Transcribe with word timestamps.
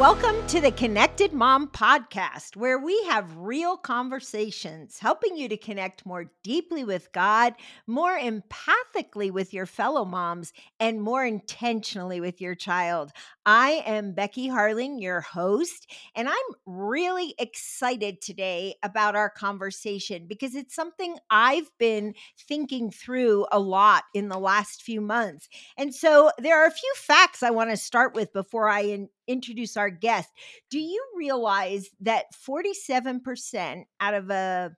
Welcome 0.00 0.46
to 0.46 0.62
the 0.62 0.72
Connected 0.72 1.34
Mom 1.34 1.68
Podcast, 1.68 2.56
where 2.56 2.78
we 2.78 3.04
have 3.04 3.36
real 3.36 3.76
conversations 3.76 4.98
helping 4.98 5.36
you 5.36 5.46
to 5.50 5.58
connect 5.58 6.06
more 6.06 6.32
deeply 6.42 6.84
with 6.84 7.12
God, 7.12 7.52
more 7.86 8.18
empathically 8.18 9.30
with 9.30 9.52
your 9.52 9.66
fellow 9.66 10.06
moms, 10.06 10.54
and 10.80 11.02
more 11.02 11.26
intentionally 11.26 12.18
with 12.18 12.40
your 12.40 12.54
child. 12.54 13.12
I 13.46 13.82
am 13.86 14.12
Becky 14.12 14.48
Harling, 14.48 15.00
your 15.00 15.22
host, 15.22 15.90
and 16.14 16.28
I'm 16.28 16.34
really 16.66 17.34
excited 17.38 18.20
today 18.20 18.74
about 18.82 19.16
our 19.16 19.30
conversation 19.30 20.26
because 20.28 20.54
it's 20.54 20.74
something 20.74 21.16
I've 21.30 21.70
been 21.78 22.14
thinking 22.48 22.90
through 22.90 23.46
a 23.50 23.58
lot 23.58 24.04
in 24.14 24.28
the 24.28 24.38
last 24.38 24.82
few 24.82 25.00
months. 25.00 25.48
And 25.78 25.94
so 25.94 26.30
there 26.38 26.62
are 26.62 26.66
a 26.66 26.70
few 26.70 26.92
facts 26.96 27.42
I 27.42 27.50
want 27.50 27.70
to 27.70 27.76
start 27.76 28.14
with 28.14 28.32
before 28.32 28.68
I 28.68 28.80
in- 28.82 29.08
introduce 29.26 29.76
our 29.76 29.90
guest. 29.90 30.28
Do 30.70 30.78
you 30.78 31.02
realize 31.16 31.88
that 32.00 32.26
47% 32.34 33.84
out 34.00 34.14
of 34.14 34.30
a 34.30 34.72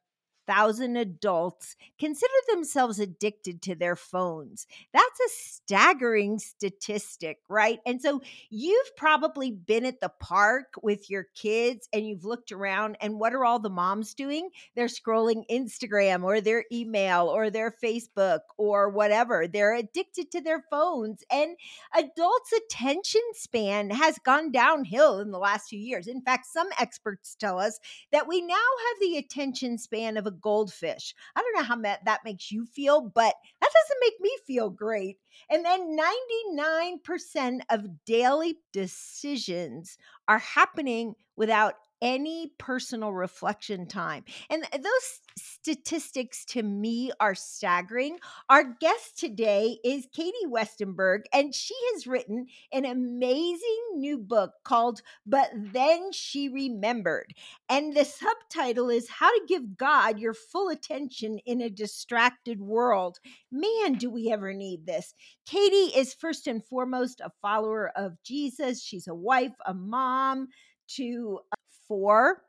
thousand 0.47 0.97
adults 0.97 1.77
consider 1.99 2.33
themselves 2.49 2.99
addicted 2.99 3.63
to 3.63 3.75
their 3.75 3.97
phones. 3.97 4.67
That's 4.93 5.21
a 5.21 5.29
staggering 5.29 6.39
statistic, 6.39 7.39
right? 7.49 7.79
And 7.87 8.01
so 8.01 8.21
you've 8.51 8.97
probably 8.97 9.51
been 9.51 9.85
at 9.85 10.01
the 10.01 10.13
park 10.21 10.75
with 10.83 11.09
your 11.09 11.27
kids 11.35 11.89
and 11.93 12.07
you've 12.07 12.25
looked 12.25 12.53
around, 12.53 12.97
and 13.01 13.19
what 13.19 13.35
are 13.35 13.45
all 13.45 13.59
the 13.59 13.71
moms 13.71 14.15
doing? 14.15 14.51
They're 14.75 14.87
scrolling 14.87 15.45
Instagram 15.51 16.25
or 16.25 16.41
their 16.41 16.65
email 16.73 17.27
or 17.27 17.51
their 17.51 17.71
Facebook 17.71 18.41
or 18.59 18.89
whatever. 18.89 19.47
They're 19.47 19.75
addicted 19.75 20.31
to 20.33 20.41
their 20.41 20.65
phones, 20.71 21.23
and 21.31 21.57
adults' 21.97 22.53
attention 22.53 23.23
span 23.35 23.91
has 23.91 24.19
gone 24.25 24.51
downhill 24.51 25.21
in 25.21 25.31
the 25.31 25.39
last 25.39 25.69
few 25.69 25.79
years. 25.79 26.07
In 26.09 26.23
fact, 26.23 26.47
some 26.47 26.69
experts 26.79 27.35
tell 27.35 27.59
us 27.59 27.79
that 28.11 28.27
we 28.27 28.41
now 28.41 28.55
have 28.55 29.01
the 29.01 29.17
attention 29.17 29.79
span 29.79 30.17
of 30.17 30.27
a 30.27 30.32
goldfish. 30.41 31.15
I 31.37 31.41
don't 31.41 31.57
know 31.57 31.63
how 31.63 31.77
that 32.05 32.25
makes 32.25 32.51
you 32.51 32.67
feel, 32.67 33.01
but 33.01 33.35
that 33.61 33.71
doesn't 33.73 34.01
make 34.01 34.21
me 34.21 34.31
feel 34.47 34.71
great. 34.71 35.19
And 35.51 35.65
then 35.65 35.97
99% 35.97 37.61
of 37.71 38.05
daily 38.05 38.59
decisions 38.73 39.99
are 40.29 40.39
happening 40.39 41.15
without 41.37 41.75
any 42.03 42.53
personal 42.59 43.13
reflection 43.13 43.87
time. 43.87 44.25
And 44.51 44.65
uh, 44.65 44.79
those 44.79 45.21
statistics 45.39 46.45
to 46.47 46.63
me 46.63 47.13
are 47.21 47.37
staggering. 47.37 48.19
Our 48.51 48.65
guest 48.81 49.19
today 49.19 49.79
is 49.85 50.09
Katie 50.13 50.33
Westenberg, 50.47 51.21
and 51.33 51.55
she 51.55 51.77
has 51.93 52.07
written 52.07 52.47
an 52.73 52.85
amazing 52.85 53.79
new 53.95 54.19
book 54.19 54.51
called 54.65 55.01
But 55.25 55.51
Then 55.55 56.11
She 56.13 56.49
Remembered. 56.49 57.33
And 57.69 57.97
the 57.97 58.05
subtitle 58.05 58.91
is 58.91 59.09
How 59.09 59.31
to 59.31 59.47
Give 59.47 59.77
God 59.77 60.19
Your 60.19 60.35
Full 60.35 60.69
Attention 60.69 61.39
in 61.47 61.61
a 61.61 61.71
Distracted 61.71 62.61
World. 62.61 63.21
Man, 63.53 63.95
do 63.95 64.11
we 64.11 64.31
ever 64.31 64.53
need 64.53 64.85
this. 64.87 65.15
Katie 65.47 65.97
is 65.97 66.13
first 66.13 66.49
and 66.49 66.65
foremost 66.65 67.21
a 67.21 67.31
follower 67.41 67.93
of 67.97 68.21
Jesus, 68.25 68.83
she's 68.83 69.07
a 69.07 69.15
wife, 69.15 69.55
a 69.65 69.75
mom 69.75 70.49
to 70.89 71.39
uh, 71.53 71.62
four 71.93 72.41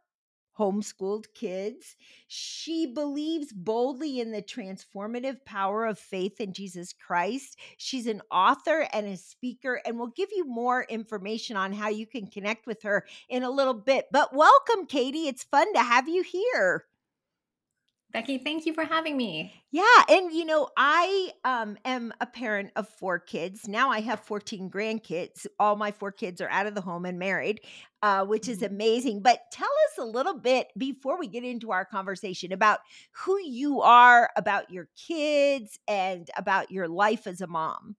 homeschooled 0.58 1.26
kids. 1.36 1.98
She 2.30 2.86
believes 2.86 3.52
boldly 3.52 4.22
in 4.22 4.32
the 4.32 4.42
transformative 4.42 5.44
power 5.44 5.86
of 5.86 6.00
faith 6.00 6.40
in 6.40 6.54
Jesus 6.54 6.94
Christ. 6.94 7.60
She's 7.76 8.08
an 8.08 8.22
author 8.32 8.88
and 8.94 9.06
a 9.06 9.18
speaker, 9.18 9.82
and 9.86 9.98
we'll 9.98 10.14
give 10.16 10.30
you 10.34 10.46
more 10.46 10.84
information 10.84 11.58
on 11.58 11.74
how 11.74 11.90
you 11.90 12.08
can 12.08 12.28
connect 12.28 12.68
with 12.68 12.84
her 12.84 13.06
in 13.28 13.44
a 13.44 13.52
little 13.52 13.74
bit. 13.74 14.06
But 14.14 14.34
welcome, 14.34 14.86
Katie. 14.86 15.28
It's 15.28 15.44
fun 15.44 15.74
to 15.74 15.82
have 15.82 16.08
you 16.08 16.24
here. 16.24 16.86
Becky, 18.14 18.38
thank 18.38 18.66
you 18.66 18.74
for 18.74 18.86
having 18.86 19.18
me. 19.18 19.66
Yeah, 19.72 19.84
and 20.08 20.32
you 20.32 20.46
know, 20.46 20.70
I 20.78 21.32
um 21.44 21.78
am 21.84 22.14
a 22.22 22.28
parent 22.28 22.72
of 22.76 22.88
four 22.88 23.18
kids. 23.18 23.68
Now 23.68 23.90
I 23.90 24.02
have 24.02 24.20
14 24.20 24.70
grandkids. 24.70 25.48
All 25.60 25.76
my 25.76 25.92
four 25.92 26.12
kids 26.12 26.42
are 26.42 26.50
out 26.50 26.68
of 26.68 26.76
the 26.76 26.82
home 26.82 27.06
and 27.06 27.18
married, 27.18 27.62
uh, 28.04 28.24
which 28.26 28.48
is 28.48 28.62
Mm-hmm. 28.62 28.64
amazing. 28.64 29.24
But 29.24 29.40
tell 29.52 29.68
us 29.90 29.98
a 29.98 30.06
little 30.06 30.38
bit 30.40 30.68
before 30.78 31.18
we 31.18 31.28
get 31.28 31.44
into 31.44 31.72
our 31.72 31.86
conversation 31.86 32.52
about 32.52 32.80
who 33.14 33.40
you 33.42 33.82
are, 33.82 34.30
about 34.38 34.70
your 34.70 34.90
kids, 34.96 35.80
and 35.88 36.30
about 36.38 36.70
your 36.70 36.88
life 36.88 37.26
as 37.26 37.42
a 37.42 37.48
mom. 37.48 37.96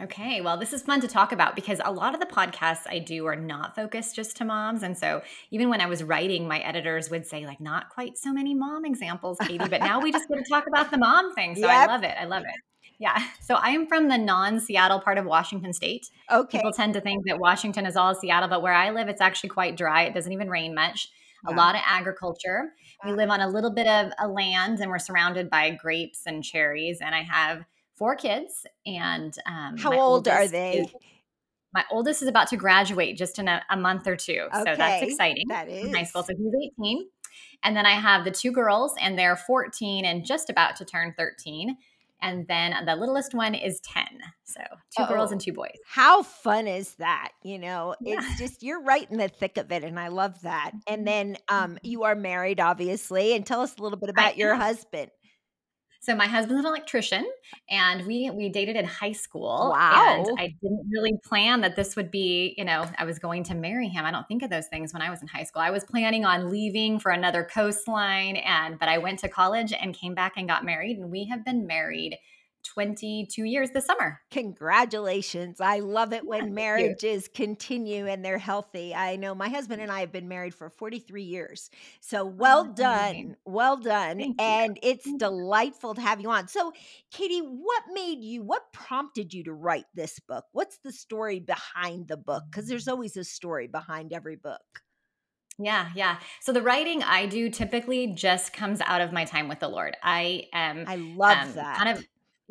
Okay, 0.00 0.40
well, 0.40 0.56
this 0.56 0.72
is 0.72 0.82
fun 0.82 1.00
to 1.02 1.08
talk 1.08 1.32
about 1.32 1.54
because 1.54 1.80
a 1.84 1.92
lot 1.92 2.14
of 2.14 2.20
the 2.20 2.26
podcasts 2.26 2.86
I 2.88 2.98
do 2.98 3.26
are 3.26 3.36
not 3.36 3.76
focused 3.76 4.16
just 4.16 4.36
to 4.38 4.44
moms. 4.44 4.82
And 4.82 4.96
so 4.96 5.22
even 5.50 5.68
when 5.68 5.82
I 5.82 5.86
was 5.86 6.02
writing, 6.02 6.48
my 6.48 6.60
editors 6.60 7.10
would 7.10 7.26
say, 7.26 7.44
like, 7.46 7.60
not 7.60 7.90
quite 7.90 8.16
so 8.16 8.32
many 8.32 8.54
mom 8.54 8.86
examples, 8.86 9.36
Katie, 9.42 9.68
but 9.68 9.80
now 9.80 10.00
we 10.00 10.10
just 10.10 10.28
get 10.28 10.38
to 10.38 10.44
talk 10.48 10.66
about 10.66 10.90
the 10.90 10.98
mom 10.98 11.34
thing. 11.34 11.54
So 11.56 11.68
I 11.68 11.84
love 11.86 12.04
it. 12.04 12.16
I 12.18 12.24
love 12.24 12.42
it. 12.42 12.54
Yeah. 12.98 13.22
So 13.42 13.56
I 13.56 13.70
am 13.70 13.86
from 13.86 14.08
the 14.08 14.16
non 14.16 14.60
Seattle 14.60 15.00
part 15.00 15.18
of 15.18 15.26
Washington 15.26 15.72
state. 15.72 16.06
Okay. 16.30 16.58
People 16.58 16.72
tend 16.72 16.94
to 16.94 17.00
think 17.00 17.26
that 17.26 17.38
Washington 17.38 17.84
is 17.84 17.96
all 17.96 18.14
Seattle, 18.14 18.48
but 18.48 18.62
where 18.62 18.72
I 18.72 18.90
live, 18.90 19.08
it's 19.08 19.20
actually 19.20 19.50
quite 19.50 19.76
dry. 19.76 20.04
It 20.04 20.14
doesn't 20.14 20.32
even 20.32 20.48
rain 20.48 20.74
much. 20.74 21.10
A 21.46 21.52
lot 21.52 21.74
of 21.74 21.80
agriculture. 21.84 22.72
We 23.04 23.12
live 23.12 23.28
on 23.28 23.40
a 23.40 23.48
little 23.48 23.74
bit 23.74 23.88
of 23.88 24.12
a 24.20 24.28
land 24.28 24.78
and 24.78 24.88
we're 24.88 25.00
surrounded 25.00 25.50
by 25.50 25.70
grapes 25.70 26.22
and 26.24 26.44
cherries. 26.44 27.00
And 27.00 27.16
I 27.16 27.22
have 27.22 27.64
four 27.96 28.16
kids. 28.16 28.66
And 28.86 29.36
um, 29.46 29.76
How 29.78 29.98
old 29.98 30.28
are 30.28 30.48
they? 30.48 30.78
is- 30.80 30.94
my 31.74 31.84
oldest 31.90 32.20
is 32.20 32.28
about 32.28 32.48
to 32.48 32.56
graduate 32.58 33.16
just 33.16 33.38
in 33.38 33.48
a, 33.48 33.62
a 33.70 33.76
month 33.78 34.06
or 34.06 34.14
two. 34.14 34.46
So 34.52 34.62
that's 34.64 35.02
exciting. 35.04 35.48
That 35.48 35.68
is. 35.70 35.94
High 35.94 36.02
school. 36.04 36.22
So 36.22 36.34
he's 36.36 36.70
18. 36.78 37.08
And 37.64 37.74
then 37.74 37.86
I 37.86 37.92
have 37.92 38.24
the 38.26 38.30
two 38.30 38.52
girls, 38.52 38.92
and 39.00 39.18
they're 39.18 39.36
14 39.36 40.04
and 40.04 40.22
just 40.26 40.50
about 40.50 40.76
to 40.76 40.84
turn 40.84 41.14
13. 41.16 41.74
And 42.20 42.46
then 42.46 42.74
the 42.84 42.94
littlest 42.94 43.32
one 43.34 43.54
is 43.54 43.80
10. 43.80 44.04
So 44.44 44.60
two 44.96 45.06
girls 45.06 45.30
Oh. 45.30 45.32
and 45.32 45.40
two 45.40 45.54
boys. 45.54 45.76
How 45.86 46.22
fun 46.22 46.66
is 46.68 46.94
that? 46.96 47.30
You 47.42 47.58
know, 47.58 47.94
Yeah. 48.02 48.16
it's 48.18 48.38
just 48.38 48.62
you're 48.62 48.82
right 48.82 49.10
in 49.10 49.16
the 49.16 49.28
thick 49.28 49.56
of 49.56 49.72
it, 49.72 49.82
and 49.82 49.98
I 49.98 50.08
love 50.08 50.42
that. 50.42 50.72
And 50.86 51.02
Mhm. 51.02 51.06
then 51.06 51.36
um, 51.48 51.78
you 51.82 52.02
are 52.02 52.14
married, 52.14 52.60
obviously, 52.60 53.34
and 53.34 53.46
tell 53.46 53.62
us 53.62 53.74
a 53.78 53.82
little 53.82 53.98
bit 53.98 54.10
I 54.10 54.12
about 54.12 54.36
your 54.36 54.52
am. 54.52 54.60
husband. 54.60 55.10
So 56.02 56.16
my 56.16 56.26
husband's 56.26 56.58
an 56.58 56.66
electrician, 56.66 57.24
and 57.70 58.04
we 58.06 58.28
we 58.30 58.48
dated 58.48 58.74
in 58.74 58.84
high 58.84 59.12
school. 59.12 59.70
Wow. 59.72 60.24
And 60.28 60.40
I 60.40 60.48
didn't 60.60 60.90
really 60.90 61.14
plan 61.24 61.60
that 61.60 61.76
this 61.76 61.94
would 61.94 62.10
be, 62.10 62.56
you 62.58 62.64
know, 62.64 62.84
I 62.98 63.04
was 63.04 63.20
going 63.20 63.44
to 63.44 63.54
marry 63.54 63.86
him. 63.86 64.04
I 64.04 64.10
don't 64.10 64.26
think 64.26 64.42
of 64.42 64.50
those 64.50 64.66
things 64.66 64.92
when 64.92 65.00
I 65.00 65.10
was 65.10 65.22
in 65.22 65.28
high 65.28 65.44
school. 65.44 65.62
I 65.62 65.70
was 65.70 65.84
planning 65.84 66.24
on 66.24 66.50
leaving 66.50 66.98
for 66.98 67.12
another 67.12 67.44
coastline, 67.44 68.34
and 68.36 68.80
but 68.80 68.88
I 68.88 68.98
went 68.98 69.20
to 69.20 69.28
college 69.28 69.72
and 69.72 69.94
came 69.94 70.16
back 70.16 70.32
and 70.36 70.48
got 70.48 70.64
married, 70.64 70.98
and 70.98 71.08
we 71.08 71.26
have 71.26 71.44
been 71.44 71.68
married 71.68 72.18
22 72.62 73.44
years 73.44 73.70
this 73.70 73.86
summer. 73.86 74.20
Congratulations. 74.30 75.60
I 75.60 75.80
love 75.80 76.12
it 76.12 76.24
Yeah, 76.28 76.28
when 76.28 76.52
you. 76.74 76.94
marriages 76.94 77.28
continue 77.28 78.06
and 78.06 78.24
they're 78.24 78.38
healthy. 78.38 78.94
I 78.94 79.16
know 79.16 79.34
my 79.34 79.48
husband 79.48 79.82
and 79.82 79.90
I 79.92 80.00
have 80.00 80.12
been 80.12 80.28
married 80.28 80.54
for 80.54 80.70
43 80.70 81.22
years. 81.24 81.70
So 82.00 82.26
Oh, 82.38 82.38
well 82.38 82.64
amazing. 82.64 82.74
done. 82.74 83.36
Well 83.44 83.76
done. 83.76 84.18
Thank 84.18 84.42
you. 84.44 84.44
And 84.46 84.78
it's 84.82 85.12
delightful 85.12 85.94
to 85.94 86.00
have 86.00 86.20
you 86.20 86.30
on. 86.30 86.48
So, 86.48 86.72
Katie, 87.10 87.40
what 87.40 87.82
made 87.92 88.22
you, 88.22 88.42
what 88.42 88.72
prompted 88.72 89.34
you 89.34 89.44
to 89.44 89.52
write 89.52 89.86
this 89.94 90.18
book? 90.20 90.44
What's 90.52 90.78
the 90.78 90.92
story 90.92 91.40
behind 91.40 92.08
the 92.08 92.16
book? 92.16 92.44
Because 92.50 92.68
there's 92.68 92.88
always 92.88 93.16
a 93.16 93.24
story 93.24 93.68
behind 93.68 94.12
every 94.12 94.36
book. 94.36 94.60
Yeah, 95.58 95.90
yeah. 95.94 96.18
So 96.40 96.52
the 96.52 96.62
writing 96.62 97.02
I 97.02 97.26
do 97.26 97.50
typically 97.50 98.08
just 98.14 98.52
comes 98.52 98.80
out 98.80 99.00
of 99.02 99.12
my 99.12 99.24
time 99.24 99.48
with 99.48 99.60
the 99.60 99.68
Lord. 99.68 99.96
I 100.02 100.44
am 100.52 100.84
I 100.88 100.96
love 100.96 101.38
um, 101.38 101.52
that. 101.54 101.76
kind 101.76 101.88
of 101.98 102.04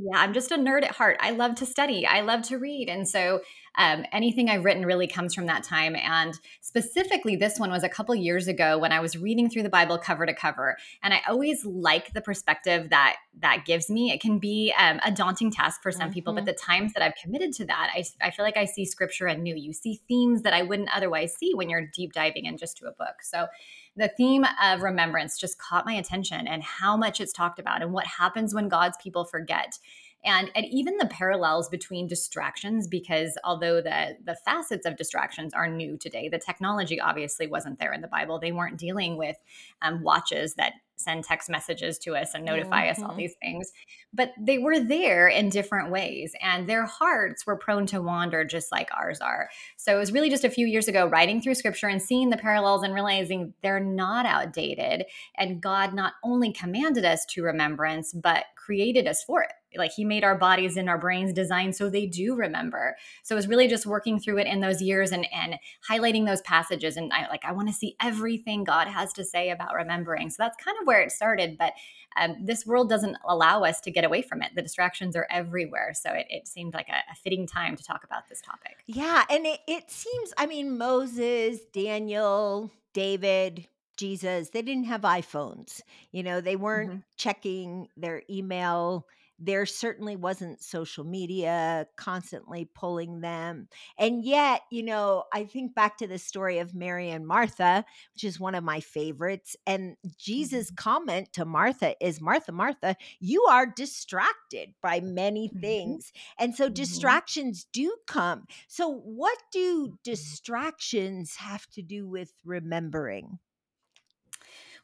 yeah 0.04 0.20
i'm 0.20 0.34
just 0.34 0.52
a 0.52 0.56
nerd 0.58 0.84
at 0.84 0.92
heart. 0.92 1.18
I 1.20 1.32
love 1.32 1.56
to 1.56 1.66
study. 1.66 2.06
I 2.06 2.22
love 2.22 2.42
to 2.44 2.58
read. 2.58 2.90
And 2.90 3.08
so 3.08 3.42
um, 3.78 4.04
anything 4.12 4.50
i've 4.50 4.66
written 4.66 4.86
really 4.86 5.08
comes 5.08 5.34
from 5.34 5.46
that 5.46 5.64
time. 5.64 5.96
And 5.96 6.38
specifically 6.62 7.36
this 7.36 7.58
one 7.60 7.72
was 7.72 7.84
a 7.84 7.90
couple 7.90 8.14
years 8.16 8.48
ago 8.48 8.78
when 8.78 8.92
i 8.92 9.00
was 9.00 9.16
reading 9.18 9.50
through 9.50 9.64
the 9.64 9.70
bible 9.70 9.98
cover 9.98 10.26
to 10.26 10.34
cover. 10.34 10.78
And 11.04 11.14
i 11.14 11.22
always 11.28 11.64
like 11.66 12.14
the 12.14 12.22
perspective 12.22 12.90
that 12.90 13.18
that 13.40 13.64
gives 13.66 13.90
me. 13.90 14.12
It 14.12 14.20
can 14.22 14.40
be 14.40 14.74
um, 14.78 15.00
a 15.06 15.12
daunting 15.12 15.52
task 15.52 15.82
for 15.82 15.92
some 15.92 16.12
people 16.12 16.34
but 16.34 16.44
Mhm. 16.44 16.48
the 16.48 16.54
times 16.54 16.94
that 16.94 17.04
i've 17.04 17.16
committed 17.22 17.54
to 17.54 17.66
that 17.66 17.92
I, 17.96 18.04
I 18.22 18.32
feel 18.32 18.44
like 18.46 18.58
i 18.58 18.66
see 18.66 18.86
scripture 18.86 19.28
anew. 19.28 19.56
You 19.56 19.74
see 19.74 20.02
themes 20.08 20.42
that 20.44 20.54
i 20.54 20.62
wouldn't 20.64 20.90
otherwise 20.96 21.36
see 21.36 21.54
when 21.54 21.70
you're 21.70 21.86
deep 21.94 22.14
diving 22.14 22.46
in 22.46 22.58
just 22.58 22.78
to 22.78 22.88
a 22.88 22.92
book. 22.92 23.22
So 23.22 23.48
the 23.96 24.10
theme 24.16 24.46
of 24.64 24.82
remembrance 24.82 25.38
just 25.38 25.58
caught 25.58 25.86
my 25.86 25.94
attention 25.94 26.48
and 26.48 26.64
how 26.64 26.96
much 26.96 27.20
it's 27.20 27.34
talked 27.34 27.60
about 27.60 27.82
and 27.82 27.92
what 27.92 28.08
happens 28.08 28.54
when 28.54 28.70
God's 28.70 28.98
people 29.02 29.26
forget. 29.26 29.78
And, 30.24 30.52
and 30.56 30.66
even 30.68 30.98
the 30.98 31.08
parallels 31.08 31.68
between 31.68 32.08
distractions, 32.08 32.88
because 32.88 33.38
although 33.44 33.82
the, 33.82 34.18
the 34.24 34.38
facets 34.46 34.86
of 34.86 34.96
distractions 34.96 35.54
are 35.54 35.68
new 35.68 35.98
today, 35.98 36.30
the 36.30 36.38
technology 36.38 37.02
obviously 37.02 37.48
wasn't 37.48 37.80
there 37.80 37.92
in 37.92 38.02
the 38.02 38.08
Bible. 38.08 38.40
They 38.40 38.52
weren't 38.52 38.78
dealing 38.78 39.18
with 39.18 39.38
um, 39.82 40.04
watches 40.04 40.54
that 40.56 40.74
send 41.02 41.24
text 41.24 41.50
messages 41.50 41.98
to 42.00 42.16
us 42.16 42.34
and 42.34 42.46
notify 42.46 42.84
mm-hmm. 42.84 42.92
us 42.92 43.00
all 43.00 43.10
mm-hmm. 43.10 43.18
these 43.18 43.36
things. 43.42 43.72
But 44.14 44.34
they 44.40 44.58
were 44.58 44.80
there 44.80 45.28
in 45.28 45.50
different 45.50 45.92
ways, 45.92 46.34
and 46.42 46.68
their 46.68 46.86
hearts 46.86 47.46
were 47.46 47.58
prone 47.58 47.86
to 47.88 48.02
wander 48.02 48.44
just 48.44 48.72
like 48.72 48.90
ours 48.94 49.22
are. 49.22 49.50
So 49.78 49.96
it 49.96 50.00
was 50.00 50.12
really 50.12 50.30
just 50.30 50.44
a 50.44 50.50
few 50.50 50.68
years 50.68 50.88
ago, 50.88 51.06
writing 51.06 51.42
through 51.42 51.56
scripture 51.56 51.88
and 51.88 52.02
seeing 52.02 52.30
the 52.30 52.38
parallels 52.38 52.84
and 52.84 52.94
realizing 52.94 53.54
they're 53.62 53.80
not 53.80 54.26
outdated. 54.26 55.06
And 55.38 55.62
God 55.62 55.94
not 55.94 56.14
only 56.24 56.52
commanded 56.52 57.06
us 57.06 57.26
to 57.32 57.44
remembrance, 57.44 58.14
but 58.14 58.46
created 58.56 59.08
us 59.08 59.24
for 59.24 59.44
it 59.44 59.52
like 59.78 59.92
he 59.92 60.06
made 60.06 60.24
our 60.24 60.38
bodies 60.38 60.78
and 60.78 60.90
our 60.90 60.98
brains 60.98 61.34
designed 61.34 61.76
so 61.76 61.90
they 61.90 62.06
do 62.06 62.36
remember. 62.36 62.96
So 63.24 63.36
it 63.36 63.38
was 63.38 63.48
really 63.48 63.68
just 63.68 63.86
working 63.86 64.20
through 64.20 64.40
it 64.40 64.48
in 64.48 64.62
those 64.62 64.82
years 64.82 65.12
and 65.12 65.26
and 65.34 65.56
highlighting 65.90 66.26
those 66.26 66.42
passages. 66.42 66.98
And 66.98 67.12
i 67.14 67.28
like 67.30 67.46
i 67.46 67.52
want 67.52 67.68
to 67.68 67.74
see 67.74 67.96
everything 68.02 68.64
god 68.64 68.88
has 68.88 69.14
to 69.14 69.24
say 69.24 69.50
about 69.50 69.74
remembering. 69.74 70.30
So 70.30 70.38
that's 70.40 70.62
kind 70.64 70.78
of 70.80 70.88
where 70.88 71.02
it 71.02 71.12
started 71.12 71.58
but 71.58 71.74
um, 72.18 72.36
this 72.42 72.66
world 72.66 72.90
doesn't 72.90 73.16
allow 73.26 73.64
us 73.64 73.80
to 73.82 73.92
get 73.92 74.04
away 74.04 74.22
from 74.22 74.42
it. 74.42 74.52
The 74.54 74.62
distractions 74.62 75.16
are 75.16 75.28
everywhere. 75.30 75.94
So 75.94 76.12
it, 76.12 76.26
it 76.30 76.46
seemed 76.46 76.74
like 76.74 76.90
a, 76.90 77.10
a, 77.10 77.16
fitting 77.16 77.48
time 77.48 77.78
to 77.78 77.84
talk 77.84 78.04
about 78.04 78.28
this 78.28 78.42
topic. 78.42 78.84
Yeah 78.86 79.24
and 79.30 79.46
it, 79.46 79.60
it 79.68 79.90
seems 79.90 80.34
i 80.38 80.46
mean 80.46 80.78
moses 80.78 81.60
daniel 81.72 82.72
david 82.94 83.68
jesus 83.98 84.50
they 84.50 84.62
didn't 84.62 84.86
have 84.86 85.02
iphones. 85.02 85.82
You 86.12 86.24
know 86.24 86.42
they 86.42 86.56
weren't 86.56 86.90
mm-hmm. 86.90 87.00
checking 87.18 87.88
their 87.96 88.24
email 88.30 89.06
there 89.44 89.66
certainly 89.66 90.16
wasn't 90.16 90.64
social 90.64 91.04
media 91.04 91.88
constantly 91.98 92.70
pulling 92.76 93.22
them. 93.22 93.68
And 93.98 94.24
yet, 94.24 94.62
you 94.72 94.84
know, 94.84 95.24
I 95.34 95.46
think 95.46 95.74
back 95.74 95.98
to 95.98 96.08
the 96.08 96.20
story 96.20 96.60
of 96.60 96.76
Mary 96.76 97.10
and 97.10 97.26
Martha, 97.26 97.84
which 98.14 98.24
is 98.24 98.40
one 98.40 98.54
of 98.54 98.64
my 98.64 98.80
favorites. 98.80 99.56
And 99.66 99.98
Jesus' 100.18 100.68
mm-hmm. 100.68 100.76
comment 100.76 101.34
to 101.34 101.46
Martha 101.46 101.96
is 102.00 102.22
Martha, 102.22 102.52
Martha, 102.52 102.96
you 103.20 103.44
are 103.50 103.66
distracted 103.66 104.76
by 104.82 105.00
many 105.00 105.50
mm-hmm. 105.50 105.60
things. 105.60 106.14
And 106.38 106.56
so 106.56 106.66
mm-hmm. 106.66 106.74
distractions 106.74 107.66
do 107.74 107.96
come. 108.08 108.46
So, 108.68 108.90
what 108.90 109.38
do 109.52 109.88
mm-hmm. 109.88 109.96
distractions 110.04 111.36
have 111.38 111.66
to 111.72 111.82
do 111.82 112.08
with 112.08 112.32
remembering? 112.46 113.40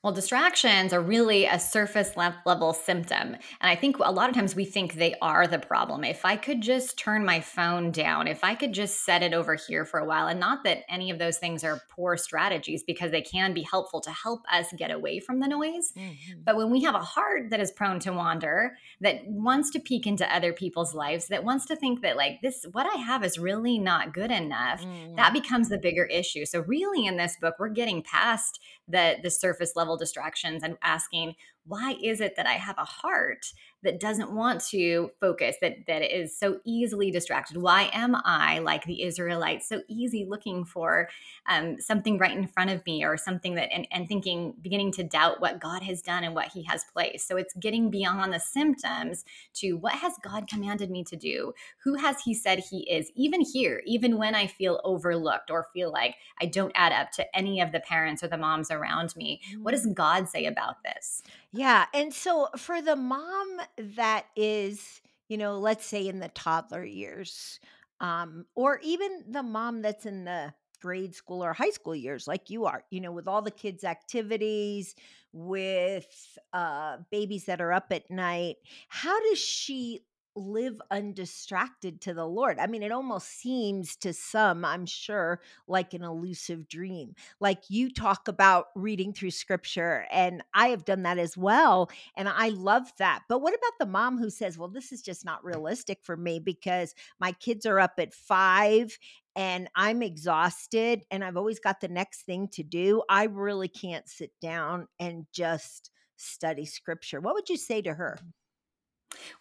Well, 0.04 0.14
distractions 0.14 0.94
are 0.94 1.02
really 1.02 1.46
a 1.46 1.60
surface 1.60 2.16
level 2.16 2.74
symptom. 2.74 3.34
And 3.34 3.38
I 3.62 3.76
think 3.76 3.98
a 3.98 4.12
lot 4.12 4.30
of 4.30 4.36
times 4.36 4.56
we 4.56 4.64
think 4.64 4.94
they 4.94 5.16
are 5.24 5.48
the 5.48 5.58
problem. 5.58 6.04
If 6.04 6.24
I 6.24 6.36
could 6.36 6.62
just 6.62 7.00
turn 7.00 7.26
my 7.26 7.42
phone 7.42 7.92
down, 7.92 8.28
if 8.28 8.44
I 8.44 8.54
could 8.54 8.74
just 8.74 9.04
set 9.04 9.24
it 9.24 9.34
over 9.34 9.56
here 9.56 9.86
for 9.86 10.00
a 10.00 10.06
while, 10.06 10.28
and 10.28 10.40
not 10.40 10.64
that 10.66 10.84
any 10.88 11.10
of 11.10 11.18
those 11.18 11.40
things 11.40 11.64
are 11.64 11.82
poor 11.90 12.16
strategies 12.16 12.84
because 12.84 13.10
they 13.10 13.24
can 13.24 13.54
be 13.54 13.64
helpful 13.64 14.00
to 14.02 14.12
help 14.12 14.42
us 14.52 14.68
get 14.78 14.92
away 14.92 15.20
from 15.20 15.40
the 15.40 15.48
noise. 15.48 15.94
Mm-hmm. 15.98 16.42
But 16.46 16.58
when 16.58 16.70
we 16.70 16.84
have 16.84 16.96
a 16.96 17.00
heart 17.00 17.50
that 17.50 17.60
is 17.60 17.72
prone 17.72 18.00
to 18.02 18.14
wander, 18.14 18.78
that 19.02 19.26
wants 19.26 19.72
to 19.72 19.80
peek 19.80 20.06
into 20.06 20.34
other 20.34 20.54
people's 20.54 20.94
lives, 20.94 21.28
that 21.30 21.44
wants 21.44 21.66
to 21.66 21.76
think 21.76 22.02
that, 22.04 22.16
like, 22.16 22.42
this, 22.44 22.66
what 22.72 22.86
I 22.86 23.00
have 23.00 23.24
is 23.24 23.40
really 23.40 23.80
not 23.80 24.14
good 24.14 24.32
enough, 24.32 24.84
mm-hmm. 24.84 25.16
that 25.16 25.34
becomes 25.34 25.70
the 25.70 25.80
bigger 25.80 26.06
issue. 26.06 26.46
So, 26.46 26.62
really, 26.62 27.08
in 27.08 27.18
this 27.18 27.36
book, 27.42 27.56
we're 27.58 27.70
getting 27.70 28.04
past 28.04 28.62
the, 28.88 29.18
the 29.22 29.32
surface 29.32 29.74
level 29.76 29.97
distractions 29.98 30.64
and 30.64 30.78
asking 30.84 31.36
why 31.68 31.96
is 32.02 32.22
it 32.22 32.36
that 32.38 32.48
I 32.48 32.54
have 32.54 32.78
a 32.78 32.86
heart 32.86 33.52
that 33.84 34.00
doesn't 34.00 34.32
want 34.32 34.64
to 34.66 35.12
focus, 35.20 35.56
that 35.62 35.86
that 35.88 36.02
is 36.02 36.38
so 36.38 36.60
easily 36.66 37.12
distracted? 37.12 37.58
Why 37.58 37.90
am 37.94 38.16
I 38.16 38.60
like 38.60 38.86
the 38.86 39.04
Israelites, 39.04 39.70
so 39.70 39.82
easy 39.88 40.26
looking 40.28 40.66
for 40.66 41.10
um, 41.48 41.80
something 41.80 42.18
right 42.18 42.36
in 42.36 42.48
front 42.48 42.70
of 42.70 42.86
me 42.86 43.04
or 43.04 43.18
something 43.18 43.56
that 43.56 43.72
and, 43.72 43.88
and 43.92 44.08
thinking, 44.08 44.56
beginning 44.62 44.94
to 44.94 45.04
doubt 45.04 45.42
what 45.42 45.60
God 45.60 45.84
has 45.84 46.02
done 46.02 46.24
and 46.24 46.34
what 46.34 46.48
He 46.48 46.64
has 46.64 46.84
placed. 46.92 47.28
So 47.28 47.38
it's 47.38 47.54
getting 47.56 47.92
beyond 47.92 48.34
the 48.34 48.40
symptoms 48.40 49.26
to 49.56 49.74
what 49.74 49.94
has 49.94 50.14
God 50.24 50.48
commanded 50.48 50.90
me 50.90 51.04
to 51.04 51.16
do? 51.16 51.54
Who 51.84 51.96
has 51.96 52.22
He 52.22 52.34
said 52.34 52.64
He 52.70 52.90
is? 52.90 53.12
Even 53.16 53.42
here, 53.42 53.82
even 53.86 54.18
when 54.18 54.36
I 54.36 54.48
feel 54.48 54.80
overlooked 54.84 55.52
or 55.52 55.68
feel 55.74 55.92
like 55.92 56.16
I 56.42 56.46
don't 56.46 56.72
add 56.76 56.94
up 56.94 57.12
to 57.12 57.38
any 57.38 57.62
of 57.62 57.72
the 57.72 57.82
parents 57.82 58.24
or 58.24 58.28
the 58.28 58.38
moms 58.38 58.72
around 58.72 59.16
me, 59.16 59.42
what 59.62 59.72
does 59.72 59.86
mm. 59.86 59.94
God 59.94 60.30
say 60.30 60.46
about 60.46 60.84
this? 60.84 61.22
Yeah. 61.58 61.86
And 61.94 62.14
so 62.14 62.50
for 62.58 62.82
the 62.82 62.96
mom 62.96 63.60
that 63.78 64.26
is, 64.36 65.02
you 65.30 65.38
know, 65.38 65.58
let's 65.60 65.86
say 65.86 66.08
in 66.08 66.20
the 66.20 66.30
toddler 66.30 66.84
years, 66.86 67.60
um, 68.00 68.46
or 68.56 68.80
even 68.84 69.24
the 69.30 69.44
mom 69.44 69.82
that's 69.82 70.06
in 70.06 70.26
the 70.26 70.54
grade 70.82 71.16
school 71.16 71.44
or 71.44 71.54
high 71.54 71.72
school 71.72 71.96
years, 71.96 72.28
like 72.28 72.50
you 72.50 72.66
are, 72.66 72.84
you 72.92 73.02
know, 73.02 73.12
with 73.12 73.28
all 73.28 73.42
the 73.42 73.50
kids' 73.52 73.84
activities, 73.84 74.94
with 75.34 76.38
uh, 76.54 76.98
babies 77.12 77.46
that 77.46 77.62
are 77.62 77.74
up 77.74 77.88
at 77.92 78.10
night, 78.12 78.58
how 78.90 79.20
does 79.30 79.40
she 79.40 80.02
live 80.38 80.80
undistracted 80.92 82.00
to 82.02 82.14
the 82.14 82.26
Lord. 82.26 82.60
I 82.60 82.68
mean, 82.68 82.84
it 82.84 82.92
almost 82.92 83.28
seems 83.28 83.96
to 83.98 84.14
some, 84.14 84.64
I'm 84.64 84.86
sure, 84.86 85.42
like 85.68 85.94
an 85.94 86.04
elusive 86.04 86.68
dream. 86.68 87.16
Like 87.40 87.64
you 87.70 87.92
talk 87.92 88.28
about 88.28 88.68
reading 88.76 89.14
through 89.14 89.32
scripture, 89.32 90.06
and 90.12 90.44
I 90.54 90.68
have 90.70 90.86
done 90.86 91.04
that 91.04 91.18
as 91.18 91.36
well. 91.36 91.90
And 92.16 92.30
I 92.30 92.50
love 92.50 92.92
that. 93.00 93.24
But 93.28 93.40
what 93.40 93.54
about 93.54 93.74
the 93.80 93.92
mom 93.92 94.18
who 94.18 94.30
says, 94.30 94.58
well, 94.58 94.70
this 94.70 94.92
is 94.92 95.02
just 95.02 95.26
not 95.26 95.44
realistic 95.44 96.00
for 96.04 96.16
me 96.16 96.40
because 96.40 96.94
my 97.20 97.32
kids 97.32 97.66
are 97.66 97.80
up 97.80 97.94
at 97.98 98.14
five 98.14 98.98
and 99.36 99.70
I'm 99.76 100.02
exhausted 100.02 101.04
and 101.12 101.24
I've 101.24 101.38
always 101.38 101.60
got 101.60 101.80
the 101.82 101.88
next 101.88 102.24
thing 102.24 102.48
to 102.54 102.64
do. 102.64 103.04
I 103.10 103.26
really 103.26 103.68
can't 103.68 104.08
sit 104.08 104.32
down 104.42 104.88
and 105.00 105.26
just 105.32 105.92
study 106.16 106.66
scripture. 106.66 107.22
What 107.22 107.36
would 107.36 107.50
you 107.50 107.58
say 107.58 107.82
to 107.84 107.94
her? 107.94 108.18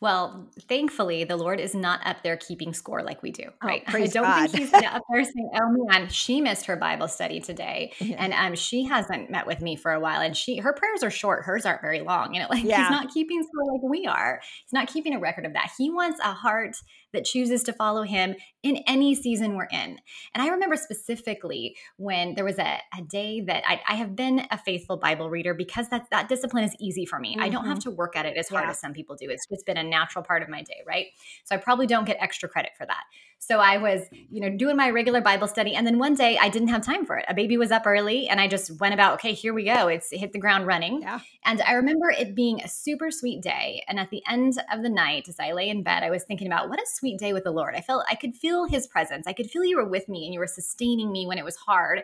Well, 0.00 0.48
thankfully, 0.68 1.24
the 1.24 1.36
Lord 1.36 1.60
is 1.60 1.74
not 1.74 2.00
up 2.06 2.22
there 2.22 2.36
keeping 2.36 2.72
score 2.72 3.02
like 3.02 3.22
we 3.22 3.30
do, 3.30 3.44
oh, 3.62 3.66
right? 3.66 3.82
I 3.88 4.06
don't 4.06 4.24
God. 4.24 4.50
think 4.50 4.64
He's 4.64 4.72
up 4.72 5.02
there 5.10 5.24
saying, 5.24 5.50
"Oh 5.54 5.86
man, 5.88 6.08
she 6.08 6.40
missed 6.40 6.66
her 6.66 6.76
Bible 6.76 7.08
study 7.08 7.40
today, 7.40 7.92
yeah. 8.00 8.16
and 8.18 8.32
um, 8.32 8.54
she 8.54 8.84
hasn't 8.84 9.30
met 9.30 9.46
with 9.46 9.60
me 9.60 9.76
for 9.76 9.92
a 9.92 10.00
while, 10.00 10.20
and 10.20 10.36
she 10.36 10.58
her 10.58 10.72
prayers 10.72 11.02
are 11.02 11.10
short, 11.10 11.44
hers 11.44 11.66
aren't 11.66 11.82
very 11.82 12.00
long." 12.00 12.34
You 12.34 12.40
know, 12.42 12.48
like 12.50 12.64
yeah. 12.64 12.88
He's 12.88 12.90
not 12.90 13.12
keeping 13.12 13.42
score 13.42 13.72
like 13.72 13.82
we 13.82 14.06
are. 14.06 14.40
He's 14.64 14.72
not 14.72 14.88
keeping 14.88 15.14
a 15.14 15.18
record 15.18 15.46
of 15.46 15.52
that. 15.54 15.70
He 15.76 15.90
wants 15.90 16.20
a 16.20 16.32
heart 16.32 16.76
that 17.12 17.24
chooses 17.24 17.62
to 17.64 17.72
follow 17.72 18.02
Him 18.02 18.34
in 18.62 18.78
any 18.86 19.14
season 19.14 19.54
we're 19.54 19.68
in. 19.70 19.98
And 20.34 20.42
I 20.42 20.48
remember 20.48 20.76
specifically 20.76 21.76
when 21.96 22.34
there 22.34 22.44
was 22.44 22.58
a, 22.58 22.80
a 22.96 23.02
day 23.02 23.40
that 23.42 23.62
I, 23.66 23.80
I, 23.88 23.94
have 23.94 24.16
been 24.16 24.46
a 24.50 24.58
faithful 24.58 24.96
Bible 24.96 25.30
reader 25.30 25.54
because 25.54 25.88
that 25.90 26.06
that 26.10 26.28
discipline 26.28 26.64
is 26.64 26.74
easy 26.80 27.06
for 27.06 27.18
me. 27.18 27.32
Mm-hmm. 27.32 27.42
I 27.42 27.48
don't 27.48 27.64
have 27.66 27.78
mm-hmm. 27.78 27.90
to 27.90 27.96
work 27.96 28.16
at 28.16 28.26
it 28.26 28.36
as 28.36 28.48
hard 28.48 28.64
yeah. 28.64 28.70
as 28.70 28.80
some 28.80 28.92
people 28.92 29.14
do. 29.16 29.30
It's 29.30 29.46
just 29.46 29.64
been 29.66 29.76
a 29.76 29.84
natural 29.84 30.24
part 30.24 30.42
of 30.42 30.48
my 30.48 30.62
day, 30.62 30.82
right? 30.86 31.06
So 31.44 31.54
I 31.54 31.58
probably 31.58 31.86
don't 31.86 32.04
get 32.04 32.16
extra 32.20 32.48
credit 32.48 32.72
for 32.76 32.86
that. 32.86 33.04
So 33.38 33.60
I 33.60 33.76
was, 33.78 34.02
you 34.10 34.40
know, 34.40 34.50
doing 34.50 34.76
my 34.76 34.90
regular 34.90 35.20
Bible 35.20 35.46
study. 35.46 35.74
And 35.74 35.86
then 35.86 35.98
one 35.98 36.14
day 36.14 36.38
I 36.38 36.48
didn't 36.48 36.68
have 36.68 36.82
time 36.82 37.04
for 37.04 37.16
it. 37.18 37.24
A 37.28 37.34
baby 37.34 37.56
was 37.56 37.70
up 37.70 37.86
early 37.86 38.28
and 38.28 38.40
I 38.40 38.48
just 38.48 38.80
went 38.80 38.94
about, 38.94 39.14
okay, 39.14 39.34
here 39.34 39.54
we 39.54 39.64
go. 39.64 39.88
It's 39.88 40.10
hit 40.10 40.32
the 40.32 40.38
ground 40.38 40.66
running. 40.66 41.02
Yeah. 41.02 41.20
And 41.44 41.60
I 41.62 41.74
remember 41.74 42.10
it 42.10 42.34
being 42.34 42.60
a 42.62 42.68
super 42.68 43.10
sweet 43.10 43.42
day. 43.42 43.84
And 43.86 44.00
at 44.00 44.10
the 44.10 44.22
end 44.28 44.58
of 44.72 44.82
the 44.82 44.88
night, 44.88 45.28
as 45.28 45.38
I 45.38 45.52
lay 45.52 45.68
in 45.68 45.82
bed, 45.82 46.02
I 46.02 46.10
was 46.10 46.24
thinking 46.24 46.46
about 46.46 46.68
what 46.68 46.80
a 46.80 46.86
sweet 46.96 47.18
day 47.18 47.32
with 47.32 47.44
the 47.44 47.50
Lord. 47.50 47.74
I 47.74 47.80
felt 47.80 48.04
I 48.10 48.14
could 48.14 48.34
feel 48.34 48.64
his 48.64 48.86
presence. 48.86 49.26
I 49.26 49.32
could 49.32 49.50
feel 49.50 49.64
you 49.64 49.76
were 49.76 49.88
with 49.88 50.08
me 50.08 50.24
and 50.24 50.34
you 50.34 50.40
were 50.40 50.46
sustaining 50.46 51.12
me 51.12 51.26
when 51.26 51.38
it 51.38 51.44
was 51.44 51.56
hard. 51.56 52.02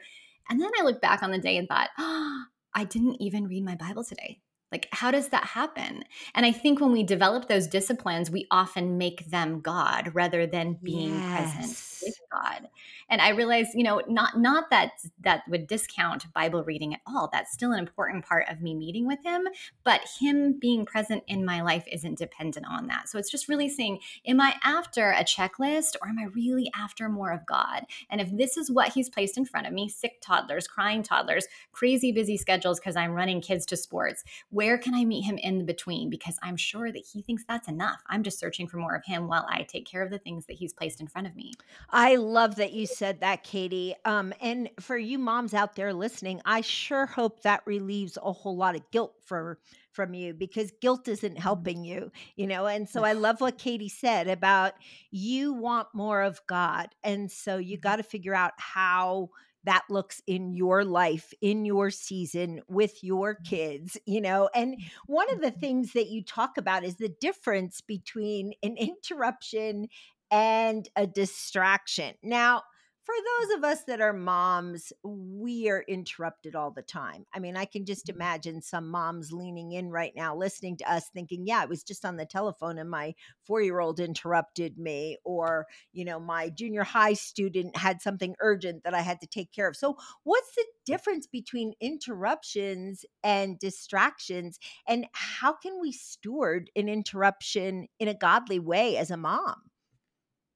And 0.49 0.61
then 0.61 0.71
I 0.79 0.85
looked 0.85 1.03
back 1.03 1.23
on 1.23 1.31
the 1.31 1.39
day 1.39 1.57
and 1.57 1.69
thought, 1.69 1.91
oh, 1.99 2.45
I 2.75 2.85
didn't 2.85 3.21
even 3.21 3.49
read 3.49 3.65
my 3.65 3.75
Bible 3.75 4.05
today. 4.05 4.41
Like, 4.71 4.89
how 4.91 5.11
does 5.11 5.29
that 5.29 5.45
happen? 5.45 6.05
And 6.35 6.47
I 6.47 6.53
think 6.53 6.81
when 6.81 6.93
we 6.93 7.03
develop 7.03 7.47
those 7.47 7.67
disciplines, 7.67 8.31
we 8.31 8.47
often 8.51 8.97
make 8.97 9.29
them 9.31 9.61
God 9.61 10.13
rather 10.15 10.47
than 10.47 10.79
being 10.83 11.15
yes. 11.15 11.55
present 11.55 11.92
with 12.05 12.19
God. 12.31 12.69
And 13.09 13.21
I 13.21 13.31
realize, 13.31 13.69
you 13.75 13.85
know, 13.85 14.03
not 14.09 14.39
not 14.39 14.71
that 14.71 14.93
that 15.21 15.43
would 15.49 15.67
discount 15.67 16.33
Bible 16.33 16.65
reading 16.65 16.95
at 16.95 17.01
all. 17.07 17.29
That's 17.33 17.53
still 17.53 17.73
an 17.73 17.79
important 17.79 18.25
part 18.25 18.47
of 18.49 18.61
me 18.61 18.75
meeting 18.75 19.07
with 19.07 19.23
Him, 19.25 19.49
but 19.85 20.01
Him 20.21 20.59
being 20.59 20.85
present 20.85 21.23
in 21.27 21.45
my 21.45 21.63
life 21.63 21.85
isn't 21.91 22.19
dependent 22.19 22.67
on 22.69 22.87
that. 22.89 23.09
So 23.09 23.19
it's 23.19 23.31
just 23.31 23.49
really 23.49 23.69
saying, 23.69 24.01
am 24.27 24.41
I 24.41 24.55
after 24.65 25.11
a 25.11 25.25
checklist 25.25 25.97
or 26.01 26.09
am 26.09 26.19
I 26.19 26.25
really 26.35 26.71
after 26.77 27.09
more 27.09 27.33
of 27.33 27.47
God? 27.47 27.85
And 28.11 28.21
if 28.21 28.37
this 28.37 28.57
is 28.57 28.71
what 28.71 28.93
He's 28.93 29.09
placed 29.09 29.37
in 29.37 29.45
front 29.45 29.67
of 29.67 29.73
me, 29.73 29.89
sick 29.89 30.21
toddlers, 30.21 30.67
crying 30.67 31.03
toddlers, 31.03 31.47
crazy 31.73 32.13
busy 32.13 32.37
schedules 32.37 32.79
because 32.79 32.97
I'm 32.97 33.13
running 33.13 33.41
kids 33.41 33.67
to 33.67 33.77
sports 33.77 34.25
where 34.51 34.79
can 34.79 34.95
I 34.95 35.05
meet 35.05 35.23
him 35.23 35.39
in 35.39 35.65
between? 35.65 36.11
Because 36.11 36.39
I'm 36.43 36.57
sure 36.57 36.91
that 36.93 37.07
he 37.13 37.23
thinks 37.23 37.45
that's 37.47 37.69
enough. 37.69 38.03
I'm 38.07 38.23
just 38.23 38.39
searching 38.39 38.67
for 38.67 38.77
more 38.77 38.95
of 38.95 39.05
him 39.05 39.29
while 39.29 39.47
I 39.49 39.63
take 39.63 39.87
care 39.87 40.03
of 40.03 40.11
the 40.11 40.19
things 40.19 40.47
that 40.47 40.57
he's 40.57 40.73
placed 40.73 41.01
in 41.01 41.07
front 41.07 41.27
of 41.27 41.37
me. 41.37 41.53
I 41.93 42.17
love 42.17 42.57
that 42.57 42.73
you 42.73 42.87
said 42.87 43.21
that, 43.21 43.45
Katie. 43.45 43.95
Um, 44.07 44.33
and 44.41 44.71
for 44.81 44.97
you 44.97 45.19
moms 45.19 45.53
out 45.53 45.77
there 45.77 45.93
listening, 45.93 46.41
I 46.47 46.63
sure 46.63 47.05
hope 47.05 47.43
that 47.43 47.63
relieves 47.67 48.17
a 48.23 48.33
whole 48.33 48.57
lot 48.57 48.75
of 48.75 48.91
guilt 48.91 49.15
for 49.27 49.59
from 49.93 50.15
you 50.15 50.33
because 50.33 50.73
guilt 50.81 51.07
isn't 51.07 51.35
mm-hmm. 51.35 51.43
helping 51.43 51.85
you, 51.85 52.11
you 52.35 52.47
know. 52.47 52.67
And 52.67 52.89
so 52.89 53.05
I 53.05 53.13
love 53.13 53.43
what 53.43 53.59
Katie 53.59 53.91
said 53.91 54.27
about 54.27 54.73
you 55.11 55.53
want 55.53 55.89
more 55.93 56.23
of 56.23 56.41
God. 56.47 56.89
And 57.05 57.31
so 57.31 57.59
you 57.59 57.77
mm-hmm. 57.77 57.83
got 57.83 57.97
to 57.97 58.03
figure 58.03 58.35
out 58.35 58.53
how 58.57 59.29
that 59.65 59.85
looks 59.89 60.21
in 60.27 60.53
your 60.55 60.85
life, 60.85 61.33
in 61.41 61.65
your 61.65 61.91
season 61.91 62.63
with 62.69 63.05
your 63.05 63.35
kids, 63.35 63.97
you 64.07 64.21
know. 64.21 64.49
And 64.55 64.77
one 65.07 65.33
of 65.33 65.41
the 65.41 65.53
things 65.53 65.93
that 65.93 66.09
you 66.09 66.25
talk 66.25 66.57
about 66.57 66.85
is 66.85 66.97
the 66.97 67.15
difference 67.21 67.81
between 67.81 68.55
an 68.63 68.77
interruption 68.79 69.89
and 70.33 70.89
a 70.97 71.07
distraction. 71.07 72.15
Now, 72.23 72.63
for 73.05 73.15
those 73.41 73.57
of 73.57 73.65
us 73.65 73.85
that 73.89 74.01
are 74.01 74.13
moms, 74.13 74.93
we 75.03 75.69
are 75.69 75.85
interrupted 75.89 76.55
all 76.55 76.71
the 76.71 76.83
time. 76.83 77.27
I 77.35 77.41
mean, 77.41 77.57
I 77.57 77.65
can 77.65 77.85
just 77.85 78.07
mm-hmm. 78.07 78.17
imagine 78.21 78.63
some 78.63 78.89
moms 78.89 79.33
leaning 79.33 79.73
in 79.73 79.91
right 79.91 80.13
now, 80.15 80.37
listening 80.37 80.77
to 80.79 80.91
us, 80.91 81.11
thinking, 81.13 81.45
yeah, 81.45 81.63
I 81.63 81.67
was 81.67 81.83
just 81.83 82.05
on 82.05 82.17
the 82.17 82.25
telephone 82.25 82.79
and 82.79 82.89
my 82.89 83.15
four 83.45 83.61
year 83.61 83.81
old 83.81 83.99
interrupted 83.99 84.79
me, 84.79 85.19
or, 85.25 85.67
you 85.93 86.05
know, 86.05 86.21
my 86.21 86.49
junior 86.49 86.85
high 86.85 87.15
student 87.15 87.77
had 87.77 88.01
something 88.01 88.37
urgent 88.41 88.85
that 88.85 88.95
I 88.95 89.01
had 89.01 89.21
to 89.23 89.27
take 89.27 89.53
care 89.53 89.69
of. 89.69 89.77
So, 89.77 89.97
what's 90.23 90.55
the 90.55 90.65
difference 90.87 91.27
between 91.27 91.73
interruptions 91.81 93.05
and 93.25 93.59
distractions? 93.59 94.61
And 94.87 95.07
how 95.13 95.55
can 95.55 95.81
we 95.81 95.91
steward 95.91 96.71
an 96.77 96.89
interruption 96.89 97.89
in 97.99 98.07
a 98.07 98.15
godly 98.15 98.61
way 98.61 98.97
as 98.97 99.11
a 99.11 99.17
mom? 99.17 99.72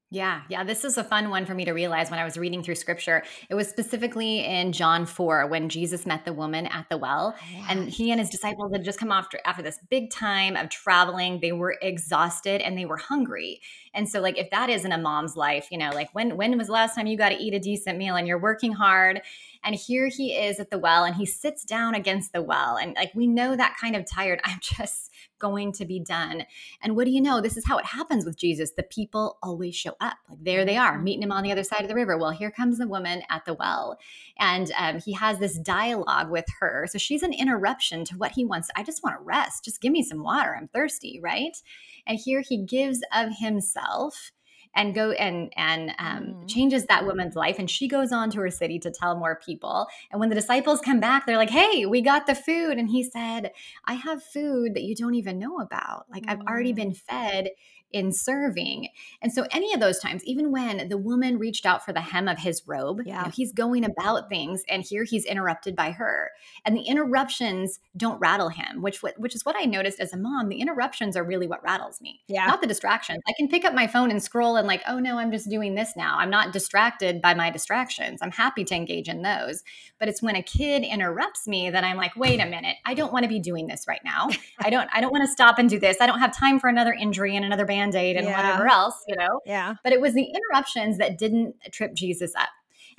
Yeah, 0.09 0.43
yeah, 0.47 0.63
this 0.63 0.85
is 0.85 0.97
a 0.97 1.03
fun 1.03 1.29
one 1.29 1.45
for 1.45 1.53
me 1.53 1.65
to 1.65 1.73
realize 1.73 2.09
when 2.09 2.17
I 2.17 2.23
was 2.23 2.37
reading 2.37 2.63
through 2.63 2.75
scripture. 2.75 3.23
It 3.49 3.55
was 3.55 3.67
specifically 3.67 4.39
in 4.45 4.71
John 4.71 5.05
4 5.05 5.47
when 5.47 5.67
Jesus 5.67 6.05
met 6.05 6.23
the 6.23 6.31
woman 6.31 6.65
at 6.67 6.87
the 6.89 6.97
well 6.97 7.35
and 7.67 7.89
he 7.89 8.11
and 8.11 8.19
his 8.21 8.29
disciples 8.29 8.71
had 8.71 8.85
just 8.85 8.99
come 8.99 9.11
after 9.11 9.37
after 9.43 9.61
this 9.61 9.79
big 9.89 10.09
time 10.09 10.55
of 10.55 10.69
traveling. 10.69 11.41
They 11.41 11.51
were 11.51 11.75
exhausted 11.81 12.61
and 12.61 12.77
they 12.77 12.85
were 12.85 12.95
hungry. 12.95 13.59
And 13.93 14.07
so 14.07 14.21
like 14.21 14.37
if 14.37 14.49
that 14.51 14.69
isn't 14.69 14.91
a 14.93 14.97
mom's 14.97 15.35
life, 15.35 15.67
you 15.71 15.77
know, 15.77 15.89
like 15.89 16.09
when 16.13 16.37
when 16.37 16.57
was 16.57 16.67
the 16.67 16.73
last 16.73 16.95
time 16.95 17.07
you 17.07 17.17
got 17.17 17.29
to 17.29 17.35
eat 17.35 17.53
a 17.53 17.59
decent 17.59 17.97
meal 17.97 18.15
and 18.15 18.29
you're 18.29 18.39
working 18.39 18.71
hard 18.71 19.21
and 19.61 19.75
here 19.75 20.07
he 20.07 20.31
is 20.37 20.61
at 20.61 20.69
the 20.69 20.79
well 20.79 21.03
and 21.03 21.15
he 21.15 21.25
sits 21.25 21.65
down 21.65 21.95
against 21.95 22.31
the 22.31 22.41
well 22.41 22.77
and 22.77 22.95
like 22.95 23.11
we 23.13 23.27
know 23.27 23.57
that 23.57 23.75
kind 23.81 23.93
of 23.93 24.05
tired 24.05 24.39
I'm 24.45 24.59
just 24.61 25.11
going 25.39 25.71
to 25.73 25.85
be 25.85 25.99
done 25.99 26.43
and 26.81 26.95
what 26.95 27.05
do 27.05 27.11
you 27.11 27.21
know? 27.21 27.41
This 27.41 27.57
is 27.57 27.65
how 27.65 27.77
it 27.77 27.85
happens 27.85 28.25
with 28.25 28.37
Jesus. 28.37 28.71
The 28.71 28.83
people 28.83 29.37
always 29.41 29.75
show 29.75 29.95
up. 29.99 30.17
Like 30.29 30.43
there 30.43 30.65
they 30.65 30.77
are, 30.77 30.99
meeting 30.99 31.23
him 31.23 31.31
on 31.31 31.43
the 31.43 31.51
other 31.51 31.63
side 31.63 31.81
of 31.81 31.87
the 31.87 31.95
river. 31.95 32.17
Well, 32.17 32.31
here 32.31 32.51
comes 32.51 32.77
the 32.77 32.87
woman 32.87 33.23
at 33.29 33.45
the 33.45 33.53
well. 33.53 33.97
And 34.37 34.71
um, 34.77 34.99
he 34.99 35.13
has 35.13 35.39
this 35.39 35.57
dialogue 35.57 36.29
with 36.29 36.45
her. 36.59 36.87
So 36.89 36.97
she's 36.97 37.23
an 37.23 37.33
interruption 37.33 38.05
to 38.05 38.17
what 38.17 38.31
he 38.31 38.45
wants. 38.45 38.69
I 38.75 38.83
just 38.83 39.03
want 39.03 39.17
to 39.17 39.23
rest. 39.23 39.65
Just 39.65 39.81
give 39.81 39.91
me 39.91 40.03
some 40.03 40.23
water. 40.23 40.55
I'm 40.55 40.67
thirsty, 40.67 41.19
right? 41.21 41.57
And 42.05 42.19
here 42.19 42.41
he 42.41 42.63
gives 42.63 43.01
of 43.13 43.37
himself 43.37 44.31
and 44.77 44.93
go 44.95 45.11
and 45.11 45.51
and 45.57 45.91
um, 45.99 46.35
Mhm. 46.35 46.47
changes 46.47 46.85
that 46.85 47.05
woman's 47.05 47.35
life 47.35 47.59
and 47.59 47.69
she 47.69 47.87
goes 47.87 48.11
on 48.13 48.29
to 48.31 48.39
her 48.39 48.49
city 48.51 48.79
to 48.79 48.91
tell 48.91 49.17
more 49.17 49.39
people 49.45 49.87
and 50.11 50.19
when 50.19 50.29
the 50.29 50.35
disciples 50.35 50.79
come 50.79 50.99
back 50.99 51.25
they're 51.25 51.37
like 51.37 51.49
hey 51.49 51.85
we 51.85 52.01
got 52.01 52.27
the 52.27 52.35
food 52.35 52.77
and 52.77 52.89
he 52.89 53.03
said 53.03 53.51
I 53.85 53.93
have 53.93 54.23
food 54.23 54.73
that 54.75 54.83
you 54.83 54.95
don't 54.95 55.15
even 55.15 55.39
know 55.39 55.59
about. 55.59 56.05
Like 56.11 56.25
I've 56.27 56.39
already 56.47 56.73
been 56.73 56.93
Mm. 56.93 56.93
fed 56.93 57.49
in 57.91 58.11
serving. 58.11 58.89
And 59.21 59.31
so 59.31 59.45
any 59.51 59.73
of 59.73 59.79
those 59.79 59.99
times, 59.99 60.23
even 60.25 60.51
when 60.51 60.89
the 60.89 60.97
woman 60.97 61.37
reached 61.39 61.65
out 61.65 61.85
for 61.85 61.93
the 61.93 62.01
hem 62.01 62.27
of 62.27 62.39
his 62.39 62.63
robe, 62.67 62.99
you 62.99 63.05
Yeah. 63.13 63.23
know, 63.23 63.29
he's 63.29 63.51
going 63.53 63.85
about 63.85 64.29
things 64.29 64.63
and 64.69 64.83
here 64.83 65.03
he's 65.03 65.25
interrupted 65.25 65.75
by 65.75 65.91
her. 65.91 66.31
And 66.65 66.75
the 66.75 66.81
interruptions 66.81 67.79
don't 67.95 68.19
rattle 68.19 68.49
him, 68.49 68.81
which 68.81 69.01
which 69.17 69.35
is 69.35 69.45
what 69.45 69.55
I 69.57 69.65
noticed 69.65 69.99
as 69.99 70.13
a 70.13 70.17
mom. 70.17 70.49
The 70.49 70.59
interruptions 70.59 71.15
are 71.15 71.23
really 71.23 71.47
what 71.47 71.63
rattles 71.63 72.01
me. 72.01 72.21
Yeah. 72.27 72.45
Not 72.45 72.61
the 72.61 72.67
distractions. 72.67 73.21
I 73.27 73.33
can 73.37 73.47
pick 73.47 73.63
up 73.65 73.73
my 73.73 73.87
phone 73.87 74.11
and 74.11 74.21
scroll 74.21 74.57
and 74.57 74.67
like, 74.67 74.81
oh 74.87 74.99
no, 74.99 75.17
I'm 75.17 75.31
just 75.31 75.49
doing 75.49 75.75
this 75.75 75.93
now. 75.95 76.17
I'm 76.19 76.29
not 76.29 76.53
distracted 76.53 77.21
by 77.21 77.33
my 77.33 77.49
distractions. 77.49 78.19
I'm 78.21 78.31
happy 78.31 78.63
to 78.65 78.75
engage 78.75 79.07
in 79.07 79.21
those. 79.21 79.63
But 79.99 80.09
it's 80.09 80.21
when 80.21 80.35
a 80.35 80.43
kid 80.43 80.83
interrupts 80.83 81.47
me 81.47 81.69
that 81.69 81.83
I'm 81.83 81.97
like, 81.97 82.15
wait 82.15 82.39
a 82.39 82.45
minute, 82.45 82.75
I 82.85 82.93
don't 82.93 83.11
want 83.13 83.23
to 83.23 83.29
be 83.29 83.39
doing 83.39 83.67
this 83.67 83.85
right 83.87 84.01
now. 84.03 84.27
I 84.59 84.69
don't 84.69 84.89
I 84.93 85.01
don't 85.01 85.11
want 85.11 85.23
to 85.23 85.31
stop 85.31 85.57
and 85.57 85.69
do 85.69 85.79
this. 85.79 85.97
I 86.01 86.05
don't 86.05 86.19
have 86.19 86.35
time 86.35 86.59
for 86.59 86.67
another 86.67 86.93
injury 86.93 87.35
and 87.35 87.45
another 87.45 87.65
band-aid 87.77 88.15
and 88.15 88.25
Yeah. 88.27 88.37
whatever 88.37 88.67
else, 88.67 89.03
you 89.07 89.15
know. 89.15 89.41
Yeah. 89.45 89.75
But 89.83 89.93
it 89.93 90.01
was 90.01 90.13
the 90.13 90.23
interruptions 90.35 90.97
that 90.97 91.17
didn't 91.17 91.55
trip 91.71 91.93
Jesus 91.93 92.33
up. 92.35 92.49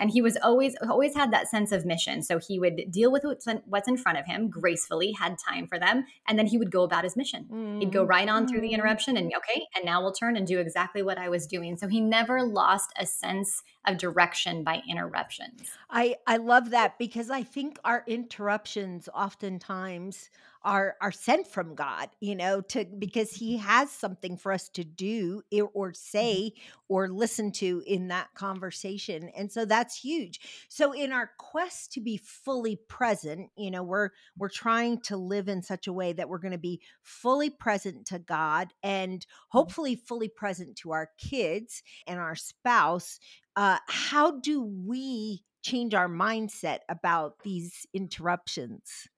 And 0.01 0.11
he 0.13 0.23
was 0.23 0.37
always 0.45 0.77
always 0.89 1.17
had 1.17 1.33
that 1.33 1.49
sense 1.49 1.73
of 1.73 1.85
mission. 1.85 2.23
So 2.23 2.39
he 2.39 2.61
would 2.61 2.83
deal 2.89 3.11
with 3.11 3.25
what's 3.25 3.89
in, 3.89 3.97
front 3.97 4.17
of 4.17 4.27
him 4.27 4.49
gracefully, 4.49 5.11
had 5.11 5.37
time 5.39 5.67
for 5.67 5.77
them, 5.77 6.07
and 6.29 6.39
then 6.39 6.47
he 6.47 6.57
would 6.57 6.71
go 6.71 6.85
about 6.85 7.03
his 7.03 7.17
mission. 7.17 7.79
He'd 7.81 7.91
go 7.93 8.05
right 8.05 8.29
on 8.29 8.47
through 8.47 8.61
the 8.61 8.69
Mhm. 8.69 8.75
interruption 8.75 9.17
and 9.17 9.33
okay, 9.35 9.67
and 9.75 9.85
now 9.85 10.01
we'll 10.01 10.13
turn 10.13 10.37
and 10.37 10.47
do 10.47 10.61
exactly 10.61 11.03
what 11.03 11.19
I 11.19 11.29
was 11.29 11.49
doing. 11.49 11.77
So 11.77 11.89
he 11.89 12.01
never 12.01 12.45
lost 12.45 12.93
a 12.97 13.07
sense 13.07 13.65
of 13.89 13.97
direction 13.99 14.63
by 14.63 14.83
interruptions. 14.89 15.73
I 15.91 16.15
I 16.29 16.37
love 16.37 16.71
that 16.71 16.97
because 16.97 17.29
I 17.29 17.43
think 17.43 17.81
our 17.85 18.05
interruptions 18.07 19.09
oftentimes 19.13 20.31
are 20.63 20.97
are 21.01 21.13
sent 21.13 21.47
from 21.47 21.75
God, 21.75 22.09
you 22.21 22.35
know, 22.35 22.61
to 22.61 22.85
because 22.85 23.33
he 23.33 23.59
has 23.59 23.91
something 23.91 24.37
for 24.37 24.53
us 24.53 24.69
to 24.71 24.85
do 24.85 25.43
or 25.75 25.93
say 25.93 26.53
or 26.89 27.09
listen 27.09 27.53
to 27.53 27.83
in 27.87 28.09
that 28.09 28.29
conversation. 28.35 29.31
And 29.37 29.51
so 29.51 29.65
that's 29.65 29.99
huge. 29.99 30.41
So 30.69 30.93
in 30.93 31.13
our 31.13 31.31
quest 31.39 31.93
to 31.93 32.01
be 32.01 32.17
fully 32.17 32.77
present, 32.89 33.51
you 33.57 33.71
know, 33.71 33.83
we're 33.83 34.11
we're 34.37 34.49
trying 34.49 35.01
to 35.03 35.17
live 35.17 35.49
in 35.49 35.63
such 35.63 35.87
a 35.87 35.93
way 35.93 36.13
that 36.13 36.29
we're 36.29 36.39
going 36.39 36.53
to 36.53 36.59
be 36.59 36.81
fully 37.03 37.51
present 37.51 38.07
to 38.07 38.19
God 38.19 38.73
and 38.83 39.25
hopefully 39.49 39.97
fully 39.97 40.29
present 40.29 40.77
to 40.79 40.93
our 40.93 41.11
kids 41.19 41.83
and 42.07 42.19
our 42.19 42.37
spouse 42.37 43.19
uh, 43.59 43.79
how 43.89 44.39
do 44.39 44.63
we 44.63 45.43
change 45.63 45.93
our 45.93 46.09
mindset 46.09 46.79
about 46.89 47.41
these 47.43 47.89
interruptions? 47.93 49.09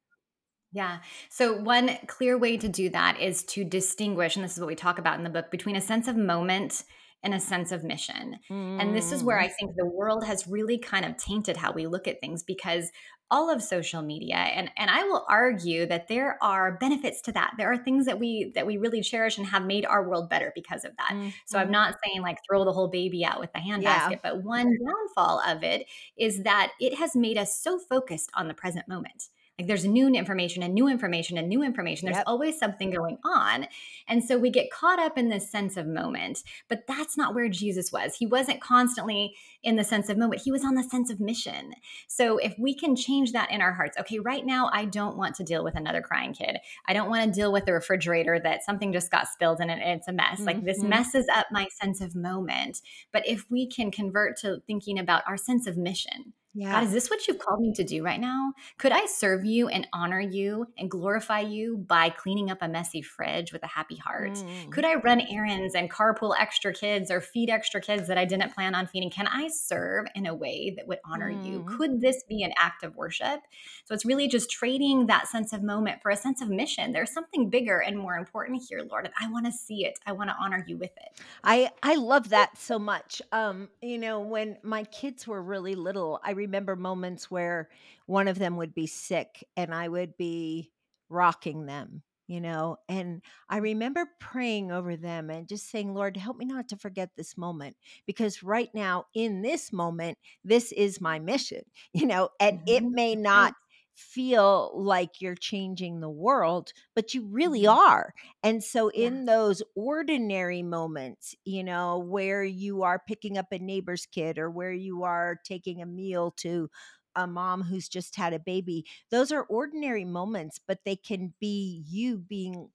Yeah. 0.72 1.00
So, 1.28 1.56
one 1.60 1.98
clear 2.06 2.38
way 2.38 2.56
to 2.56 2.68
do 2.68 2.88
that 2.90 3.20
is 3.20 3.42
to 3.44 3.64
distinguish, 3.64 4.36
and 4.36 4.44
this 4.44 4.52
is 4.54 4.60
what 4.60 4.68
we 4.68 4.76
talk 4.76 4.98
about 4.98 5.18
in 5.18 5.24
the 5.24 5.30
book, 5.30 5.50
between 5.50 5.76
a 5.76 5.80
sense 5.80 6.06
of 6.06 6.16
moment 6.16 6.84
and 7.22 7.34
a 7.34 7.40
sense 7.40 7.72
of 7.72 7.82
mission. 7.84 8.36
And 8.78 8.94
this 8.94 9.12
is 9.12 9.24
where 9.24 9.38
Mm, 9.38 9.40
I 9.40 9.48
think 9.48 9.72
the 9.76 9.84
world 9.86 10.24
has 10.24 10.46
really 10.46 10.78
kind 10.78 11.04
of 11.04 11.16
tainted 11.16 11.56
how 11.56 11.72
we 11.72 11.86
look 11.86 12.08
at 12.08 12.20
things 12.20 12.42
because 12.42 12.90
all 13.32 13.50
of 13.50 13.62
social 13.62 14.00
media 14.02 14.36
and 14.36 14.70
and 14.76 14.90
I 14.90 15.04
will 15.04 15.24
argue 15.28 15.86
that 15.86 16.08
there 16.08 16.38
are 16.42 16.76
benefits 16.78 17.20
to 17.22 17.32
that. 17.32 17.52
There 17.58 17.70
are 17.70 17.76
things 17.76 18.06
that 18.06 18.18
we 18.18 18.50
that 18.54 18.66
we 18.66 18.78
really 18.78 19.02
cherish 19.02 19.38
and 19.38 19.46
have 19.48 19.64
made 19.66 19.84
our 19.84 20.08
world 20.08 20.30
better 20.30 20.50
because 20.54 20.84
of 20.84 20.96
that. 20.96 21.14
So 21.46 21.58
I'm 21.58 21.70
mhm. 21.70 21.70
not 21.70 21.96
saying 22.04 22.22
like 22.22 22.38
throw 22.48 22.64
the 22.64 22.72
whole 22.72 22.88
baby 22.88 23.24
out 23.24 23.38
with 23.40 23.52
the 23.52 23.58
Yeah. 23.74 24.12
handbasket, 24.12 24.20
but 24.22 24.42
one 24.42 24.66
downfall 24.86 25.40
of 25.46 25.62
it 25.62 25.86
is 26.16 26.42
that 26.44 26.72
it 26.80 26.94
has 26.98 27.14
made 27.14 27.36
us 27.38 27.60
so 27.60 27.78
focused 27.78 28.30
on 28.34 28.48
the 28.48 28.54
present 28.54 28.88
moment. 28.88 29.28
Like 29.60 29.66
there's 29.66 29.84
new 29.84 30.08
information 30.08 30.62
and 30.62 30.72
new 30.72 30.88
information 30.88 31.36
and 31.36 31.46
new 31.46 31.62
information. 31.62 32.06
There's 32.06 32.16
Yep. 32.16 32.24
always 32.28 32.58
something 32.58 32.88
going 32.88 33.18
on. 33.26 33.66
And 34.08 34.24
so 34.24 34.38
we 34.38 34.48
get 34.48 34.70
caught 34.70 34.98
up 34.98 35.18
in 35.18 35.28
this 35.28 35.50
sense 35.50 35.76
of 35.76 35.86
moment. 35.86 36.42
But 36.68 36.86
that's 36.86 37.18
not 37.18 37.34
where 37.34 37.50
Jesus 37.50 37.92
was. 37.92 38.16
He 38.16 38.24
wasn't 38.24 38.62
constantly 38.62 39.34
in 39.62 39.76
the 39.76 39.84
sense 39.84 40.08
of 40.08 40.16
moment, 40.16 40.40
he 40.42 40.50
was 40.50 40.64
on 40.64 40.76
the 40.76 40.82
sense 40.82 41.10
of 41.10 41.20
mission. 41.20 41.74
So 42.08 42.38
if 42.38 42.54
we 42.58 42.74
can 42.74 42.96
change 42.96 43.32
that 43.32 43.50
in 43.50 43.60
our 43.60 43.74
hearts, 43.74 43.98
okay, 43.98 44.18
right 44.18 44.46
now, 44.46 44.70
I 44.72 44.86
don't 44.86 45.18
want 45.18 45.34
to 45.34 45.44
deal 45.44 45.62
with 45.62 45.74
another 45.76 46.00
crying 46.00 46.32
kid. 46.32 46.56
I 46.88 46.94
don't 46.94 47.10
want 47.10 47.26
to 47.26 47.30
deal 47.38 47.52
with 47.52 47.66
the 47.66 47.74
refrigerator 47.74 48.40
that 48.40 48.64
something 48.64 48.94
just 48.94 49.10
got 49.10 49.28
spilled 49.28 49.60
in 49.60 49.68
it 49.68 49.78
and 49.82 49.98
it's 50.00 50.08
a 50.08 50.12
mess. 50.14 50.40
Like 50.40 50.64
this 50.64 50.82
Mhm. 50.82 50.88
messes 50.88 51.26
up 51.30 51.48
my 51.50 51.68
sense 51.82 52.00
of 52.00 52.14
moment. 52.14 52.80
But 53.12 53.28
if 53.28 53.50
we 53.50 53.66
can 53.68 53.90
convert 53.90 54.38
to 54.38 54.62
thinking 54.66 54.98
about 54.98 55.22
our 55.28 55.36
sense 55.36 55.66
of 55.66 55.76
mission, 55.76 56.32
God, 56.58 56.62
Yeah. 56.62 56.82
is 56.82 56.92
this 56.92 57.08
what 57.08 57.28
you've 57.28 57.38
called 57.38 57.60
me 57.60 57.72
to 57.74 57.84
do 57.84 58.02
right 58.04 58.18
now? 58.20 58.52
Could 58.78 58.90
I 58.90 59.06
serve 59.06 59.44
you 59.44 59.68
and 59.68 59.86
honor 59.92 60.20
you 60.20 60.66
and 60.76 60.90
glorify 60.90 61.40
you 61.40 61.76
by 61.76 62.10
cleaning 62.10 62.50
up 62.50 62.58
a 62.60 62.68
messy 62.68 63.02
fridge 63.02 63.52
with 63.52 63.62
a 63.62 63.68
happy 63.68 63.96
heart? 63.96 64.32
Mm, 64.32 64.70
Could 64.72 64.84
I 64.84 64.96
run 64.96 65.20
errands 65.20 65.76
and 65.76 65.88
carpool 65.88 66.34
extra 66.36 66.72
kids 66.74 67.08
or 67.10 67.20
feed 67.20 67.50
extra 67.50 67.80
kids 67.80 68.08
that 68.08 68.18
I 68.18 68.24
didn't 68.24 68.52
plan 68.52 68.74
on 68.74 68.88
feeding? 68.88 69.10
Can 69.10 69.28
I 69.28 69.46
serve 69.48 70.06
in 70.16 70.26
a 70.26 70.34
way 70.34 70.74
that 70.76 70.88
would 70.88 70.98
honor 71.04 71.30
you? 71.30 71.60
mm. 71.60 71.66
Could 71.76 72.00
this 72.00 72.24
be 72.28 72.42
an 72.42 72.52
act 72.60 72.82
of 72.82 72.96
worship? 72.96 73.40
So 73.84 73.94
it's 73.94 74.04
really 74.04 74.26
just 74.26 74.50
trading 74.50 75.06
that 75.06 75.28
sense 75.28 75.52
of 75.52 75.62
moment 75.62 76.02
for 76.02 76.10
a 76.10 76.16
sense 76.16 76.42
of 76.42 76.48
mission. 76.48 76.90
There's 76.92 77.12
something 77.12 77.48
bigger 77.48 77.78
and 77.78 77.96
more 77.96 78.16
important 78.16 78.62
here, 78.68 78.82
Lord, 78.90 79.04
and 79.04 79.14
I 79.20 79.30
want 79.30 79.46
to 79.46 79.52
see 79.52 79.84
it. 79.84 79.98
I 80.04 80.12
want 80.12 80.30
to 80.30 80.36
honor 80.40 80.64
you 80.66 80.76
with 80.76 80.90
it. 80.96 81.20
I 81.44 81.70
I 81.82 81.94
love 81.94 82.30
that 82.30 82.58
so 82.58 82.78
much. 82.78 83.22
Um, 83.30 83.68
you 83.80 83.98
know, 83.98 84.20
when 84.20 84.58
my 84.64 84.82
kids 84.84 85.28
were 85.28 85.42
really 85.42 85.74
little, 85.76 86.20
I 86.24 86.32
remember 86.40 86.76
moments 86.76 87.30
where 87.30 87.70
one 88.06 88.28
of 88.28 88.38
them 88.38 88.56
would 88.56 88.74
be 88.74 88.86
sick 88.86 89.44
and 89.56 89.74
I 89.74 89.88
would 89.88 90.16
be 90.16 90.72
rocking 91.08 91.66
them, 91.66 92.02
you 92.26 92.40
know, 92.40 92.76
and 92.88 93.22
I 93.48 93.58
remember 93.58 94.06
praying 94.20 94.70
over 94.72 94.96
them 94.96 95.30
and 95.30 95.48
just 95.48 95.68
saying, 95.70 95.94
"Lord, 95.94 96.16
help 96.16 96.36
me 96.36 96.44
not 96.46 96.68
to 96.68 96.76
forget 96.76 97.10
this 97.16 97.36
moment 97.36 97.76
because 98.06 98.42
right 98.42 98.70
now 98.74 99.06
in 99.14 99.42
this 99.42 99.72
moment, 99.72 100.18
this 100.44 100.72
is 100.72 101.00
my 101.00 101.18
mission." 101.18 101.62
You 101.92 102.06
know, 102.06 102.30
and 102.40 102.60
it 102.66 102.84
Mhm. 102.84 102.90
may 102.90 103.14
not. 103.16 103.54
Feel 103.94 104.72
like 104.74 105.20
you're 105.20 105.34
changing 105.34 106.00
the 106.00 106.10
world, 106.10 106.72
but 106.94 107.14
you 107.14 107.26
really 107.26 107.66
Mhm. 107.66 107.66
are. 107.66 108.14
And 108.42 108.62
so, 108.64 108.88
in 108.90 109.26
those 109.26 109.62
ordinary 109.74 110.62
moments, 110.62 111.34
you 111.44 111.64
know, 111.64 111.98
where 111.98 112.44
you 112.44 112.82
are 112.82 112.98
picking 113.06 113.36
up 113.38 113.46
a 113.52 113.58
neighbor's 113.58 114.06
kid 114.06 114.38
or 114.38 114.50
where 114.50 114.72
you 114.72 115.02
are 115.04 115.36
taking 115.44 115.82
a 115.82 115.86
meal 115.86 116.30
to 116.38 116.70
a 117.16 117.26
mom 117.26 117.62
who's 117.62 117.88
just 117.88 118.16
had 118.16 118.32
a 118.32 118.38
baby, 118.38 118.84
those 119.10 119.32
are 119.32 119.42
ordinary 119.44 120.04
moments, 120.04 120.58
but 120.58 120.78
they 120.84 120.96
can 120.96 121.34
be 121.40 121.84
you 121.88 122.18
being 122.18 122.70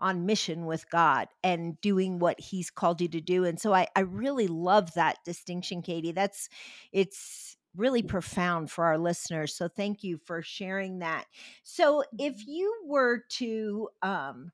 on 0.00 0.26
mission 0.26 0.66
with 0.66 0.88
God 0.90 1.28
and 1.44 1.80
doing 1.80 2.18
what 2.18 2.40
he's 2.40 2.70
called 2.70 3.00
you 3.00 3.08
to 3.08 3.20
do. 3.20 3.44
And 3.44 3.60
so 3.60 3.72
I 3.72 3.86
I 3.94 4.00
really 4.00 4.48
love 4.48 4.94
that 4.94 5.18
distinction, 5.24 5.82
Katie. 5.82 6.12
That's 6.12 6.48
it's 6.92 7.56
really 7.76 8.02
profound 8.02 8.70
for 8.70 8.84
our 8.84 8.98
listeners. 8.98 9.54
So 9.54 9.68
thank 9.68 10.02
you 10.04 10.18
for 10.18 10.42
sharing 10.42 10.98
that. 11.00 11.26
So 11.62 12.04
if 12.18 12.34
Mhm. 12.36 12.46
you 12.46 12.82
were 12.86 13.24
to 13.30 13.88
um 14.02 14.52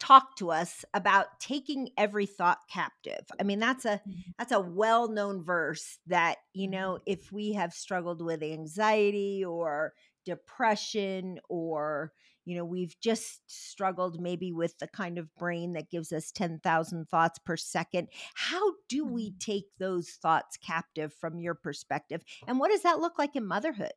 talk 0.00 0.36
to 0.36 0.50
us 0.50 0.84
about 0.94 1.40
taking 1.40 1.90
every 1.96 2.26
thought 2.26 2.58
captive. 2.70 3.26
I 3.40 3.42
mean, 3.42 3.58
that's 3.58 3.84
a 3.84 4.00
Mhm. 4.04 4.34
that's 4.38 4.52
a 4.52 4.60
well-known 4.60 5.42
verse 5.42 5.98
that, 6.06 6.38
you 6.54 6.68
Mhm. 6.68 6.68
know, 6.68 7.00
if 7.06 7.32
we 7.32 7.52
have 7.54 7.72
struggled 7.74 8.22
with 8.22 8.42
anxiety 8.42 9.44
or 9.44 9.94
depression 10.24 11.40
or 11.48 12.12
you 12.48 12.56
know, 12.56 12.64
we've 12.64 12.98
just 13.00 13.42
struggled 13.50 14.20
maybe 14.20 14.52
with 14.52 14.78
the 14.78 14.88
kind 14.88 15.18
of 15.18 15.34
brain 15.36 15.72
that 15.74 15.90
gives 15.90 16.12
us 16.12 16.32
10,000 16.32 17.08
thoughts 17.10 17.38
per 17.38 17.56
second. 17.56 18.08
How 18.34 18.74
do 18.88 19.04
we 19.04 19.32
Mhm. 19.32 19.38
take 19.38 19.66
those 19.78 20.10
thoughts 20.12 20.56
captive 20.56 21.12
from 21.14 21.40
your 21.40 21.54
perspective? 21.54 22.22
And 22.46 22.58
what 22.58 22.70
does 22.70 22.82
that 22.82 23.00
look 23.00 23.18
like 23.18 23.36
in 23.36 23.46
motherhood? 23.46 23.92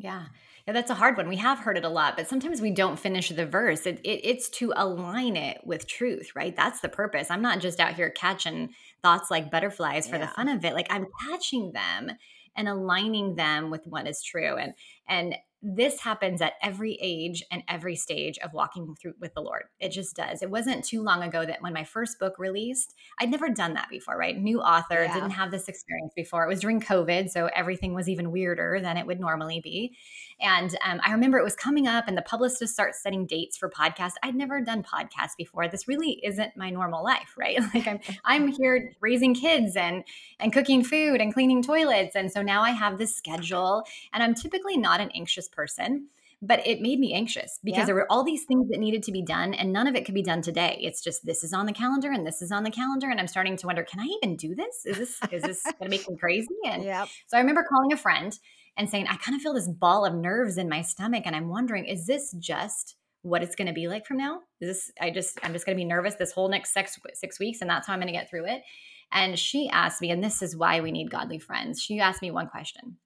Yeah. 0.00 0.26
Yeah, 0.66 0.74
that's 0.74 0.90
a 0.92 0.94
hard 0.94 1.16
one. 1.16 1.28
We 1.28 1.36
have 1.36 1.58
heard 1.58 1.76
it 1.76 1.84
a 1.84 1.88
lot, 1.88 2.16
but 2.16 2.28
sometimes 2.28 2.60
we 2.60 2.70
don't 2.70 2.98
finish 3.00 3.30
the 3.30 3.46
verse. 3.46 3.84
It, 3.84 3.98
it, 4.04 4.20
it's 4.22 4.48
to 4.50 4.72
align 4.76 5.36
it 5.36 5.60
with 5.66 5.88
truth, 5.88 6.36
right? 6.36 6.54
That's 6.54 6.80
the 6.80 6.88
purpose. 6.88 7.32
I'm 7.32 7.42
not 7.42 7.58
just 7.58 7.80
out 7.80 7.94
here 7.94 8.10
catching 8.10 8.74
thoughts 9.02 9.28
like 9.28 9.50
butterflies 9.50 10.06
for 10.08 10.16
the 10.18 10.28
fun 10.28 10.48
of 10.48 10.64
it. 10.64 10.74
Like 10.74 10.86
I'm 10.90 11.06
catching 11.28 11.72
them 11.72 12.12
and 12.54 12.68
aligning 12.68 13.34
them 13.34 13.70
with 13.70 13.86
what 13.88 14.06
is 14.06 14.22
true. 14.22 14.56
And 14.56 14.74
and 15.08 15.34
this 15.60 16.00
happens 16.00 16.40
at 16.40 16.52
every 16.62 16.96
age 17.00 17.42
and 17.50 17.64
every 17.68 17.96
stage 17.96 18.38
of 18.38 18.52
walking 18.52 18.94
through 18.94 19.14
with 19.20 19.34
the 19.34 19.40
Lord. 19.40 19.64
It 19.80 19.88
just 19.90 20.14
does. 20.14 20.40
It 20.40 20.50
wasn't 20.50 20.84
too 20.84 21.02
long 21.02 21.22
ago 21.22 21.44
that 21.44 21.60
when 21.60 21.72
my 21.72 21.82
first 21.82 22.20
book 22.20 22.38
released, 22.38 22.94
I'd 23.18 23.30
never 23.30 23.48
done 23.48 23.74
that 23.74 23.88
before, 23.90 24.16
right? 24.16 24.38
New 24.38 24.60
author, 24.60 25.02
Yeah. 25.02 25.12
didn't 25.14 25.30
have 25.30 25.50
this 25.50 25.68
experience 25.68 26.12
before. 26.14 26.44
It 26.44 26.48
was 26.48 26.60
during 26.60 26.80
COVID, 26.80 27.28
so 27.30 27.46
everything 27.56 27.92
was 27.92 28.08
even 28.08 28.30
weirder 28.30 28.78
than 28.80 28.96
it 28.96 29.06
would 29.06 29.18
normally 29.18 29.60
be. 29.60 29.96
And 30.40 30.76
um, 30.84 31.00
I 31.04 31.10
remember 31.10 31.38
it 31.38 31.44
was 31.44 31.56
coming 31.56 31.88
up, 31.88 32.06
and 32.06 32.16
the 32.16 32.22
publicist 32.22 32.72
starts 32.72 33.02
setting 33.02 33.26
dates 33.26 33.56
for 33.56 33.68
podcasts. 33.68 34.12
I'd 34.22 34.36
never 34.36 34.60
done 34.60 34.84
podcasts 34.84 35.36
before. 35.36 35.66
This 35.66 35.88
really 35.88 36.20
isn't 36.24 36.56
my 36.56 36.70
normal 36.70 37.02
life, 37.02 37.34
right? 37.36 37.58
Like 37.74 37.86
I'm 37.86 37.98
I'm 38.24 38.48
here 38.48 38.92
raising 39.00 39.34
kids 39.34 39.76
and 39.76 40.04
and 40.38 40.52
cooking 40.52 40.84
food 40.84 41.20
and 41.20 41.34
cleaning 41.34 41.62
toilets, 41.62 42.14
and 42.14 42.30
so 42.30 42.42
now 42.42 42.62
I 42.62 42.70
have 42.70 42.96
this 42.98 43.14
schedule, 43.16 43.84
and 44.12 44.22
I'm 44.22 44.34
typically 44.34 44.76
not 44.76 45.00
an 45.00 45.10
anxious 45.48 45.54
person. 45.54 46.08
But 46.40 46.64
it 46.64 46.80
made 46.80 47.00
me 47.00 47.14
anxious 47.14 47.58
because 47.64 47.78
Yeah. 47.80 47.84
there 47.86 47.94
were 47.96 48.06
all 48.12 48.22
these 48.22 48.44
things 48.44 48.68
that 48.70 48.78
needed 48.78 49.02
to 49.04 49.12
be 49.12 49.22
done, 49.22 49.54
and 49.54 49.72
none 49.72 49.88
of 49.88 49.96
it 49.96 50.04
could 50.04 50.14
be 50.14 50.22
done 50.22 50.40
today. 50.40 50.78
It's 50.80 51.02
just 51.02 51.26
this 51.26 51.42
is 51.42 51.52
on 51.52 51.66
the 51.66 51.72
calendar 51.72 52.12
and 52.12 52.24
this 52.24 52.40
is 52.42 52.52
on 52.52 52.62
the 52.62 52.70
calendar, 52.70 53.08
and 53.10 53.18
I'm 53.18 53.26
starting 53.26 53.56
to 53.56 53.66
wonder, 53.66 53.82
can 53.82 53.98
I 53.98 54.06
even 54.22 54.36
do 54.36 54.54
this? 54.54 54.86
Is 54.86 54.98
this 54.98 55.20
is 55.32 55.42
this 55.42 55.62
going 55.80 55.90
to 55.90 55.96
make 55.96 56.08
me 56.08 56.16
crazy? 56.16 56.46
And 56.64 56.84
Yep. 56.84 57.08
so 57.26 57.36
I 57.36 57.40
remember 57.40 57.64
calling 57.68 57.92
a 57.92 57.96
friend 57.96 58.38
and 58.76 58.88
saying, 58.88 59.08
I 59.08 59.16
kind 59.16 59.34
of 59.34 59.42
feel 59.42 59.52
this 59.52 59.66
ball 59.66 60.04
of 60.04 60.14
nerves 60.14 60.58
in 60.58 60.68
my 60.68 60.82
stomach. 60.82 61.24
And 61.26 61.34
I'm 61.34 61.48
wondering, 61.48 61.86
is 61.86 62.06
this 62.06 62.32
just 62.38 62.94
what 63.22 63.42
it's 63.42 63.56
going 63.56 63.66
to 63.66 63.74
be 63.74 63.88
like 63.88 64.06
from 64.06 64.18
now? 64.18 64.42
Is 64.60 64.68
this, 64.68 64.92
I 65.00 65.10
just, 65.10 65.40
I'm 65.42 65.52
just 65.52 65.66
going 65.66 65.76
to 65.76 65.80
be 65.80 65.84
nervous 65.84 66.14
this 66.14 66.30
whole 66.30 66.48
next 66.48 66.72
six, 66.72 66.96
six 67.14 67.40
weeks 67.40 67.60
and 67.60 67.68
that's 67.68 67.88
how 67.88 67.92
I'm 67.94 67.98
going 67.98 68.06
to 68.06 68.12
get 68.12 68.30
through 68.30 68.46
it. 68.46 68.62
And 69.10 69.36
she 69.36 69.68
asked 69.68 70.00
me, 70.00 70.12
and 70.12 70.22
this 70.22 70.40
is 70.42 70.56
why 70.56 70.80
we 70.80 70.92
need 70.92 71.10
godly 71.10 71.40
friends. 71.40 71.82
She 71.82 71.98
asked 71.98 72.22
me 72.22 72.30
one 72.30 72.46
question. 72.46 72.98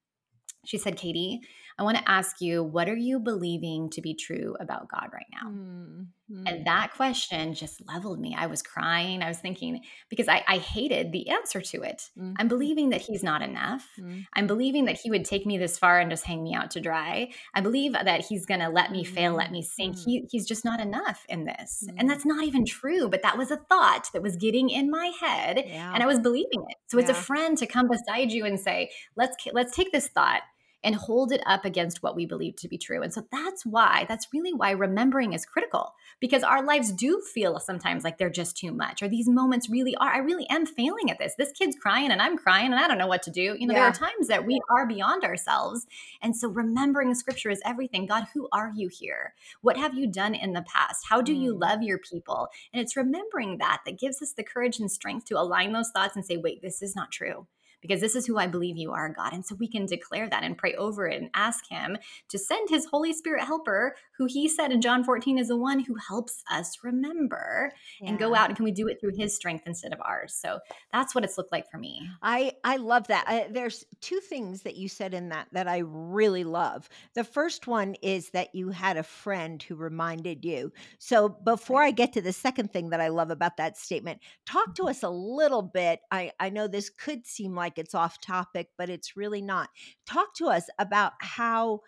She 0.66 0.76
said, 0.76 0.96
Katie, 0.96 1.40
I 1.78 1.82
want 1.82 1.96
to 1.98 2.10
ask 2.10 2.40
you, 2.40 2.62
what 2.62 2.88
are 2.88 2.96
you 2.96 3.18
believing 3.18 3.90
to 3.90 4.00
be 4.00 4.14
true 4.14 4.56
about 4.60 4.88
God 4.88 5.08
right 5.12 5.26
now? 5.32 5.48
Mm, 5.50 6.06
mm, 6.30 6.42
And 6.50 6.66
that 6.66 6.92
question 6.94 7.54
just 7.54 7.80
leveled 7.88 8.20
me. 8.20 8.34
I 8.38 8.46
was 8.46 8.62
crying. 8.62 9.22
I 9.22 9.28
was 9.28 9.38
thinking, 9.38 9.80
because 10.08 10.28
I, 10.28 10.44
I 10.46 10.58
hated 10.58 11.12
the 11.12 11.28
answer 11.30 11.60
to 11.60 11.82
it. 11.82 12.10
mm, 12.18 12.34
I'm 12.38 12.48
believing 12.48 12.90
that 12.90 13.00
he's 13.00 13.22
not 13.22 13.42
enough. 13.42 13.88
mm, 13.98 14.24
I'm 14.34 14.46
believing 14.46 14.84
that 14.86 14.98
he 15.00 15.10
would 15.10 15.24
take 15.24 15.46
me 15.46 15.58
this 15.58 15.78
far 15.78 15.98
and 16.00 16.10
just 16.10 16.24
hang 16.24 16.42
me 16.42 16.54
out 16.54 16.70
to 16.72 16.80
dry. 16.80 17.30
I 17.54 17.60
believe 17.60 17.92
that 17.92 18.24
he's 18.26 18.46
going 18.46 18.60
to 18.60 18.68
let 18.68 18.90
me 18.92 19.04
fail, 19.04 19.34
let 19.34 19.50
me 19.52 19.62
sink. 19.62 19.96
Mm. 19.96 20.04
He, 20.04 20.24
he's 20.30 20.46
just 20.46 20.64
not 20.64 20.80
enough 20.80 21.24
in 21.28 21.44
this. 21.44 21.84
Mm. 21.88 21.94
And 21.98 22.10
that's 22.10 22.26
not 22.26 22.44
even 22.44 22.64
true, 22.64 23.08
but 23.08 23.22
that 23.22 23.38
was 23.38 23.50
a 23.50 23.56
thought 23.56 24.08
that 24.12 24.22
was 24.22 24.36
getting 24.36 24.70
in 24.70 24.90
my 24.90 25.12
head 25.20 25.64
Yeah. 25.66 25.92
and 25.94 26.02
I 26.02 26.06
was 26.06 26.18
believing 26.18 26.64
it. 26.68 26.76
So 26.88 26.98
it's 26.98 27.10
a 27.10 27.14
friend 27.14 27.56
to 27.58 27.66
come 27.66 27.88
beside 27.88 28.30
you 28.32 28.44
and 28.44 28.60
say, 28.60 28.90
"Let's 29.16 29.34
let's 29.52 29.74
take 29.74 29.92
this 29.92 30.08
thought 30.08 30.42
and 30.84 30.94
hold 30.94 31.32
it 31.32 31.42
up 31.46 31.64
against 31.64 32.02
what 32.02 32.16
we 32.16 32.26
believe 32.26 32.56
to 32.56 32.68
be 32.68 32.78
true." 32.78 33.02
And 33.02 33.12
so 33.12 33.26
that's 33.30 33.64
why 33.64 34.06
that's 34.08 34.28
really 34.32 34.52
why 34.52 34.70
remembering 34.70 35.32
is 35.32 35.46
critical 35.46 35.94
because 36.20 36.42
our 36.42 36.62
lives 36.64 36.92
do 36.92 37.20
feel 37.34 37.58
sometimes 37.60 38.04
like 38.04 38.18
they're 38.18 38.30
just 38.30 38.56
too 38.56 38.72
much 38.72 39.02
or 39.02 39.08
these 39.08 39.28
moments 39.28 39.68
really 39.70 39.94
are 39.96 40.12
I 40.12 40.18
really 40.18 40.48
am 40.50 40.66
failing 40.66 41.10
at 41.10 41.18
this. 41.18 41.34
This 41.36 41.52
kid's 41.52 41.76
crying 41.76 42.10
and 42.10 42.20
I'm 42.20 42.36
crying 42.38 42.66
and 42.66 42.76
I 42.76 42.86
don't 42.88 42.98
know 42.98 43.06
what 43.06 43.22
to 43.24 43.30
do. 43.30 43.56
You 43.58 43.66
know, 43.66 43.74
there 43.74 43.84
are 43.84 43.92
times 43.92 44.28
that 44.28 44.46
we 44.46 44.60
are 44.70 44.86
beyond 44.86 45.24
ourselves. 45.24 45.86
And 46.22 46.36
so 46.36 46.48
remembering 46.48 47.14
scripture 47.14 47.50
is 47.50 47.60
everything. 47.64 48.06
God, 48.06 48.26
who 48.34 48.48
are 48.52 48.72
you 48.74 48.88
here? 48.88 49.34
What 49.60 49.76
have 49.76 49.94
you 49.94 50.06
done 50.06 50.34
in 50.34 50.52
the 50.52 50.62
past? 50.62 51.06
How 51.08 51.20
do 51.22 51.32
you 51.32 51.54
Mm. 51.54 51.60
love 51.60 51.82
your 51.82 51.98
people? 51.98 52.48
And 52.72 52.80
it's 52.82 52.96
remembering 52.96 53.58
that 53.58 53.82
that 53.86 53.98
gives 53.98 54.22
us 54.22 54.32
the 54.32 54.44
courage 54.44 54.78
and 54.78 54.90
strength 54.90 55.26
to 55.26 55.38
align 55.38 55.72
those 55.72 55.90
thoughts 55.90 56.16
and 56.16 56.24
say, 56.24 56.36
wait, 56.36 56.62
this 56.62 56.82
is 56.82 56.94
not 56.96 57.10
true. 57.10 57.46
Because 57.82 58.00
this 58.00 58.16
is 58.16 58.26
who 58.26 58.38
I 58.38 58.46
believe 58.46 58.76
you 58.76 58.92
are, 58.92 59.08
God. 59.08 59.32
And 59.32 59.44
so 59.44 59.56
we 59.56 59.68
can 59.68 59.84
declare 59.86 60.28
that 60.28 60.44
and 60.44 60.56
pray 60.56 60.74
over 60.74 61.06
it 61.06 61.20
and 61.20 61.30
ask 61.34 61.68
Him 61.68 61.98
to 62.28 62.38
send 62.38 62.70
His 62.70 62.86
Holy 62.86 63.12
Spirit 63.12 63.44
helper, 63.44 63.96
who 64.16 64.26
He 64.26 64.48
said 64.48 64.72
in 64.72 64.80
John 64.80 65.04
14 65.04 65.38
is 65.38 65.48
the 65.48 65.56
one 65.56 65.80
who 65.80 65.96
helps 65.96 66.42
us 66.50 66.78
remember 66.82 67.72
and 68.00 68.18
go 68.18 68.34
out. 68.34 68.48
And 68.48 68.56
can 68.56 68.64
we 68.64 68.70
do 68.70 68.88
it 68.88 69.00
through 69.00 69.16
His 69.16 69.34
strength 69.34 69.64
instead 69.66 69.92
of 69.92 70.00
ours? 70.00 70.34
So 70.34 70.60
that's 70.92 71.14
what 71.14 71.24
it's 71.24 71.36
looked 71.36 71.52
like 71.52 71.70
for 71.70 71.78
me. 71.78 72.08
I 72.22 72.52
I 72.64 72.76
love 72.76 73.08
that. 73.08 73.24
I, 73.26 73.48
there's 73.50 73.84
two 74.00 74.20
things 74.20 74.62
that 74.62 74.76
you 74.76 74.88
said 74.88 75.14
in 75.14 75.30
that 75.30 75.48
that 75.52 75.68
I 75.68 75.78
really 75.78 76.44
love. 76.44 76.88
The 77.14 77.24
first 77.24 77.66
one 77.66 77.96
is 78.02 78.30
that 78.30 78.54
you 78.54 78.70
had 78.70 78.96
a 78.96 79.02
friend 79.02 79.62
who 79.62 79.74
reminded 79.74 80.44
you. 80.44 80.72
So 80.98 81.28
before 81.28 81.82
I 81.82 81.90
get 81.90 82.12
to 82.14 82.22
the 82.22 82.32
second 82.32 82.72
thing 82.72 82.90
that 82.90 83.00
I 83.00 83.08
love 83.08 83.30
about 83.30 83.56
that 83.56 83.76
statement, 83.76 84.20
talk 84.46 84.74
to 84.76 84.82
mm-hmm. 84.82 84.90
us 84.90 85.02
a 85.02 85.10
little 85.10 85.62
bit. 85.62 86.00
I 86.10 86.32
I 86.38 86.50
know 86.50 86.68
this 86.68 86.90
could 86.90 87.26
seem 87.26 87.54
like 87.54 87.71
it's 87.78 87.94
off 87.94 88.20
topic, 88.20 88.70
but 88.76 88.88
it's 88.88 89.16
really 89.16 89.42
not. 89.42 89.70
Talk 90.06 90.34
to 90.36 90.46
us 90.46 90.68
about 90.78 91.12
how 91.18 91.80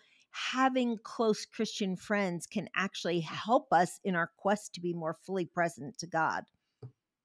having 0.52 0.98
close 1.02 1.46
Christian 1.46 1.96
friends 1.96 2.46
can 2.46 2.68
actually 2.74 3.20
help 3.20 3.72
us 3.72 4.00
in 4.02 4.16
our 4.16 4.30
quest 4.36 4.74
to 4.74 4.80
be 4.80 4.92
more 4.92 5.16
fully 5.24 5.46
present 5.46 5.96
to 5.98 6.06
God. 6.06 6.44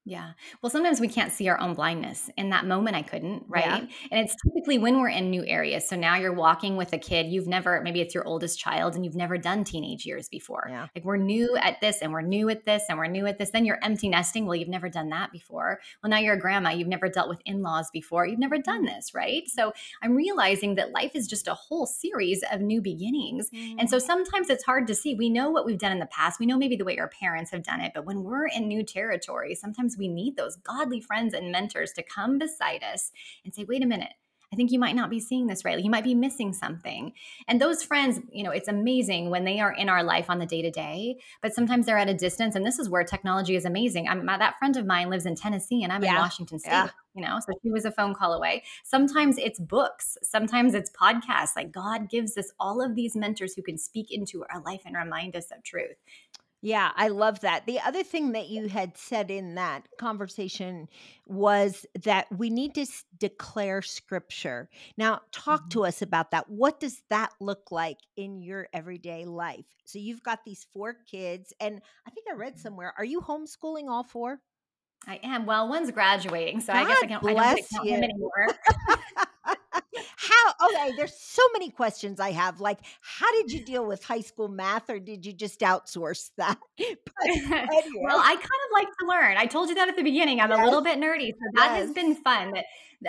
Yeah. 0.06 0.32
Well, 0.62 0.70
sometimes 0.70 0.98
we 0.98 1.08
can't 1.08 1.30
see 1.30 1.48
our 1.48 1.60
own 1.60 1.74
blindness. 1.74 2.30
In 2.38 2.50
that 2.50 2.64
moment, 2.64 2.96
I 2.96 3.02
couldn't, 3.02 3.44
right? 3.48 3.64
Yeah. 3.64 3.86
And 4.10 4.20
it's 4.24 4.34
typically 4.46 4.78
when 4.78 4.98
we're 4.98 5.10
in 5.10 5.30
new 5.30 5.44
areas. 5.44 5.86
So 5.86 5.94
now 5.94 6.16
you're 6.16 6.32
walking 6.32 6.78
with 6.78 6.94
a 6.94 6.98
kid, 6.98 7.26
you've 7.26 7.46
never, 7.46 7.82
maybe 7.82 8.00
it's 8.00 8.14
your 8.14 8.26
oldest 8.26 8.58
child, 8.58 8.94
and 8.94 9.04
you've 9.04 9.14
never 9.14 9.36
done 9.36 9.62
teenage 9.62 10.06
years 10.06 10.28
before. 10.28 10.66
Yeah. 10.70 10.86
Like 10.94 11.04
we're 11.04 11.18
new 11.18 11.54
at 11.56 11.82
this, 11.82 11.98
and 12.00 12.12
we're 12.12 12.22
new 12.22 12.48
at 12.48 12.64
this, 12.64 12.84
and 12.88 12.98
we're 12.98 13.08
new 13.08 13.26
at 13.26 13.38
this. 13.38 13.50
Then 13.50 13.66
you're 13.66 13.78
empty 13.82 14.08
nesting. 14.08 14.46
Well, 14.46 14.56
you've 14.56 14.68
never 14.68 14.88
done 14.88 15.10
that 15.10 15.32
before. 15.32 15.80
Well, 16.02 16.10
now 16.10 16.18
you're 16.18 16.34
a 16.34 16.40
grandma. 16.40 16.70
You've 16.70 16.88
never 16.88 17.08
dealt 17.08 17.28
with 17.28 17.42
in 17.44 17.60
laws 17.60 17.90
before. 17.92 18.26
You've 18.26 18.38
never 18.38 18.56
done 18.56 18.86
mm-hmm. 18.86 18.94
this, 18.94 19.14
right? 19.14 19.42
So 19.48 19.72
I'm 20.02 20.16
realizing 20.16 20.76
that 20.76 20.92
life 20.92 21.12
is 21.14 21.28
just 21.28 21.46
a 21.46 21.54
whole 21.54 21.86
series 21.86 22.42
of 22.50 22.62
new 22.62 22.80
beginnings. 22.80 23.50
And 23.52 23.88
so 23.90 23.98
mm-hmm. 23.98 24.06
sometimes 24.06 24.48
it's 24.48 24.64
hard 24.64 24.86
to 24.86 24.94
see. 24.94 25.14
We 25.14 25.28
know 25.28 25.50
what 25.50 25.66
we've 25.66 25.78
done 25.78 25.92
in 25.92 25.98
the 25.98 26.06
past. 26.06 26.40
We 26.40 26.46
know 26.46 26.56
maybe 26.56 26.76
the 26.76 26.86
way 26.86 26.98
our 26.98 27.08
parents 27.08 27.50
have 27.50 27.62
done 27.62 27.80
it. 27.80 27.92
But 27.94 28.06
when 28.06 28.24
we're 28.24 28.46
in 28.46 28.66
new 28.66 28.82
territory, 28.82 29.54
sometimes 29.54 29.89
we 29.96 30.08
need 30.08 30.36
those 30.36 30.56
godly 30.56 31.00
friends 31.00 31.34
and 31.34 31.52
mentors 31.52 31.92
to 31.92 32.02
come 32.02 32.38
beside 32.38 32.82
us 32.82 33.12
and 33.44 33.54
say, 33.54 33.64
wait 33.64 33.82
a 33.82 33.86
minute. 33.86 34.12
I 34.52 34.56
think 34.56 34.72
you 34.72 34.80
might 34.80 34.96
not 34.96 35.10
be 35.10 35.20
seeing 35.20 35.46
this 35.46 35.64
right. 35.64 35.78
You 35.78 35.92
might 35.92 36.02
be 36.02 36.14
missing 36.14 36.52
something. 36.52 37.12
And 37.46 37.60
those 37.60 37.84
friends, 37.84 38.18
you 38.32 38.42
know, 38.42 38.50
it's 38.50 38.66
amazing 38.66 39.30
when 39.30 39.44
they 39.44 39.60
are 39.60 39.72
in 39.72 39.88
our 39.88 40.02
life 40.02 40.28
on 40.28 40.40
the 40.40 40.46
day 40.46 40.60
to 40.60 40.72
day, 40.72 41.18
but 41.40 41.54
sometimes 41.54 41.86
they're 41.86 41.96
at 41.96 42.08
a 42.08 42.14
distance. 42.14 42.56
And 42.56 42.66
this 42.66 42.80
is 42.80 42.88
where 42.88 43.04
technology 43.04 43.54
is 43.54 43.64
amazing. 43.64 44.08
I'm, 44.08 44.26
that 44.26 44.58
friend 44.58 44.76
of 44.76 44.86
mine 44.86 45.08
lives 45.08 45.24
in 45.24 45.36
Tennessee 45.36 45.84
and 45.84 45.92
I'm 45.92 46.02
in 46.02 46.14
Washington 46.14 46.58
State. 46.58 46.70
Yeah. 46.72 46.88
You 47.14 47.22
know, 47.22 47.38
so 47.38 47.52
she 47.62 47.70
was 47.70 47.84
a 47.84 47.92
phone 47.92 48.12
call 48.14 48.32
away. 48.32 48.64
Sometimes 48.84 49.38
it's 49.38 49.58
books, 49.58 50.16
sometimes 50.22 50.74
it's 50.74 50.90
podcasts. 50.90 51.56
Like 51.56 51.70
God 51.70 52.08
gives 52.08 52.36
us 52.36 52.52
all 52.58 52.82
of 52.84 52.96
these 52.96 53.14
mentors 53.14 53.54
who 53.54 53.62
can 53.62 53.78
speak 53.78 54.10
into 54.10 54.44
our 54.52 54.60
life 54.62 54.82
and 54.84 54.96
remind 54.96 55.36
us 55.36 55.52
of 55.52 55.62
truth. 55.62 55.96
Yeah, 56.62 56.90
I 56.94 57.08
love 57.08 57.40
that. 57.40 57.64
The 57.64 57.80
other 57.80 58.02
thing 58.02 58.32
that 58.32 58.48
you 58.48 58.68
had 58.68 58.98
said 58.98 59.30
in 59.30 59.54
that 59.54 59.88
conversation 59.98 60.88
was 61.26 61.86
that 62.04 62.26
we 62.30 62.50
need 62.50 62.74
to 62.74 62.82
s- 62.82 63.04
declare 63.16 63.80
scripture. 63.80 64.68
Now, 64.98 65.22
talk 65.32 65.64
Mhm. 65.66 65.70
to 65.70 65.84
us 65.86 66.02
about 66.02 66.32
that. 66.32 66.50
What 66.50 66.78
does 66.78 67.02
that 67.08 67.32
look 67.40 67.70
like 67.72 67.96
in 68.16 68.42
your 68.42 68.68
everyday 68.74 69.24
life? 69.24 69.64
So, 69.86 69.98
you've 69.98 70.22
got 70.22 70.44
these 70.44 70.64
four 70.72 70.94
kids, 71.10 71.54
and 71.60 71.80
I 72.06 72.10
think 72.10 72.26
I 72.30 72.34
read 72.34 72.56
Mhm. 72.56 72.60
somewhere, 72.60 72.92
are 72.98 73.04
you 73.06 73.22
homeschooling 73.22 73.88
all 73.88 74.04
four? 74.04 74.42
I 75.06 75.16
am. 75.22 75.46
Well, 75.46 75.66
one's 75.66 75.90
graduating, 75.90 76.60
so 76.60 76.74
I 76.74 76.84
guess 76.84 76.98
I 77.02 77.06
God 77.06 77.22
can 77.22 77.30
I 77.30 77.34
don't 77.34 77.56
to 77.56 77.56
bless 77.56 77.70
him 77.84 78.04
anymore. 78.04 78.48
How 80.58 80.68
okay, 80.68 80.92
there's 80.96 81.18
so 81.18 81.42
many 81.52 81.70
questions 81.70 82.20
I 82.20 82.32
have, 82.32 82.60
like, 82.60 82.78
how 83.00 83.30
did 83.32 83.52
you 83.52 83.64
deal 83.64 83.86
with 83.86 84.04
high 84.04 84.20
school 84.20 84.48
math, 84.48 84.88
or 84.90 84.98
did 84.98 85.26
you 85.26 85.32
just 85.32 85.60
outsource 85.60 86.30
that? 86.36 86.58
But 86.78 87.26
Well, 88.02 88.18
I 88.18 88.34
kind 88.34 88.42
of 88.42 88.72
like 88.72 88.88
to 89.00 89.06
learn. 89.06 89.36
I 89.36 89.46
told 89.46 89.68
you 89.68 89.74
that 89.76 89.88
at 89.88 89.96
the 89.96 90.02
beginning. 90.02 90.40
I'm 90.40 90.52
a 90.52 90.64
little 90.64 90.82
bit 90.82 90.98
nerdy, 90.98 91.28
so 91.28 91.50
that 91.54 91.76
has 91.76 91.92
been 91.92 92.14
fun. 92.16 92.54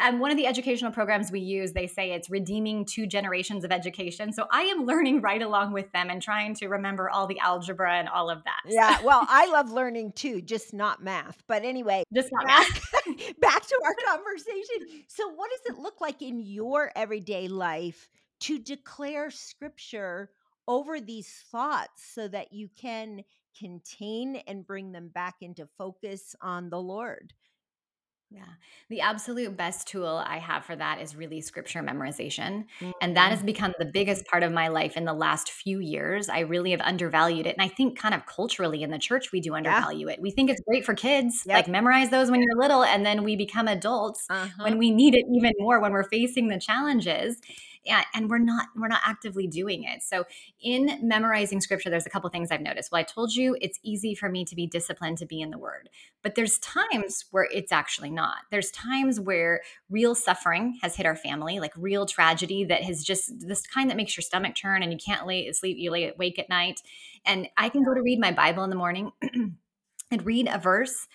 Um, 0.02 0.20
one 0.20 0.32
of 0.32 0.38
the 0.38 0.48
educational 0.48 0.91
programs 0.91 1.32
we 1.32 1.41
use, 1.41 1.74
they 1.74 1.86
say 1.86 2.12
it's 2.12 2.30
redeeming 2.30 2.86
two 2.86 3.06
generations 3.06 3.65
of 3.65 3.72
education. 3.74 4.32
So 4.32 4.48
I 4.50 4.62
am 4.63 4.86
learning 4.86 5.20
right 5.22 5.41
along 5.41 5.74
with 5.74 5.91
them 5.91 6.10
and 6.10 6.22
trying 6.22 6.56
to 6.56 6.67
remember 6.67 7.10
all 7.10 7.28
the 7.28 7.39
algebra 7.39 7.96
and 7.96 8.08
all 8.08 8.30
of 8.30 8.41
that. 8.46 8.62
Yeah, 8.65 9.02
well, 9.04 9.26
I 9.28 9.48
love 9.52 9.70
learning 9.70 10.13
too, 10.13 10.41
just 10.41 10.74
not 10.74 11.04
math. 11.04 11.44
But 11.48 11.65
anyway, 11.65 12.04
just 12.13 12.30
not 12.32 12.48
back 12.48 12.70
math. 12.70 13.39
back 13.41 13.67
to 13.67 13.80
our 13.84 14.15
conversation. 14.15 15.04
So 15.08 15.28
what 15.30 15.50
does 15.50 15.76
it 15.76 15.82
look 15.82 16.00
like 16.00 16.22
in 16.22 16.39
your 16.39 16.91
everyday 16.96 17.20
life 17.47 18.10
to 18.41 18.60
declare 18.60 19.29
scripture 19.29 20.31
over 20.67 20.99
these 20.99 21.43
thoughts 21.51 22.03
so 22.13 22.27
that 22.27 22.53
you 22.53 22.69
can 22.79 23.23
contain 23.57 24.38
and 24.47 24.65
bring 24.65 24.91
them 24.91 25.10
back 25.10 25.36
into 25.41 25.67
focus 25.77 26.36
on 26.41 26.69
the 26.69 26.81
Lord? 26.81 27.34
Yeah. 28.34 28.46
The 28.89 29.02
absolute 29.02 29.58
best 29.58 29.88
tool 29.89 30.08
I 30.26 30.38
have 30.38 30.63
for 30.63 30.74
that 30.78 31.02
is 31.02 31.17
really 31.17 31.41
scripture 31.41 31.82
memorization. 31.82 32.65
And 33.02 33.15
that 33.17 33.30
has 33.32 33.44
Mhm. 33.44 33.44
become 33.44 33.74
the 33.78 33.86
biggest 33.86 34.26
part 34.26 34.41
of 34.44 34.54
my 34.54 34.70
life 34.70 34.96
in 34.96 35.04
the 35.04 35.13
last 35.13 35.52
few 35.52 35.80
years. 35.80 36.30
I 36.30 36.39
really 36.39 36.72
have 36.72 36.80
undervalued 36.80 37.46
it. 37.46 37.56
And 37.58 37.62
I 37.62 37.67
think 37.67 38.00
kind 38.00 38.15
of 38.15 38.26
culturally 38.28 38.84
in 38.84 38.89
the 38.91 38.98
church, 39.00 39.34
we 39.34 39.41
do 39.41 39.54
Yeah. 39.63 39.84
undervalue 39.84 40.08
it. 40.08 40.22
We 40.22 40.32
think 40.32 40.50
it's 40.50 40.62
great 40.62 40.86
for 40.86 40.94
kids, 40.94 41.46
Yep. 41.46 41.65
like 41.65 41.67
memorize 41.67 42.10
those 42.10 42.32
when 42.32 42.41
you're 42.41 42.56
little, 42.58 42.84
and 42.86 43.06
then 43.06 43.24
we 43.26 43.36
become 43.36 43.67
adults 43.67 44.30
Uh-huh. 44.30 44.62
when 44.62 44.78
we 44.78 44.91
need 44.91 45.13
it 45.13 45.26
even 45.36 45.52
more 45.60 45.82
when 45.82 45.91
we're 45.91 46.08
facing 46.10 46.48
the 46.48 46.60
challenges. 46.60 47.36
Yeah, 47.84 48.04
and 48.13 48.30
we're 48.30 48.38
not 48.38 48.67
we're 48.76 48.88
not 48.88 49.02
actively 49.04 49.48
doing 49.48 49.84
it. 49.84 50.04
So 50.04 50.26
in 50.62 51.00
memorizing 51.02 51.62
scripture, 51.62 51.89
there's 51.89 52.06
a 52.06 52.12
couple 52.12 52.30
things 52.30 52.52
I've 52.52 52.62
noticed. 52.62 52.91
Well, 52.91 53.00
I 53.00 53.04
told 53.04 53.34
you 53.34 53.58
it's 53.60 53.80
easy 53.84 54.13
for 54.13 54.30
me 54.30 54.46
to 54.46 54.56
be 54.56 54.67
disciplined 54.67 55.17
to 55.17 55.26
be 55.26 55.41
in 55.41 55.50
the 55.50 55.58
word. 55.58 55.89
But 56.22 56.36
there's 56.36 56.60
times 56.60 57.26
where 57.32 57.48
it's 57.52 57.72
actually 57.72 58.12
not. 58.12 58.38
There's 58.52 58.70
times 58.70 59.20
where 59.20 59.62
real 59.89 60.13
suffering 60.13 60.78
has 60.84 60.96
hit 60.96 61.08
our 61.08 61.15
family, 61.15 61.60
like 61.60 61.74
real 61.76 62.06
tragedy 62.06 62.63
that 62.65 62.84
has 62.84 63.04
just 63.04 63.48
this 63.48 63.65
kind 63.65 63.89
that 63.89 63.98
makes 63.98 64.15
your 64.15 64.22
stomach 64.22 64.56
turn 64.56 64.84
and 64.84 64.91
you 64.91 65.00
can't 65.04 65.26
lay 65.26 65.52
sleep, 65.52 65.78
you 65.80 65.89
lay 65.89 66.10
awake 66.10 66.38
at 66.38 66.50
night. 66.50 66.82
And 67.26 67.48
I 67.58 67.70
can 67.70 67.84
go 67.84 67.96
to 67.96 68.02
read 68.02 68.20
my 68.20 68.32
Bible 68.32 68.63
in 68.63 68.70
the 68.70 68.76
morning 68.76 69.12
and 70.12 70.26
read 70.26 70.48
a 70.52 70.60
verse 70.60 71.08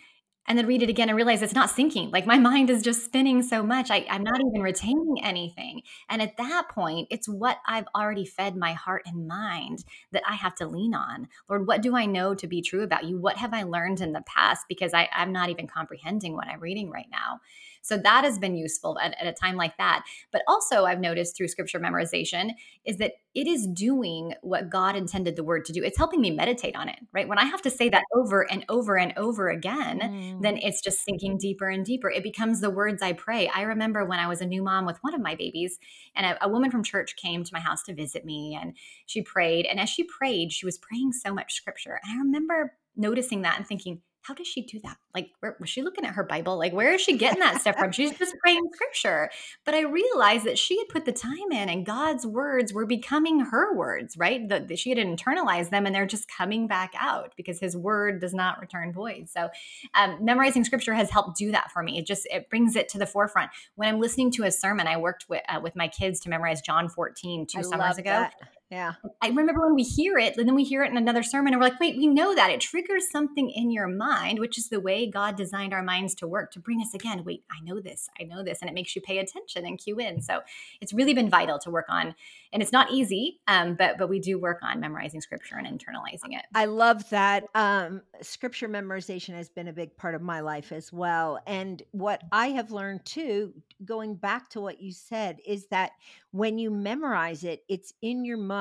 and 0.46 0.58
then 0.58 0.66
read 0.66 0.82
it 0.82 0.88
again 0.88 1.08
and 1.08 1.16
realize 1.16 1.42
it's 1.42 1.54
not 1.54 1.70
sinking. 1.70 2.10
Like 2.10 2.26
my 2.26 2.38
mind 2.38 2.70
is 2.70 2.82
just 2.82 3.04
spinning 3.04 3.42
so 3.42 3.62
much. 3.62 3.90
I, 3.90 4.06
I'm 4.08 4.22
not 4.22 4.40
even 4.40 4.62
retaining 4.62 5.16
anything. 5.22 5.82
And 6.08 6.22
at 6.22 6.36
that 6.36 6.68
point, 6.68 7.08
it's 7.10 7.28
what 7.28 7.58
I've 7.66 7.86
already 7.94 8.24
fed 8.24 8.56
my 8.56 8.72
heart 8.72 9.02
and 9.06 9.26
mind 9.26 9.84
that 10.12 10.22
I 10.28 10.34
have 10.34 10.54
to 10.56 10.66
lean 10.66 10.94
on. 10.94 11.28
Lord, 11.48 11.66
what 11.66 11.82
do 11.82 11.96
I 11.96 12.06
know 12.06 12.34
to 12.34 12.46
be 12.46 12.62
true 12.62 12.82
about 12.82 13.04
you? 13.04 13.18
What 13.18 13.36
have 13.36 13.52
I 13.52 13.64
learned 13.64 14.00
in 14.00 14.12
the 14.12 14.22
past? 14.26 14.66
Because 14.68 14.94
I, 14.94 15.08
I'm 15.12 15.32
not 15.32 15.50
even 15.50 15.66
comprehending 15.66 16.34
what 16.34 16.48
I'm 16.48 16.60
reading 16.60 16.90
right 16.90 17.08
now. 17.10 17.40
So 17.86 17.96
that 17.96 18.24
has 18.24 18.38
been 18.38 18.56
useful 18.56 18.98
at, 18.98 19.14
at 19.20 19.26
a 19.26 19.32
time 19.32 19.56
like 19.56 19.76
that. 19.78 20.04
But 20.32 20.42
also, 20.48 20.84
I've 20.84 21.00
noticed 21.00 21.36
through 21.36 21.48
scripture 21.48 21.78
memorization 21.78 22.50
is 22.84 22.96
that 22.96 23.12
it 23.34 23.46
is 23.46 23.66
doing 23.66 24.32
what 24.42 24.70
God 24.70 24.96
intended 24.96 25.36
the 25.36 25.44
word 25.44 25.64
to 25.66 25.72
do. 25.72 25.84
It's 25.84 25.98
helping 25.98 26.20
me 26.20 26.30
meditate 26.30 26.74
on 26.74 26.88
it, 26.88 26.98
right? 27.12 27.28
When 27.28 27.38
I 27.38 27.44
have 27.44 27.62
to 27.62 27.70
say 27.70 27.88
that 27.90 28.02
over 28.14 28.50
and 28.50 28.64
over 28.68 28.98
and 28.98 29.12
over 29.16 29.48
again, 29.50 29.98
then 30.42 30.56
Mm. 30.56 30.60
it's 30.62 30.80
just 30.80 31.04
sinking 31.04 31.38
deeper 31.38 31.68
and 31.68 31.84
deeper. 31.84 32.10
It 32.10 32.22
becomes 32.22 32.60
the 32.60 32.70
words 32.70 33.02
I 33.02 33.12
pray. 33.12 33.48
I 33.48 33.62
remember 33.62 34.04
when 34.04 34.18
I 34.18 34.26
was 34.26 34.40
a 34.40 34.46
new 34.46 34.62
mom 34.62 34.86
with 34.86 34.98
one 35.02 35.14
of 35.14 35.20
my 35.20 35.34
babies, 35.34 35.78
and 36.14 36.26
a, 36.26 36.44
a 36.44 36.48
woman 36.48 36.70
from 36.70 36.82
church 36.82 37.14
came 37.16 37.44
to 37.44 37.54
my 37.54 37.60
house 37.60 37.82
to 37.84 37.94
visit 37.94 38.24
me, 38.24 38.58
and 38.60 38.74
she 39.06 39.22
prayed. 39.22 39.66
And 39.66 39.78
as 39.78 39.88
she 39.90 40.02
prayed, 40.04 40.52
she 40.52 40.66
was 40.66 40.78
praying 40.78 41.12
so 41.12 41.32
much 41.32 41.54
scripture. 41.54 42.00
And 42.02 42.12
I 42.14 42.22
remember 42.22 42.72
noticing 42.96 43.42
that 43.42 43.58
and 43.58 43.66
thinking, 43.66 44.00
how 44.26 44.34
does 44.34 44.46
she 44.46 44.62
do 44.62 44.80
that? 44.82 44.96
Like, 45.14 45.30
where, 45.40 45.56
was 45.60 45.70
she 45.70 45.82
looking 45.82 46.04
at 46.04 46.14
her 46.14 46.24
Bible? 46.24 46.58
Like, 46.58 46.72
where 46.72 46.92
is 46.92 47.00
she 47.00 47.16
getting 47.16 47.40
that 47.40 47.60
stuff 47.60 47.76
from? 47.76 47.92
She's 47.92 48.16
just 48.18 48.34
praying 48.42 48.68
scripture. 48.74 49.30
But 49.64 49.74
I 49.74 49.82
realized 49.82 50.44
that 50.46 50.58
she 50.58 50.78
had 50.78 50.88
put 50.88 51.04
the 51.04 51.12
time 51.12 51.52
in, 51.52 51.68
and 51.68 51.86
God's 51.86 52.26
words 52.26 52.72
were 52.72 52.86
becoming 52.86 53.40
her 53.40 53.74
words, 53.74 54.16
right? 54.16 54.48
That 54.48 54.78
she 54.78 54.90
had 54.90 54.98
internalized 54.98 55.70
them, 55.70 55.86
and 55.86 55.94
they're 55.94 56.06
just 56.06 56.26
coming 56.28 56.66
back 56.66 56.92
out 56.98 57.34
because 57.36 57.60
His 57.60 57.76
word 57.76 58.20
does 58.20 58.34
not 58.34 58.60
return 58.60 58.92
void. 58.92 59.28
So 59.28 59.48
um, 59.94 60.18
memorizing 60.20 60.64
scripture 60.64 60.94
has 60.94 61.10
helped 61.10 61.36
do 61.36 61.52
that 61.52 61.70
for 61.70 61.82
me. 61.82 61.98
It 61.98 62.06
just 62.06 62.26
it 62.30 62.50
brings 62.50 62.74
it 62.74 62.88
to 62.90 62.98
the 62.98 63.06
forefront. 63.06 63.50
When 63.76 63.88
I'm 63.88 64.00
listening 64.00 64.32
to 64.32 64.44
a 64.44 64.50
sermon, 64.50 64.86
I 64.86 64.96
worked 64.96 65.26
with 65.28 65.42
uh, 65.48 65.60
with 65.62 65.76
my 65.76 65.88
kids 65.88 66.20
to 66.20 66.28
memorize 66.28 66.60
John 66.60 66.88
14 66.88 67.46
two 67.46 67.58
I 67.58 67.62
summers 67.62 67.98
ago. 67.98 68.10
that. 68.10 68.34
Yeah. 68.68 68.94
I 69.22 69.28
remember 69.28 69.60
when 69.60 69.76
we 69.76 69.84
hear 69.84 70.18
it, 70.18 70.36
and 70.36 70.48
then 70.48 70.56
we 70.56 70.64
hear 70.64 70.82
it 70.82 70.90
in 70.90 70.96
another 70.96 71.22
sermon, 71.22 71.52
and 71.52 71.60
we're 71.60 71.68
like, 71.68 71.78
wait, 71.78 71.96
we 71.96 72.08
know 72.08 72.34
that. 72.34 72.50
It 72.50 72.60
triggers 72.60 73.08
something 73.12 73.48
in 73.48 73.70
your 73.70 73.86
mind, 73.86 74.40
which 74.40 74.58
is 74.58 74.70
the 74.70 74.80
way 74.80 75.08
God 75.08 75.36
designed 75.36 75.72
our 75.72 75.84
minds 75.84 76.16
to 76.16 76.26
work 76.26 76.50
to 76.52 76.58
bring 76.58 76.80
us 76.80 76.92
again. 76.92 77.22
Wait, 77.22 77.44
I 77.48 77.62
know 77.62 77.80
this, 77.80 78.08
I 78.20 78.24
know 78.24 78.42
this. 78.42 78.58
And 78.60 78.68
it 78.68 78.74
makes 78.74 78.96
you 78.96 79.02
pay 79.02 79.18
attention 79.18 79.66
and 79.66 79.78
cue 79.78 80.00
in. 80.00 80.20
So 80.20 80.40
it's 80.80 80.92
really 80.92 81.14
been 81.14 81.30
vital 81.30 81.60
to 81.60 81.70
work 81.70 81.86
on. 81.88 82.16
And 82.52 82.60
it's 82.60 82.72
not 82.72 82.90
easy, 82.90 83.38
um, 83.46 83.74
but 83.74 83.98
but 83.98 84.08
we 84.08 84.18
do 84.18 84.36
work 84.38 84.58
on 84.62 84.80
memorizing 84.80 85.20
scripture 85.20 85.56
and 85.56 85.66
internalizing 85.66 86.36
it. 86.36 86.44
I 86.54 86.64
love 86.64 87.08
that. 87.10 87.44
Um, 87.54 88.02
scripture 88.20 88.68
memorization 88.68 89.34
has 89.34 89.48
been 89.48 89.68
a 89.68 89.72
big 89.72 89.96
part 89.96 90.16
of 90.16 90.22
my 90.22 90.40
life 90.40 90.72
as 90.72 90.92
well. 90.92 91.38
And 91.46 91.82
what 91.92 92.22
I 92.32 92.48
have 92.48 92.72
learned 92.72 93.04
too, 93.04 93.52
going 93.84 94.14
back 94.16 94.48
to 94.50 94.60
what 94.60 94.80
you 94.80 94.90
said, 94.90 95.38
is 95.46 95.66
that 95.66 95.92
when 96.32 96.58
you 96.58 96.70
memorize 96.70 97.44
it, 97.44 97.62
it's 97.68 97.92
in 98.02 98.24
your 98.24 98.38
mind 98.38 98.55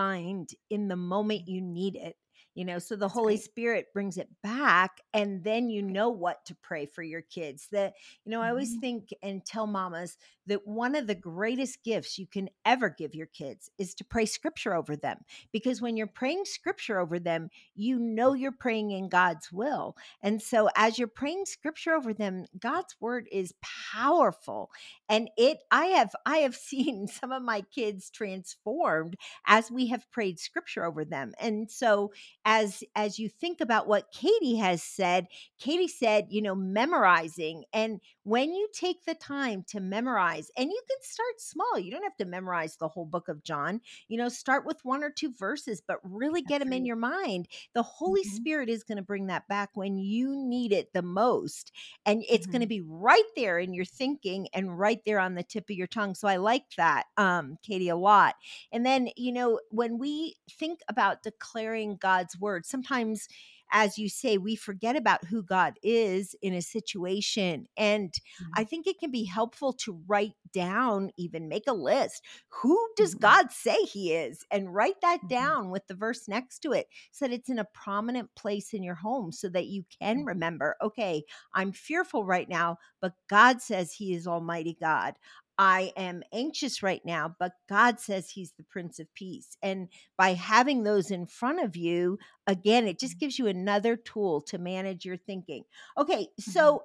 in 0.70 0.88
the 0.88 0.96
moment 0.96 1.48
you 1.48 1.62
need 1.62 1.96
it. 1.96 2.16
You 2.56 2.66
know, 2.66 2.80
so 2.80 2.96
the 2.96 3.08
That's 3.08 3.10
Holy 3.10 3.36
right. 3.36 3.38
Spirit 3.38 3.88
brings 3.94 4.18
it 4.18 4.30
back, 4.42 5.02
and 5.14 5.44
then 5.44 5.70
you 5.70 5.82
know 5.84 6.10
what 6.10 6.46
to 6.46 6.56
pray 6.56 6.86
for 6.88 7.04
your 7.04 7.22
kids. 7.22 7.68
That, 7.72 7.94
you 8.24 8.32
know, 8.32 8.42
I 8.42 8.50
always 8.50 8.74
Mhm. 8.74 8.76
think 8.76 9.10
and 9.22 9.46
tell 9.46 9.68
mamas 9.68 10.18
that 10.48 10.66
one 10.66 10.96
of 10.96 11.08
the 11.08 11.16
greatest 11.16 11.84
gifts 11.84 12.18
you 12.18 12.28
can 12.28 12.50
ever 12.66 12.90
give 12.90 13.14
your 13.14 13.28
kids 13.28 13.70
is 13.78 13.94
to 13.96 14.06
pray 14.06 14.26
scripture 14.26 14.74
over 14.74 14.96
them. 14.96 15.20
Because 15.52 15.82
when 15.82 15.98
you're 15.98 16.08
praying 16.08 16.46
scripture 16.46 17.00
over 17.00 17.20
them, 17.20 17.50
you 17.74 18.00
know 18.00 18.34
you're 18.34 18.52
praying 18.52 18.92
in 18.92 19.10
God's 19.10 19.52
will. 19.52 19.96
And 20.22 20.42
so 20.42 20.70
as 20.76 20.98
you're 20.98 21.08
praying 21.08 21.46
scripture 21.46 21.94
over 21.94 22.14
them, 22.14 22.46
God's 22.58 22.96
word 23.00 23.28
is 23.32 23.54
powerful. 23.62 24.72
And 25.10 25.30
it 25.38 25.60
I 25.72 25.88
have 25.88 26.16
I 26.26 26.38
have 26.40 26.56
seen 26.66 27.08
some 27.08 27.32
of 27.32 27.42
my 27.42 27.62
kids 27.62 28.10
transformed 28.10 29.16
as 29.46 29.72
we 29.72 29.88
have 29.88 30.10
prayed 30.12 30.40
scripture 30.40 30.86
over 30.86 31.06
them. 31.06 31.34
And 31.40 31.70
so 31.70 32.12
as 32.46 32.84
as 32.96 33.20
you 33.20 33.28
think 33.30 33.60
about 33.62 33.88
what 33.88 34.12
Katie 34.12 34.58
has 34.58 34.84
said, 34.84 35.28
Katie 35.60 35.88
said, 35.88 36.28
you 36.30 36.42
know, 36.42 36.56
memorizing 36.56 37.64
and 37.74 38.00
when 38.26 38.54
you 38.54 38.68
take 38.74 39.06
the 39.06 39.16
time 39.16 39.64
to 39.70 39.80
memorize 39.80 40.52
and 40.58 40.70
you 40.70 40.82
can 40.90 40.98
start 41.02 41.40
small. 41.40 41.80
You 41.80 41.92
don't 41.92 42.04
have 42.04 42.18
to 42.18 42.26
memorize 42.26 42.78
the 42.78 42.90
whole 42.90 43.06
book 43.06 43.30
of 43.30 43.44
John 43.44 43.82
you 44.08 44.18
know, 44.18 44.30
start 44.30 44.66
with 44.66 44.84
one 44.84 45.04
or 45.04 45.10
two 45.10 45.34
verses, 45.34 45.82
but 45.86 46.00
really 46.04 46.42
get 46.42 46.60
That's 46.60 46.60
them 46.60 46.74
in 46.74 46.86
your 46.86 46.96
mind. 46.96 47.48
The 47.74 47.84
Holy 47.84 48.24
Mhm. 48.24 48.26
Spirit 48.26 48.70
is 48.70 48.84
going 48.84 48.98
to 48.98 49.04
bring 49.04 49.28
that 49.28 49.48
back 49.48 49.72
when 49.74 49.98
you 49.98 50.36
need 50.36 50.72
it 50.72 50.94
the 50.94 51.02
most. 51.02 51.72
And 52.06 52.24
it's 52.30 52.46
going 52.48 52.62
to 52.62 52.68
be 52.68 52.82
right 52.82 53.24
there 53.36 53.60
in 53.60 53.74
your 53.74 53.86
thinking 53.86 54.48
and 54.54 54.78
right 54.78 55.02
there 55.06 55.20
on 55.20 55.36
the 55.36 55.44
tip 55.44 55.70
of 55.70 55.76
your 55.76 55.88
tongue. 55.88 56.16
So 56.16 56.28
I 56.28 56.38
like 56.38 56.66
that, 56.78 57.06
um, 57.18 57.58
Katie, 57.64 57.90
a 57.90 57.96
lot. 57.96 58.36
And 58.72 58.86
then, 58.86 59.10
you 59.16 59.32
know, 59.32 59.60
when 59.70 59.98
we 59.98 60.36
think 60.50 60.82
about 60.90 61.24
declaring 61.24 61.98
God's 61.98 62.40
word, 62.40 62.66
sometimes 62.66 63.28
as 63.72 63.98
you 63.98 64.10
say, 64.10 64.38
we 64.38 64.56
forget 64.56 64.96
about 64.96 65.26
who 65.26 65.44
God 65.44 65.74
is 65.84 66.36
in 66.42 66.54
a 66.54 66.62
situation. 66.62 67.68
And 67.78 68.14
I 68.56 68.64
Mhm. 68.64 68.66
think 68.66 68.88
it 68.88 69.00
can 69.00 69.12
be 69.12 69.26
helpful 69.26 69.74
to 69.74 70.02
write 70.08 70.34
down, 70.54 71.12
even 71.18 71.50
make 71.50 71.64
a 71.68 71.74
list 71.74 72.24
who 72.62 72.80
does 72.96 73.14
Mhm. 73.14 73.16
God 73.16 73.52
say 73.52 73.76
he 73.84 74.14
is? 74.14 74.44
And 74.52 74.74
write 74.74 75.02
that 75.02 75.20
Mhm. 75.22 75.26
down 75.28 75.70
with 75.72 75.88
the 75.88 75.96
verse 75.96 76.28
next 76.28 76.60
to 76.60 76.72
it 76.72 76.88
so 77.12 77.28
that 77.28 77.34
it's 77.34 77.50
in 77.50 77.60
a 77.60 77.66
prominent 77.66 78.34
place 78.36 78.74
in 78.74 78.84
your 78.84 78.96
home 78.96 79.32
so 79.32 79.50
that 79.50 79.68
you 79.68 79.84
can 80.00 80.24
Mhm. 80.24 80.26
remember, 80.26 80.76
okay, 80.82 81.24
I'm 81.54 81.72
fearful 81.72 82.24
right 82.26 82.48
now, 82.48 82.78
but 83.02 83.14
God 83.30 83.62
says 83.62 83.92
he 83.94 84.14
is 84.14 84.28
Almighty 84.28 84.78
God. 84.80 85.16
I 85.58 85.94
am 85.96 86.24
anxious 86.34 86.84
right 86.84 87.02
now, 87.06 87.34
but 87.40 87.54
God 87.70 88.00
says 88.00 88.30
He's 88.30 88.54
the 88.58 88.64
Prince 88.64 89.00
of 89.00 89.14
Peace. 89.14 89.58
And 89.64 89.88
by 90.18 90.34
having 90.34 90.84
those 90.84 91.12
in 91.12 91.28
front 91.28 91.64
of 91.64 91.76
you, 91.78 92.20
again, 92.46 92.88
it 92.88 93.00
just 93.00 93.20
gives 93.20 93.40
you 93.40 93.48
another 93.48 93.96
tool 93.96 94.42
to 94.42 94.58
manage 94.58 95.06
your 95.06 95.18
thinking. 95.18 95.64
Okay, 95.98 96.28
so 96.40 96.84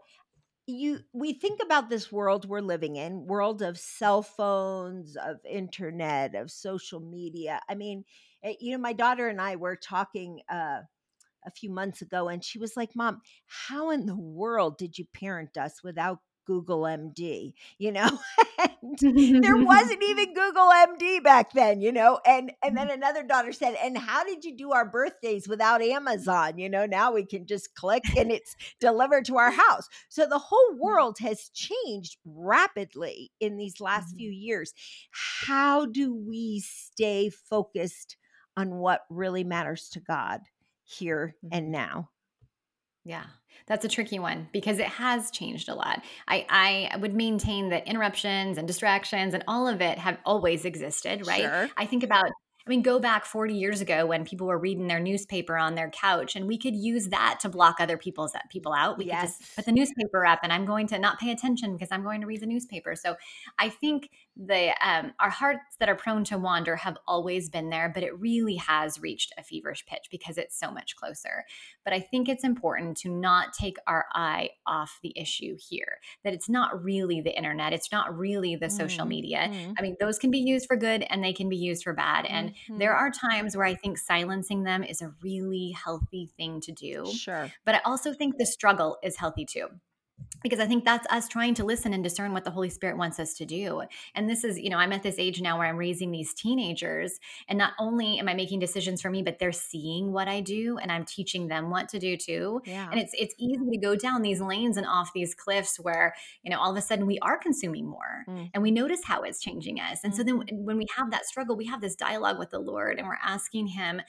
you 0.66 1.00
we 1.12 1.32
think 1.32 1.60
about 1.62 1.90
this 1.90 2.12
world 2.12 2.48
we're 2.48 2.60
living 2.60 2.96
in 2.96 3.26
world 3.26 3.62
of 3.62 3.78
cell 3.78 4.22
phones 4.22 5.16
of 5.16 5.36
internet 5.48 6.34
of 6.34 6.50
social 6.50 7.00
media 7.00 7.60
i 7.68 7.74
mean 7.74 8.04
eh, 8.44 8.54
you 8.60 8.72
know 8.72 8.78
my 8.78 8.92
daughter 8.92 9.28
and 9.28 9.40
i 9.40 9.56
were 9.56 9.76
talking 9.76 10.40
uh 10.50 10.80
a 11.46 11.50
few 11.50 11.70
months 11.70 12.02
ago 12.02 12.28
and 12.28 12.44
she 12.44 12.58
was 12.58 12.76
like 12.76 12.94
mom 12.94 13.20
how 13.46 13.90
in 13.90 14.06
the 14.06 14.16
world 14.16 14.76
did 14.78 14.98
you 14.98 15.06
parent 15.14 15.56
us 15.56 15.82
without 15.82 16.18
google 16.50 16.82
md 16.82 17.54
you 17.78 17.92
know? 17.92 18.10
And 19.02 19.44
there 19.44 19.56
wasn't 19.64 20.02
even 20.02 20.34
google 20.34 20.68
md 20.68 21.22
back 21.22 21.52
then 21.52 21.80
you 21.80 21.92
know? 21.92 22.18
And 22.26 22.50
and 22.62 22.76
then 22.76 22.88
mm-hmm. 22.88 22.94
another 22.94 23.22
daughter 23.22 23.52
said 23.52 23.76
and 23.82 23.96
how 23.96 24.24
did 24.24 24.44
you 24.44 24.56
do 24.56 24.72
our 24.72 24.84
birthdays 24.84 25.46
without 25.46 25.80
amazon? 25.80 26.58
You 26.58 26.68
know 26.68 26.86
now 26.86 27.12
we 27.12 27.24
can 27.24 27.46
just 27.46 27.74
click 27.76 28.02
and 28.16 28.32
it's 28.32 28.56
delivered 28.80 29.26
to 29.26 29.36
our 29.36 29.52
house. 29.52 29.88
So 30.08 30.26
the 30.26 30.38
whole 30.40 30.72
mm-hmm. 30.72 30.82
world 30.82 31.18
has 31.20 31.50
changed 31.50 32.16
rapidly 32.24 33.30
in 33.38 33.56
these 33.56 33.80
last 33.80 34.14
Mhm. 34.14 34.18
few 34.18 34.30
years. 34.30 34.74
How 35.46 35.86
do 35.86 36.12
we 36.12 36.60
stay 36.60 37.30
focused 37.30 38.16
on 38.56 38.76
what 38.76 39.02
really 39.08 39.44
matters 39.44 39.88
to 39.90 40.00
god 40.00 40.40
here 40.84 41.36
mm-hmm. 41.44 41.56
and 41.56 41.70
now 41.70 42.10
Yeah, 43.04 43.24
that's 43.66 43.84
a 43.84 43.88
tricky 43.88 44.18
one 44.18 44.48
because 44.52 44.78
it 44.78 44.86
has 44.86 45.30
changed 45.30 45.68
a 45.68 45.74
lot. 45.74 46.02
I, 46.28 46.46
I 46.92 46.96
would 46.98 47.14
maintain 47.14 47.70
that 47.70 47.86
interruptions 47.86 48.58
and 48.58 48.66
distractions 48.66 49.32
and 49.32 49.44
all 49.48 49.66
of 49.66 49.80
it 49.80 49.98
have 49.98 50.18
always 50.24 50.64
existed, 50.64 51.26
right? 51.26 51.42
Sure. 51.42 51.68
I 51.76 51.86
think 51.86 52.02
about, 52.02 52.26
I 52.26 52.68
mean, 52.68 52.82
go 52.82 52.98
back 52.98 53.24
40 53.24 53.54
years 53.54 53.80
ago 53.80 54.04
when 54.04 54.24
people 54.24 54.46
were 54.46 54.58
reading 54.58 54.86
their 54.86 55.00
newspaper 55.00 55.56
on 55.56 55.76
their 55.76 55.90
couch 55.90 56.36
and 56.36 56.46
we 56.46 56.58
could 56.58 56.74
use 56.74 57.08
that 57.08 57.38
to 57.40 57.48
block 57.48 57.76
other 57.80 57.96
people's 57.96 58.32
people 58.50 58.72
out. 58.72 58.98
We 58.98 59.06
could 59.06 59.14
just 59.14 59.56
put 59.56 59.64
the 59.64 59.72
newspaper 59.72 60.26
up 60.26 60.40
and 60.42 60.52
I'm 60.52 60.66
going 60.66 60.86
to 60.88 60.98
not 60.98 61.18
pay 61.18 61.30
attention 61.30 61.72
because 61.72 61.88
I'm 61.90 62.02
going 62.02 62.20
to 62.20 62.26
read 62.26 62.42
the 62.42 62.46
newspaper. 62.46 62.94
So 62.96 63.16
I 63.58 63.70
think 63.70 64.10
the 64.36 64.72
um, 64.86 65.12
our 65.20 65.30
hearts 65.30 65.76
that 65.80 65.88
are 65.88 65.94
prone 65.94 66.24
to 66.24 66.38
wander 66.38 66.76
have 66.76 66.96
always 67.06 67.48
been 67.50 67.68
there, 67.70 67.90
but 67.92 68.02
it 68.02 68.18
really 68.18 68.56
has 68.56 69.00
reached 69.00 69.32
a 69.36 69.42
feverish 69.42 69.84
pitch 69.86 70.06
because 70.10 70.38
it's 70.38 70.58
so 70.58 70.70
much 70.70 70.96
closer. 70.96 71.44
But 71.84 71.92
I 71.92 72.00
think 72.00 72.28
it's 72.28 72.44
important 72.44 72.96
to 72.98 73.10
not 73.10 73.52
take 73.52 73.76
our 73.86 74.06
eye 74.14 74.50
off 74.66 74.98
the 75.02 75.12
issue 75.16 75.56
here. 75.68 75.98
That 76.24 76.32
it's 76.32 76.48
not 76.48 76.82
really 76.82 77.20
the 77.20 77.36
internet, 77.36 77.72
it's 77.72 77.92
not 77.92 78.16
really 78.16 78.56
the 78.56 78.70
social 78.70 79.04
Mm, 79.04 79.08
media. 79.08 79.48
mm, 79.50 79.74
I 79.78 79.82
mean, 79.82 79.96
those 80.00 80.18
can 80.18 80.30
be 80.30 80.38
used 80.38 80.66
for 80.66 80.76
good 80.76 81.04
and 81.10 81.22
they 81.22 81.32
can 81.32 81.48
be 81.48 81.56
used 81.56 81.82
for 81.82 81.92
bad. 81.92 82.26
And 82.26 82.54
mhm. 82.68 82.78
there 82.78 82.94
are 82.94 83.10
times 83.10 83.56
where 83.56 83.66
I 83.66 83.74
think 83.74 83.98
silencing 83.98 84.64
them 84.64 84.82
is 84.84 85.02
a 85.02 85.12
really 85.22 85.72
healthy 85.72 86.30
thing 86.36 86.60
to 86.62 86.72
do. 86.72 87.06
Sure. 87.12 87.50
But 87.64 87.76
I 87.76 87.80
also 87.84 88.12
think 88.12 88.36
the 88.36 88.46
struggle 88.46 88.98
is 89.02 89.16
healthy 89.16 89.44
too 89.44 89.68
because 90.42 90.60
I 90.60 90.66
think 90.66 90.84
that's 90.84 91.06
us 91.10 91.28
trying 91.28 91.54
to 91.54 91.64
listen 91.64 91.92
and 91.92 92.02
discern 92.02 92.32
what 92.32 92.44
the 92.44 92.50
Holy 92.50 92.70
Spirit 92.70 92.96
wants 92.96 93.18
us 93.18 93.34
to 93.34 93.44
do. 93.44 93.82
And 94.14 94.28
this 94.28 94.44
is, 94.44 94.58
you 94.58 94.70
know, 94.70 94.78
I'm 94.78 94.92
at 94.92 95.02
this 95.02 95.18
age 95.18 95.40
now 95.42 95.58
where 95.58 95.66
I'm 95.66 95.76
raising 95.76 96.10
these 96.10 96.32
teenagers, 96.32 97.20
and 97.48 97.58
not 97.58 97.72
only 97.78 98.18
am 98.18 98.28
I 98.28 98.34
making 98.34 98.58
decisions 98.58 99.02
for 99.02 99.10
me, 99.10 99.22
but 99.22 99.38
they're 99.38 99.52
seeing 99.52 100.12
what 100.12 100.28
I 100.28 100.40
do 100.40 100.78
and 100.78 100.90
I'm 100.90 101.04
teaching 101.04 101.48
them 101.48 101.70
what 101.70 101.88
to 101.90 101.98
do 101.98 102.16
too. 102.16 102.62
Yeah. 102.64 102.88
And 102.90 103.00
it's 103.00 103.12
it's 103.18 103.34
easy 103.38 103.70
to 103.70 103.78
go 103.78 103.96
down 103.96 104.22
these 104.22 104.40
lanes 104.40 104.76
and 104.76 104.86
off 104.86 105.12
these 105.14 105.34
cliffs 105.34 105.78
where, 105.78 106.14
you 106.42 106.50
know, 106.50 106.58
all 106.58 106.70
of 106.70 106.76
a 106.76 106.82
sudden 106.82 107.06
we 107.06 107.18
are 107.20 107.36
consuming 107.38 107.86
more 107.86 108.20
Mm, 108.28 108.50
and 108.54 108.62
we 108.62 108.70
notice 108.70 109.04
how 109.04 109.22
it's 109.22 109.40
changing 109.40 109.80
us. 109.80 110.00
And 110.04 110.14
so 110.14 110.22
then 110.22 110.42
when 110.52 110.76
we 110.76 110.86
have 110.96 111.10
that 111.10 111.26
struggle, 111.26 111.56
we 111.56 111.66
have 111.66 111.80
this 111.80 111.96
dialogue 111.96 112.38
with 112.38 112.50
the 112.50 112.58
Lord 112.58 112.98
and 112.98 113.06
we're 113.06 113.18
asking 113.22 113.68
him 113.68 114.02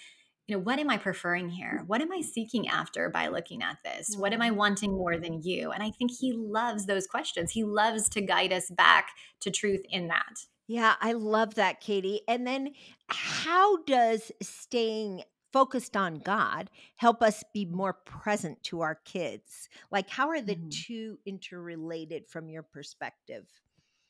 you 0.48 0.56
know, 0.56 0.62
what 0.62 0.80
am 0.80 0.90
I 0.90 0.98
preferring 0.98 1.50
here? 1.50 1.84
What 1.88 2.02
am 2.02 2.12
I 2.12 2.22
seeking 2.22 2.68
after 2.68 3.10
by 3.10 3.28
looking 3.28 3.62
at 3.62 3.78
this? 3.84 4.16
What 4.18 4.34
am 4.34 4.42
I 4.42 4.52
wanting 4.52 4.92
more 4.92 5.18
than 5.18 5.42
you? 5.44 5.72
And 5.72 5.82
I 5.82 5.92
think 5.92 6.12
he 6.12 6.34
loves 6.34 6.86
those 6.86 7.08
questions. 7.08 7.52
He 7.52 7.64
loves 7.64 8.10
to 8.10 8.22
guide 8.22 8.52
us 8.52 8.70
back 8.70 9.12
to 9.42 9.52
truth 9.52 9.82
in 9.90 10.08
that. 10.08 10.46
Yeah, 10.68 10.96
I 11.02 11.14
love 11.14 11.56
that, 11.56 11.82
Katie. 11.82 12.22
And 12.28 12.46
then 12.48 12.74
how 13.08 13.84
does 13.84 14.32
staying 14.42 15.24
focused 15.52 15.98
on 15.98 16.20
God 16.20 16.70
help 16.96 17.22
us 17.22 17.44
be 17.54 17.66
more 17.66 17.94
present 17.94 18.64
to 18.64 18.82
our 18.82 18.96
kids? 18.96 19.68
Like, 19.92 20.10
how 20.10 20.30
are 20.30 20.42
the 20.42 20.56
Mhm. 20.56 20.72
two 20.72 21.20
interrelated 21.26 22.28
from 22.28 22.50
your 22.50 22.64
perspective? 22.64 23.50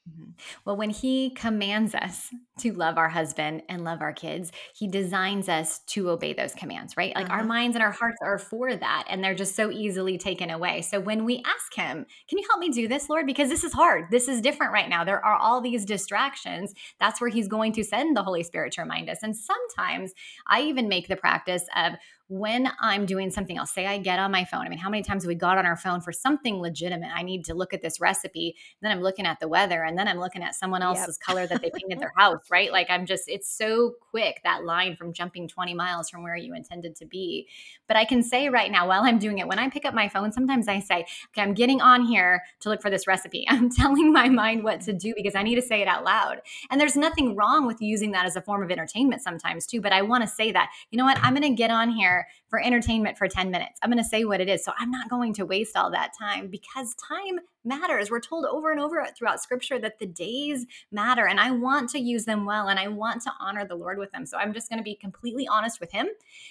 Mhm. 0.10 0.34
Well, 0.66 0.76
when 0.78 0.90
he 0.90 1.30
commands 1.36 1.94
us 1.94 2.34
to 2.58 2.74
love 2.74 2.98
our 2.98 3.10
husband 3.10 3.62
and 3.70 3.84
love 3.84 4.02
our 4.02 4.14
kids, 4.14 4.52
he 4.76 4.88
designs 4.88 5.48
us 5.48 5.80
to 5.90 6.10
obey 6.10 6.34
those 6.34 6.56
commands, 6.56 6.98
right? 6.98 7.16
Like 7.16 7.30
our 7.30 7.44
Uh-huh. 7.44 7.46
minds 7.46 7.76
and 7.76 7.84
our 7.84 7.92
hearts 7.92 8.18
are 8.24 8.40
for 8.40 8.76
that, 8.76 9.06
and 9.08 9.24
they're 9.24 9.36
just 9.36 9.56
so 9.56 9.70
easily 9.70 10.18
taken 10.18 10.50
away. 10.50 10.82
So 10.82 11.00
when 11.00 11.24
we 11.24 11.44
ask 11.46 11.76
him, 11.76 12.08
Can 12.28 12.40
you 12.40 12.48
help 12.50 12.60
me 12.60 12.70
do 12.70 12.88
this, 12.88 13.10
Lord? 13.10 13.28
Because 13.28 13.50
this 13.50 13.64
is 13.64 13.74
hard. 13.74 14.06
This 14.10 14.28
is 14.28 14.42
different 14.42 14.74
right 14.74 14.90
now. 14.90 15.04
There 15.04 15.24
are 15.24 15.36
all 15.36 15.62
these 15.62 15.86
distractions. 15.86 16.74
That's 17.00 17.22
where 17.22 17.30
he's 17.30 17.48
going 17.48 17.74
to 17.74 17.84
send 17.84 18.18
the 18.18 18.24
Holy 18.24 18.42
Spirit 18.44 18.74
to 18.74 18.82
remind 18.82 19.08
us. 19.10 19.22
And 19.22 19.38
sometimes 19.38 20.14
I 20.48 20.62
even 20.62 20.88
make 20.90 21.10
the 21.10 21.16
practice 21.16 21.66
of 21.76 21.94
when 22.32 22.70
I'm 22.80 23.06
doing 23.06 23.30
something 23.30 23.58
else, 23.58 23.74
say 23.74 23.86
I 23.86 23.98
get 23.98 24.18
on 24.18 24.32
my 24.32 24.46
phone. 24.46 24.62
I 24.66 24.70
mean, 24.70 24.80
how 24.80 24.90
many 24.90 25.04
times 25.04 25.24
have 25.24 25.28
we 25.28 25.36
got 25.36 25.58
on 25.58 25.66
our 25.66 25.76
phone 25.76 26.00
for 26.00 26.14
something 26.14 26.62
legitimate? 26.62 27.10
I 27.14 27.24
need 27.24 27.44
to 27.46 27.54
look 27.54 27.74
at 27.74 27.82
this 27.82 28.00
recipe. 28.00 28.56
Then 28.82 28.90
I'm 28.90 29.02
looking 29.02 29.26
at 29.26 29.42
the 29.42 29.50
weather 29.50 29.84
and 29.84 29.98
then 29.98 30.08
I'm 30.08 30.18
looking 30.18 30.42
at 30.42 30.56
someone 30.56 30.80
Yep. 30.80 30.88
else's 30.98 31.18
color 31.18 31.46
that 31.46 31.62
they 31.62 31.70
painted 31.70 32.00
their 32.00 32.14
house, 32.18 32.40
right? 32.50 32.72
Like 32.72 32.90
I'm 32.90 33.06
just, 33.06 33.26
it's 33.28 33.50
so 33.54 33.96
quick 34.12 34.40
that 34.46 34.64
line 34.64 34.96
from 34.96 35.12
jumping 35.12 35.50
20 35.50 35.74
miles 35.74 36.10
from 36.10 36.24
where 36.24 36.38
you 36.38 36.56
intended 36.56 36.96
to 36.96 37.06
be. 37.06 37.50
But 37.86 37.98
I 37.98 38.06
can 38.06 38.24
say 38.24 38.48
right 38.48 38.72
now, 38.72 38.88
while 38.88 39.04
I'm 39.04 39.20
doing 39.20 39.40
it, 39.40 39.48
when 39.50 39.60
I 39.60 39.68
pick 39.70 39.84
up 39.84 39.94
my 39.94 40.08
phone, 40.08 40.32
sometimes 40.32 40.70
I 40.70 40.80
say, 40.80 41.06
okay, 41.34 41.42
I'm 41.42 41.54
getting 41.54 41.82
on 41.82 42.06
here 42.06 42.44
to 42.62 42.70
look 42.70 42.82
for 42.82 42.90
this 42.90 43.08
recipe. 43.08 43.46
I'm 43.50 43.70
telling 43.70 44.14
my 44.14 44.30
mind 44.30 44.64
what 44.64 44.80
to 44.82 44.94
do 44.94 45.14
because 45.18 45.36
I 45.36 45.44
need 45.44 45.56
to 45.56 45.62
say 45.62 45.82
it 45.82 45.88
out 45.90 46.06
loud. 46.06 46.38
And 46.70 46.80
there's 46.80 46.96
nothing 46.96 47.36
wrong 47.36 47.68
with 47.68 47.82
using 47.82 48.12
that 48.12 48.26
as 48.26 48.38
a 48.38 48.42
form 48.42 48.64
of 48.64 48.72
entertainment 48.72 49.22
sometimes 49.22 49.68
too. 49.68 49.82
But 49.82 49.92
I 49.92 50.02
want 50.02 50.24
to 50.24 50.30
say 50.30 50.54
that, 50.54 50.70
you 50.92 50.98
know 50.98 51.04
what, 51.04 51.18
I'm 51.22 51.34
going 51.36 51.42
to 51.42 51.54
get 51.58 51.72
on 51.72 51.90
here 51.92 52.21
for 52.48 52.62
entertainment 52.62 53.18
for 53.18 53.28
10 53.28 53.52
minutes. 53.52 53.80
I'm 53.82 53.90
going 53.90 54.04
to 54.04 54.10
say 54.10 54.26
what 54.26 54.42
it 54.42 54.50
is. 54.50 54.64
So 54.64 54.74
I'm 54.78 54.92
not 54.92 55.10
going 55.10 55.34
to 55.36 55.46
waste 55.46 55.76
all 55.76 55.92
that 55.92 56.12
time 56.18 56.48
because 56.48 56.96
time 56.96 57.40
matters. 57.64 58.10
We're 58.10 58.20
told 58.20 58.46
over 58.46 58.72
and 58.72 58.80
over 58.80 59.06
throughout 59.16 59.42
scripture 59.42 59.80
that 59.80 60.00
the 60.00 60.06
days 60.06 60.66
matter 60.92 61.28
and 61.28 61.40
I 61.40 61.52
want 61.52 61.90
to 61.92 62.00
use 62.00 62.26
them 62.26 62.46
well 62.46 62.68
and 62.68 62.80
I 62.80 62.88
want 62.88 63.22
to 63.24 63.32
honor 63.40 63.66
the 63.66 63.76
Lord 63.76 63.98
with 63.98 64.12
them. 64.12 64.26
So 64.26 64.38
I'm 64.38 64.54
just 64.54 64.70
going 64.70 64.80
to 64.80 64.84
be 64.84 64.96
completely 64.96 65.48
honest 65.48 65.80
with 65.80 65.92
him 65.92 66.08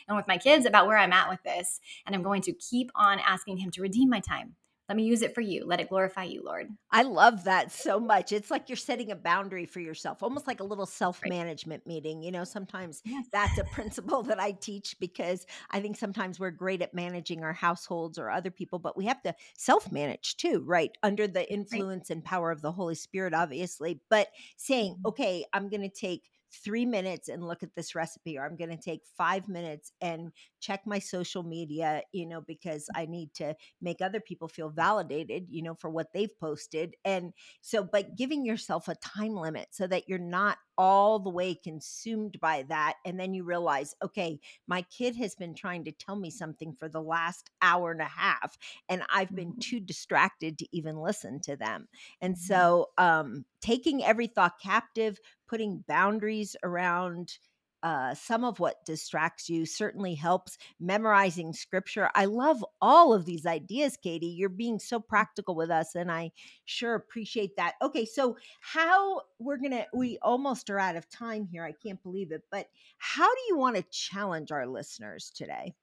and 0.09 0.17
with 0.17 0.29
my 0.29 0.39
kids 0.39 0.67
about 0.67 0.87
where 0.87 0.99
I'm 0.99 1.13
at 1.13 1.29
with 1.29 1.43
this. 1.43 1.81
And 2.07 2.15
I'm 2.15 2.23
going 2.23 2.43
to 2.43 2.53
keep 2.53 2.91
on 2.95 3.19
asking 3.21 3.59
him 3.59 3.71
to 3.73 3.83
redeem 3.83 4.09
my 4.09 4.21
time. 4.21 4.55
Let 4.91 4.97
me 4.97 5.05
use 5.05 5.23
it 5.23 5.35
for 5.35 5.41
you. 5.41 5.65
Let 5.65 5.81
it 5.81 5.89
glorify 5.89 6.25
you, 6.25 6.43
Lord. 6.45 6.77
I 6.93 7.03
love 7.03 7.45
that 7.45 7.71
so 7.71 8.01
much. 8.01 8.33
It's 8.33 8.51
like 8.51 8.69
you're 8.69 8.75
setting 8.77 9.13
a 9.13 9.17
boundary 9.17 9.65
for 9.65 9.79
yourself, 9.79 10.25
almost 10.25 10.49
like 10.49 10.59
a 10.59 10.65
little 10.65 10.87
self 10.87 11.25
management 11.25 11.87
meeting. 11.87 12.21
You 12.21 12.33
know, 12.33 12.43
sometimes 12.43 13.05
Yes. 13.05 13.27
that's 13.33 13.59
a 13.59 13.65
principle 13.65 14.25
that 14.25 14.41
I 14.41 14.51
teach 14.53 14.97
because 14.99 15.47
I 15.71 15.81
think 15.81 15.97
sometimes 15.97 16.41
we're 16.41 16.51
great 16.51 16.83
at 16.83 16.93
managing 16.93 17.45
our 17.45 17.53
households 17.53 18.19
or 18.19 18.29
other 18.29 18.51
people, 18.51 18.81
but 18.81 18.97
we 18.97 19.07
have 19.07 19.23
to 19.23 19.37
self 19.57 19.93
manage 19.93 20.37
too, 20.37 20.65
right? 20.67 20.91
Under 21.05 21.29
the 21.29 21.51
influence 21.51 22.11
and 22.11 22.25
power 22.25 22.51
of 22.51 22.61
the 22.61 22.73
Holy 22.73 22.97
Spirit, 22.97 23.35
obviously. 23.35 24.01
But 24.11 24.29
saying, 24.57 24.97
Mhm. 24.97 25.07
okay, 25.07 25.45
I'm 25.53 25.69
going 25.69 25.83
to 25.83 25.89
take 25.89 26.29
three 26.53 26.85
minutes 26.87 27.29
and 27.29 27.47
look 27.47 27.63
at 27.63 27.75
this 27.75 27.95
recipe, 27.95 28.37
or 28.39 28.45
I'm 28.45 28.57
going 28.57 28.71
to 28.71 28.77
take 28.77 29.03
five 29.17 29.49
minutes 29.49 29.93
and 30.01 30.33
check 30.61 30.83
my 30.87 30.99
social 30.99 31.43
media, 31.43 32.03
you 32.13 32.27
know, 32.27 32.41
because 32.41 32.89
I 32.95 33.07
need 33.07 33.33
to 33.35 33.55
make 33.81 34.01
other 34.01 34.21
people 34.21 34.49
feel 34.49 34.71
validated, 34.71 35.47
you 35.49 35.63
know, 35.63 35.75
for 35.75 35.91
what 35.91 36.13
they've 36.13 36.39
posted. 36.39 36.95
And 37.05 37.33
so, 37.61 37.85
but 37.85 38.17
giving 38.17 38.45
yourself 38.45 38.89
a 38.89 38.95
time 38.97 39.35
limit 39.35 39.69
so 39.71 39.87
that 39.87 40.09
you're 40.09 40.19
not 40.19 40.59
all 40.83 41.19
the 41.19 41.29
way 41.31 41.55
consumed 41.55 42.41
by 42.41 42.63
that. 42.63 42.95
And 43.05 43.21
then 43.21 43.35
you 43.35 43.45
realize, 43.45 43.95
okay, 44.03 44.41
my 44.67 44.81
kid 44.83 45.15
has 45.17 45.35
been 45.35 45.55
trying 45.55 45.85
to 45.85 45.93
tell 45.93 46.17
me 46.17 46.31
something 46.31 46.75
for 46.75 46.89
the 46.89 47.03
last 47.03 47.51
hour 47.61 47.91
and 47.91 48.01
a 48.01 48.05
half, 48.07 48.57
and 48.89 49.03
I've 49.11 49.35
been 49.35 49.55
Mhm. 49.55 49.61
too 49.61 49.79
distracted 49.81 50.57
to 50.59 50.69
even 50.75 50.97
listen 50.97 51.41
to 51.43 51.57
them. 51.57 51.89
And 52.23 52.39
Mhm. 52.39 52.71
so, 52.79 52.89
um, 52.97 53.45
taking 53.61 54.03
every 54.03 54.27
thought 54.27 54.59
captive, 54.59 55.19
putting 55.47 55.85
boundaries 55.87 56.57
around 56.63 57.39
uh, 57.83 58.15
some 58.15 58.45
of 58.45 58.61
what 58.61 58.85
distracts 58.85 59.49
you 59.49 59.67
certainly 59.67 60.15
helps. 60.15 60.59
Memorizing 60.79 61.53
scripture. 61.53 62.11
I 62.15 62.27
love 62.27 62.65
all 62.81 63.13
of 63.13 63.25
these 63.25 63.47
ideas, 63.47 63.97
Katie. 63.97 64.27
You're 64.27 64.49
being 64.49 64.79
so 64.79 65.01
practical 65.01 65.55
with 65.55 65.71
us, 65.71 65.95
and 65.95 66.11
I 66.11 66.33
sure 66.65 66.95
appreciate 66.95 67.57
that. 67.57 67.75
Okay, 67.83 68.05
so 68.05 68.37
how 68.61 69.23
we're 69.39 69.59
gonna, 69.59 69.87
we 69.95 70.19
almost 70.23 70.71
are 70.71 70.79
out 70.79 70.97
of 70.97 71.09
time 71.09 71.47
here. 71.47 71.65
I 71.65 71.73
can't 71.73 72.03
believe 72.03 72.33
it, 72.33 72.43
but 72.51 72.67
how 72.99 73.29
do 73.29 73.41
you 73.49 73.57
want 73.57 73.77
to 73.77 73.85
challenge 73.91 74.53
our 74.53 74.67
listeners 74.67 75.31
today? 75.35 75.75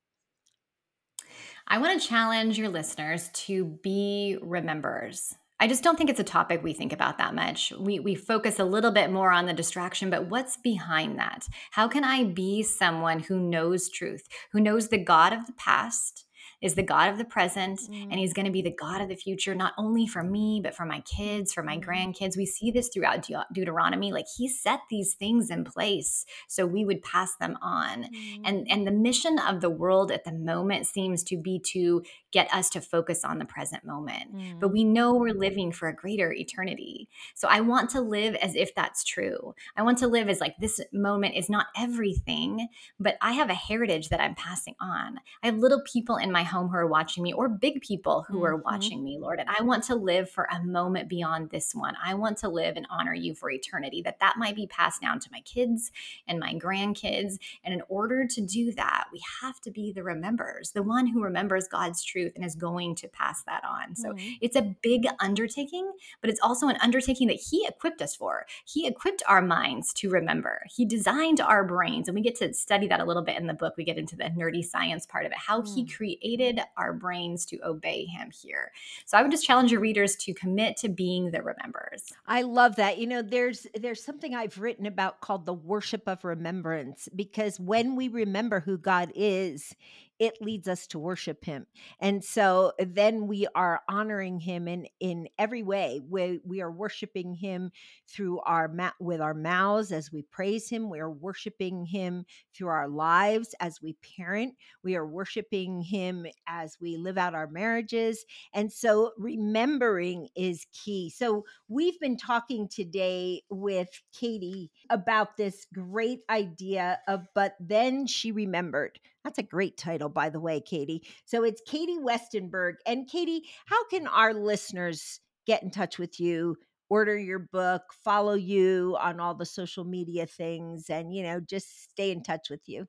I 1.68 1.80
want 1.80 2.02
to 2.02 2.08
challenge 2.08 2.58
your 2.58 2.70
listeners 2.70 3.30
to 3.30 3.66
be 3.66 4.38
remembers. 4.42 5.36
I 5.60 5.68
just 5.68 5.84
don't 5.84 5.98
think 5.98 6.10
it's 6.10 6.20
a 6.20 6.24
topic 6.24 6.64
we 6.64 6.74
think 6.74 6.94
about 6.94 7.18
that 7.18 7.34
much. 7.34 7.74
We 7.80 8.00
we 8.00 8.16
focus 8.16 8.60
a 8.60 8.66
little 8.66 8.92
bit 8.92 9.12
more 9.12 9.32
on 9.32 9.46
the 9.46 9.54
distraction, 9.54 10.10
but 10.10 10.30
what's 10.30 10.58
behind 10.58 11.18
that? 11.18 11.48
How 11.72 11.88
can 11.88 12.04
I 12.04 12.24
be 12.26 12.62
someone 12.64 13.22
who 13.22 13.40
knows 13.40 13.90
truth, 13.90 14.28
who 14.52 14.60
knows 14.60 14.90
the 14.90 15.04
God 15.04 15.34
of 15.34 15.48
the 15.48 15.54
past, 15.54 16.28
is 16.62 16.74
the 16.74 16.84
God 16.84 17.10
of 17.10 17.18
the 17.18 17.26
present 17.26 17.80
mm. 17.82 18.04
and 18.04 18.14
he's 18.14 18.34
going 18.34 18.46
to 18.46 18.52
be 18.52 18.62
the 18.62 18.76
God 18.76 19.00
of 19.00 19.10
the 19.10 19.16
future, 19.16 19.54
not 19.54 19.74
only 19.78 20.08
for 20.08 20.24
me, 20.24 20.60
but 20.64 20.76
for 20.76 20.86
my 20.86 21.02
kids, 21.02 21.54
for 21.54 21.62
my 21.62 21.78
mm. 21.78 21.86
grandkids. 21.86 22.36
We 22.36 22.46
see 22.46 22.72
this 22.72 22.90
throughout 22.90 23.24
De- 23.24 23.46
Deuteronomy. 23.54 24.12
Like 24.12 24.26
he 24.38 24.48
set 24.48 24.80
these 24.90 25.14
things 25.14 25.52
in 25.52 25.64
place 25.64 26.26
so 26.48 26.66
we 26.66 26.84
would 26.84 27.04
pass 27.04 27.36
them 27.40 27.58
on. 27.62 28.06
Mm. 28.06 28.42
And, 28.44 28.68
and 28.70 28.88
the 28.88 28.92
mission 28.92 29.38
of 29.38 29.62
the 29.62 29.70
world 29.70 30.12
at 30.12 30.24
the 30.24 30.34
moment 30.34 30.88
seems 30.88 31.24
to 31.26 31.38
be 31.38 31.60
to 31.74 32.02
get 32.38 32.54
us 32.54 32.70
to 32.70 32.80
focus 32.80 33.26
on 33.26 33.40
the 33.40 33.46
present 33.46 33.84
moment. 33.84 34.36
Mm. 34.36 34.60
But 34.60 34.72
we 34.72 34.84
know 34.84 35.16
we're 35.16 35.34
living 35.34 35.72
for 35.72 35.88
a 35.88 35.96
greater 35.96 36.32
eternity. 36.32 37.10
So 37.34 37.48
I 37.50 37.62
want 37.62 37.90
to 37.92 38.02
live 38.02 38.36
as 38.36 38.56
if 38.56 38.76
that's 38.76 39.04
true. 39.04 39.56
I 39.76 39.82
want 39.82 39.98
to 40.00 40.08
live 40.08 40.30
as 40.30 40.40
like 40.40 40.56
this 40.60 40.80
moment 40.94 41.34
is 41.36 41.50
not 41.50 41.66
everything, 41.76 42.68
but 43.00 43.18
I 43.24 43.32
have 43.32 43.50
a 43.50 43.56
heritage 43.56 44.10
that 44.10 44.22
I'm 44.22 44.36
passing 44.36 44.76
on. 44.80 45.18
I 45.42 45.48
have 45.48 45.58
little 45.58 45.82
people 45.92 46.18
in 46.18 46.32
my 46.32 46.44
home 46.44 46.68
who 46.68 46.76
are 46.76 46.86
watching 46.86 47.24
me 47.24 47.34
or 47.34 47.50
big 47.50 47.82
people 47.82 48.24
who 48.28 48.36
mm-hmm. 48.36 48.46
are 48.46 48.58
watching 48.58 49.04
me, 49.04 49.18
Lord. 49.20 49.40
And 49.40 49.50
I 49.50 49.64
want 49.64 49.84
to 49.86 49.96
live 49.96 50.30
for 50.30 50.48
a 50.52 50.64
moment 50.64 51.10
beyond 51.10 51.50
this 51.50 51.74
one. 51.74 51.96
I 52.06 52.14
want 52.14 52.38
to 52.40 52.50
live 52.50 52.78
and 52.78 52.86
honor 52.92 53.16
you 53.16 53.34
for 53.34 53.50
eternity, 53.50 54.04
that 54.04 54.20
that 54.20 54.36
might 54.38 54.56
be 54.56 54.68
passed 54.68 55.02
down 55.02 55.20
to 55.22 55.30
my 55.32 55.42
kids 55.42 55.92
and 56.28 56.40
my 56.40 56.54
grandkids. 56.54 57.40
And 57.64 57.74
in 57.74 57.82
order 57.90 58.28
to 58.28 58.42
do 58.42 58.74
that, 58.74 59.06
we 59.12 59.24
have 59.42 59.60
to 59.62 59.72
be 59.72 59.92
the 59.92 60.04
remembers, 60.04 60.70
the 60.70 60.84
one 60.84 61.08
who 61.08 61.24
remembers 61.24 61.68
God's 61.68 62.04
truth 62.04 62.27
truth 62.28 62.36
and 62.36 62.46
is 62.46 62.56
going 62.56 62.96
to 62.96 63.08
pass 63.08 63.44
that 63.44 63.64
on. 63.64 63.96
So 63.96 64.14
mm-hmm. 64.14 64.34
it's 64.42 64.56
a 64.56 64.62
big 64.62 65.08
undertaking, 65.20 65.92
but 66.22 66.30
it's 66.30 66.40
also 66.42 66.68
an 66.68 66.78
undertaking 66.82 67.28
that 67.28 67.40
He 67.40 67.66
equipped 67.68 68.02
us 68.02 68.16
for. 68.16 68.46
He 68.66 68.88
equipped 68.88 69.24
our 69.28 69.42
minds 69.42 69.94
to 69.94 70.10
remember, 70.10 70.62
He 70.70 70.86
designed 70.86 71.42
our 71.42 71.64
brains. 71.64 72.08
And 72.08 72.16
we 72.16 72.22
get 72.22 72.36
to 72.38 72.54
study 72.54 72.88
that 72.88 73.00
a 73.00 73.06
little 73.06 73.24
bit 73.24 73.38
in 73.38 73.48
the 73.48 73.54
book. 73.54 73.76
We 73.78 73.84
get 73.84 73.98
into 73.98 74.16
the 74.16 74.26
nerdy 74.26 74.64
science 74.64 75.06
part 75.06 75.26
of 75.26 75.32
it, 75.32 75.38
how 75.38 75.62
mm. 75.62 75.74
He 75.74 75.86
created 75.86 76.60
our 76.78 76.94
brains 76.94 77.46
to 77.48 77.60
obey 77.64 78.06
Him 78.06 78.32
here. 78.32 78.72
So 79.06 79.18
I 79.18 79.22
would 79.22 79.32
just 79.32 79.46
challenge 79.46 79.72
your 79.72 79.82
readers 79.82 80.16
to 80.18 80.34
commit 80.34 80.78
to 80.78 80.90
being 80.90 81.32
the 81.32 81.42
remembers. 81.42 82.14
I 82.26 82.42
love 82.42 82.76
that. 82.78 82.98
You 82.98 83.08
know, 83.08 83.22
there's 83.22 83.68
there's 83.74 84.04
something 84.04 84.34
I've 84.34 84.58
written 84.58 84.86
about 84.86 85.22
called 85.22 85.46
the 85.46 85.54
worship 85.54 86.08
of 86.08 86.24
remembrance 86.24 87.10
because 87.16 87.60
when 87.60 87.96
we 87.96 88.08
remember 88.08 88.62
who 88.62 88.78
God 88.78 89.12
is, 89.16 89.76
it 90.20 90.42
leads 90.42 90.68
us 90.68 90.88
to 90.88 91.00
worship 91.00 91.46
him. 91.46 91.68
And 92.00 92.24
so 92.24 92.74
then 92.80 93.28
we 93.28 93.48
are 93.56 93.82
honoring 93.90 94.40
him 94.40 94.68
in 94.68 94.88
in 95.00 95.28
every 95.38 95.64
way. 95.64 96.02
We, 96.08 96.40
we 96.44 96.62
are 96.62 96.72
worshiping 96.72 97.36
him 97.36 97.72
through 98.08 98.40
our 98.42 98.68
ma- 98.68 98.92
with 99.00 99.22
our 99.22 99.34
mouths 99.34 99.92
as 99.92 100.12
we 100.12 100.24
praise 100.24 100.70
him. 100.70 100.90
We 100.90 101.00
are 101.00 101.12
worshiping 101.12 101.86
him 101.86 102.26
through 102.56 102.70
our 102.70 102.88
lives 102.88 103.54
as 103.60 103.82
we 103.82 103.96
parent. 104.18 104.56
We 104.84 104.96
are 104.96 105.06
worshiping 105.06 105.82
him 105.82 106.26
as 106.48 106.78
we 106.82 106.98
live 106.98 107.18
out 107.18 107.36
our 107.36 107.48
marriages. 107.48 108.26
And 108.54 108.72
so 108.72 109.12
remembering 109.18 110.30
is 110.36 110.66
key. 110.74 111.10
So 111.10 111.46
we've 111.68 112.00
been 112.00 112.18
talking 112.18 112.68
today 112.68 113.44
with 113.50 113.90
katie 114.18 114.72
about 114.90 115.38
this 115.38 115.66
great 115.74 116.22
idea 116.30 117.00
of 117.08 117.28
but 117.34 117.56
then 117.60 118.08
she 118.08 118.32
remembered 118.32 119.00
that's 119.28 119.40
a 119.40 119.44
great 119.44 119.76
title, 119.76 120.08
by 120.08 120.30
the 120.30 120.40
way, 120.40 120.62
Katie. 120.62 121.06
So 121.26 121.44
it's 121.44 121.62
Katie 121.68 121.98
Westenberg. 122.00 122.76
And 122.86 123.10
Katie, 123.10 123.44
how 123.66 123.86
can 123.90 124.08
our 124.08 124.34
listeners 124.34 125.20
get 125.46 125.64
in 125.64 125.70
touch 125.70 126.00
with 126.00 126.18
you? 126.18 126.56
Order 126.90 127.18
your 127.18 127.40
book, 127.40 127.82
follow 128.06 128.36
you 128.36 128.96
on 128.98 129.20
all 129.20 129.36
the 129.36 129.46
social 129.46 129.84
media 129.84 130.26
things, 130.28 130.90
and 130.90 131.14
you 131.14 131.24
know, 131.24 131.42
just 131.42 131.90
stay 131.90 132.12
in 132.12 132.24
touch 132.24 132.50
with 132.50 132.62
you. 132.68 132.86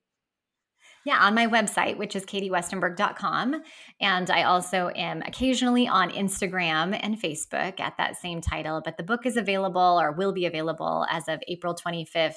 Yeah, 1.05 1.19
on 1.19 1.35
my 1.35 1.49
website, 1.49 1.97
which 1.97 2.15
is 2.15 2.25
katiewestenberg.com. 2.25 3.63
And 4.01 4.31
I 4.31 4.45
also 4.45 4.91
am 4.95 5.23
occasionally 5.23 5.89
on 5.89 6.11
Instagram 6.11 6.97
and 7.03 7.21
Facebook 7.21 7.81
at 7.81 7.97
that 7.99 8.17
same 8.17 8.41
title. 8.41 8.81
But 8.85 8.97
the 8.97 9.03
book 9.03 9.27
is 9.27 9.37
available 9.37 9.99
or 10.01 10.13
will 10.13 10.33
be 10.33 10.47
available 10.47 11.05
as 11.11 11.27
of 11.27 11.43
April 11.49 11.75
25th 11.75 12.35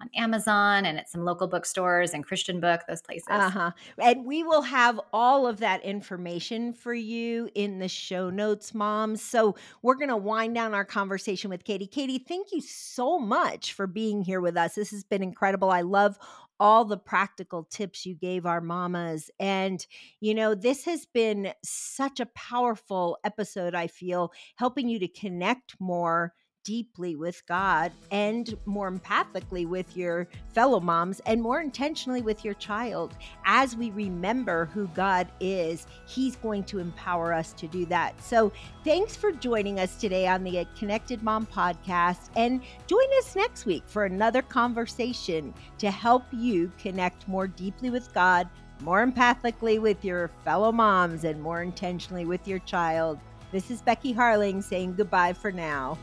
on 0.00 0.08
Amazon 0.14 0.86
and 0.86 0.98
at 0.98 1.08
some 1.08 1.24
local 1.24 1.46
bookstores 1.46 2.14
and 2.14 2.24
Christian 2.24 2.60
Book, 2.60 2.82
those 2.88 3.02
places. 3.02 3.26
Uh-huh. 3.28 3.72
And 3.98 4.24
we 4.24 4.44
will 4.44 4.62
have 4.62 5.00
all 5.12 5.46
of 5.46 5.58
that 5.58 5.84
information 5.84 6.72
for 6.72 6.94
you 6.94 7.50
in 7.54 7.78
the 7.78 7.88
show 7.88 8.30
notes, 8.30 8.74
moms. 8.74 9.22
So 9.22 9.56
we're 9.82 9.96
going 9.96 10.08
to 10.08 10.16
wind 10.16 10.54
down 10.54 10.74
our 10.74 10.84
conversation 10.84 11.50
with 11.50 11.64
Katie. 11.64 11.86
Katie, 11.86 12.18
thank 12.18 12.52
you 12.52 12.60
so 12.60 13.18
much 13.18 13.72
for 13.72 13.86
being 13.86 14.22
here 14.22 14.40
with 14.40 14.56
us. 14.56 14.74
This 14.74 14.90
has 14.90 15.04
been 15.04 15.22
incredible. 15.22 15.70
I 15.70 15.80
love 15.80 16.18
all 16.60 16.84
the 16.84 16.96
practical 16.96 17.64
tips 17.64 18.04
you 18.04 18.14
gave 18.14 18.44
our 18.44 18.60
mamas. 18.60 19.30
And, 19.38 19.84
you 20.20 20.34
know, 20.34 20.54
this 20.54 20.84
has 20.84 21.06
been 21.06 21.52
such 21.62 22.18
a 22.18 22.26
powerful 22.26 23.18
episode, 23.22 23.74
I 23.74 23.86
feel, 23.86 24.32
helping 24.56 24.88
you 24.88 24.98
to 24.98 25.08
connect 25.08 25.76
more 25.78 26.34
deeply 26.68 27.16
with 27.16 27.42
God 27.46 27.92
and 28.10 28.54
more 28.66 28.92
empathically 28.92 29.66
with 29.66 29.96
your 29.96 30.28
fellow 30.52 30.80
moms 30.80 31.18
and 31.24 31.40
more 31.40 31.62
intentionally 31.62 32.20
with 32.20 32.44
your 32.44 32.52
child. 32.52 33.16
As 33.46 33.74
we 33.74 33.90
remember 33.92 34.66
who 34.66 34.86
God 34.88 35.28
is, 35.40 35.86
He's 36.06 36.36
going 36.36 36.64
to 36.64 36.78
empower 36.78 37.32
us 37.32 37.54
to 37.54 37.66
do 37.68 37.86
that. 37.86 38.22
So, 38.22 38.52
thanks 38.84 39.16
for 39.16 39.32
joining 39.32 39.80
us 39.80 39.96
today 39.96 40.26
on 40.28 40.44
the 40.44 40.66
Connected 40.78 41.22
Mom 41.22 41.46
podcast. 41.46 42.28
And 42.36 42.60
join 42.86 43.06
us 43.16 43.34
next 43.34 43.64
week 43.64 43.84
for 43.86 44.04
another 44.04 44.42
conversation 44.42 45.54
to 45.78 45.90
help 45.90 46.24
you 46.32 46.70
connect 46.78 47.26
more 47.26 47.46
deeply 47.46 47.88
with 47.88 48.12
God, 48.12 48.46
more 48.80 49.06
empathically 49.06 49.80
with 49.80 50.04
your 50.04 50.28
fellow 50.44 50.70
moms, 50.70 51.24
and 51.24 51.40
more 51.40 51.62
intentionally 51.62 52.26
with 52.26 52.46
your 52.46 52.58
child. 52.58 53.18
This 53.52 53.70
is 53.70 53.80
Becky 53.80 54.12
Harling 54.12 54.62
saying 54.62 54.96
goodbye 54.96 55.32
for 55.32 55.50
now. 55.50 55.96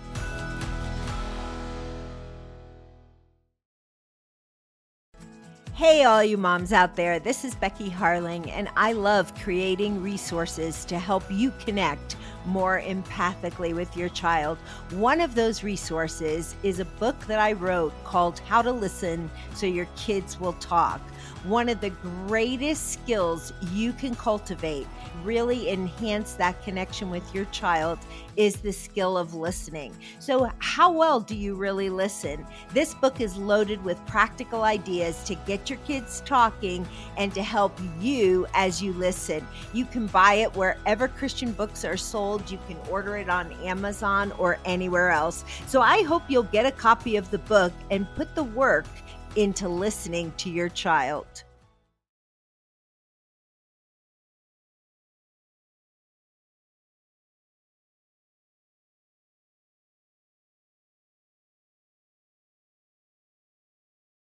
Hey, 5.75 6.05
all 6.05 6.23
you 6.23 6.37
moms 6.37 6.71
out 6.71 6.95
there, 6.95 7.19
this 7.19 7.43
is 7.43 7.53
Becky 7.53 7.89
Harling, 7.89 8.49
and 8.49 8.69
I 8.77 8.93
love 8.93 9.35
creating 9.35 10.01
resources 10.01 10.85
to 10.85 10.97
help 10.97 11.25
you 11.29 11.51
connect 11.59 12.15
more 12.45 12.79
empathically 12.79 13.75
with 13.75 13.97
your 13.97 14.07
child. 14.07 14.57
One 14.91 15.19
of 15.19 15.35
those 15.35 15.65
resources 15.65 16.55
is 16.63 16.79
a 16.79 16.85
book 16.85 17.19
that 17.27 17.39
I 17.39 17.51
wrote 17.51 17.91
called 18.05 18.39
How 18.39 18.61
to 18.61 18.71
Listen 18.71 19.29
So 19.53 19.65
Your 19.65 19.87
Kids 19.97 20.39
Will 20.39 20.53
Talk 20.53 21.01
one 21.43 21.69
of 21.69 21.81
the 21.81 21.91
greatest 22.27 22.91
skills 22.93 23.53
you 23.71 23.93
can 23.93 24.15
cultivate, 24.15 24.87
really 25.23 25.69
enhance 25.69 26.33
that 26.33 26.61
connection 26.63 27.09
with 27.09 27.23
your 27.33 27.45
child, 27.45 27.99
is 28.35 28.57
the 28.57 28.71
skill 28.71 29.17
of 29.17 29.33
listening. 29.33 29.95
So, 30.19 30.49
how 30.59 30.91
well 30.91 31.19
do 31.19 31.35
you 31.35 31.55
really 31.55 31.89
listen? 31.89 32.45
This 32.73 32.93
book 32.93 33.21
is 33.21 33.37
loaded 33.37 33.83
with 33.83 34.03
practical 34.05 34.63
ideas 34.63 35.23
to 35.25 35.35
get 35.35 35.69
your 35.69 35.79
kids 35.79 36.21
talking 36.25 36.87
and 37.17 37.33
to 37.33 37.43
help 37.43 37.77
you 37.99 38.45
as 38.53 38.81
you 38.81 38.93
listen. 38.93 39.45
You 39.73 39.85
can 39.85 40.07
buy 40.07 40.35
it 40.35 40.55
wherever 40.55 41.07
Christian 41.07 41.51
books 41.51 41.85
are 41.85 41.97
sold. 41.97 42.49
You 42.49 42.59
can 42.67 42.77
order 42.89 43.17
it 43.17 43.29
on 43.29 43.51
Amazon 43.63 44.31
or 44.33 44.59
anywhere 44.65 45.11
else. 45.11 45.45
So, 45.67 45.81
I 45.81 46.03
hope 46.03 46.23
you'll 46.27 46.43
get 46.43 46.65
a 46.65 46.71
copy 46.71 47.15
of 47.15 47.29
the 47.31 47.39
book 47.39 47.73
and 47.89 48.07
put 48.15 48.33
the 48.35 48.43
work 48.43 48.85
into 49.35 49.69
listening 49.69 50.33
to 50.37 50.49
your 50.49 50.69
child. 50.69 51.44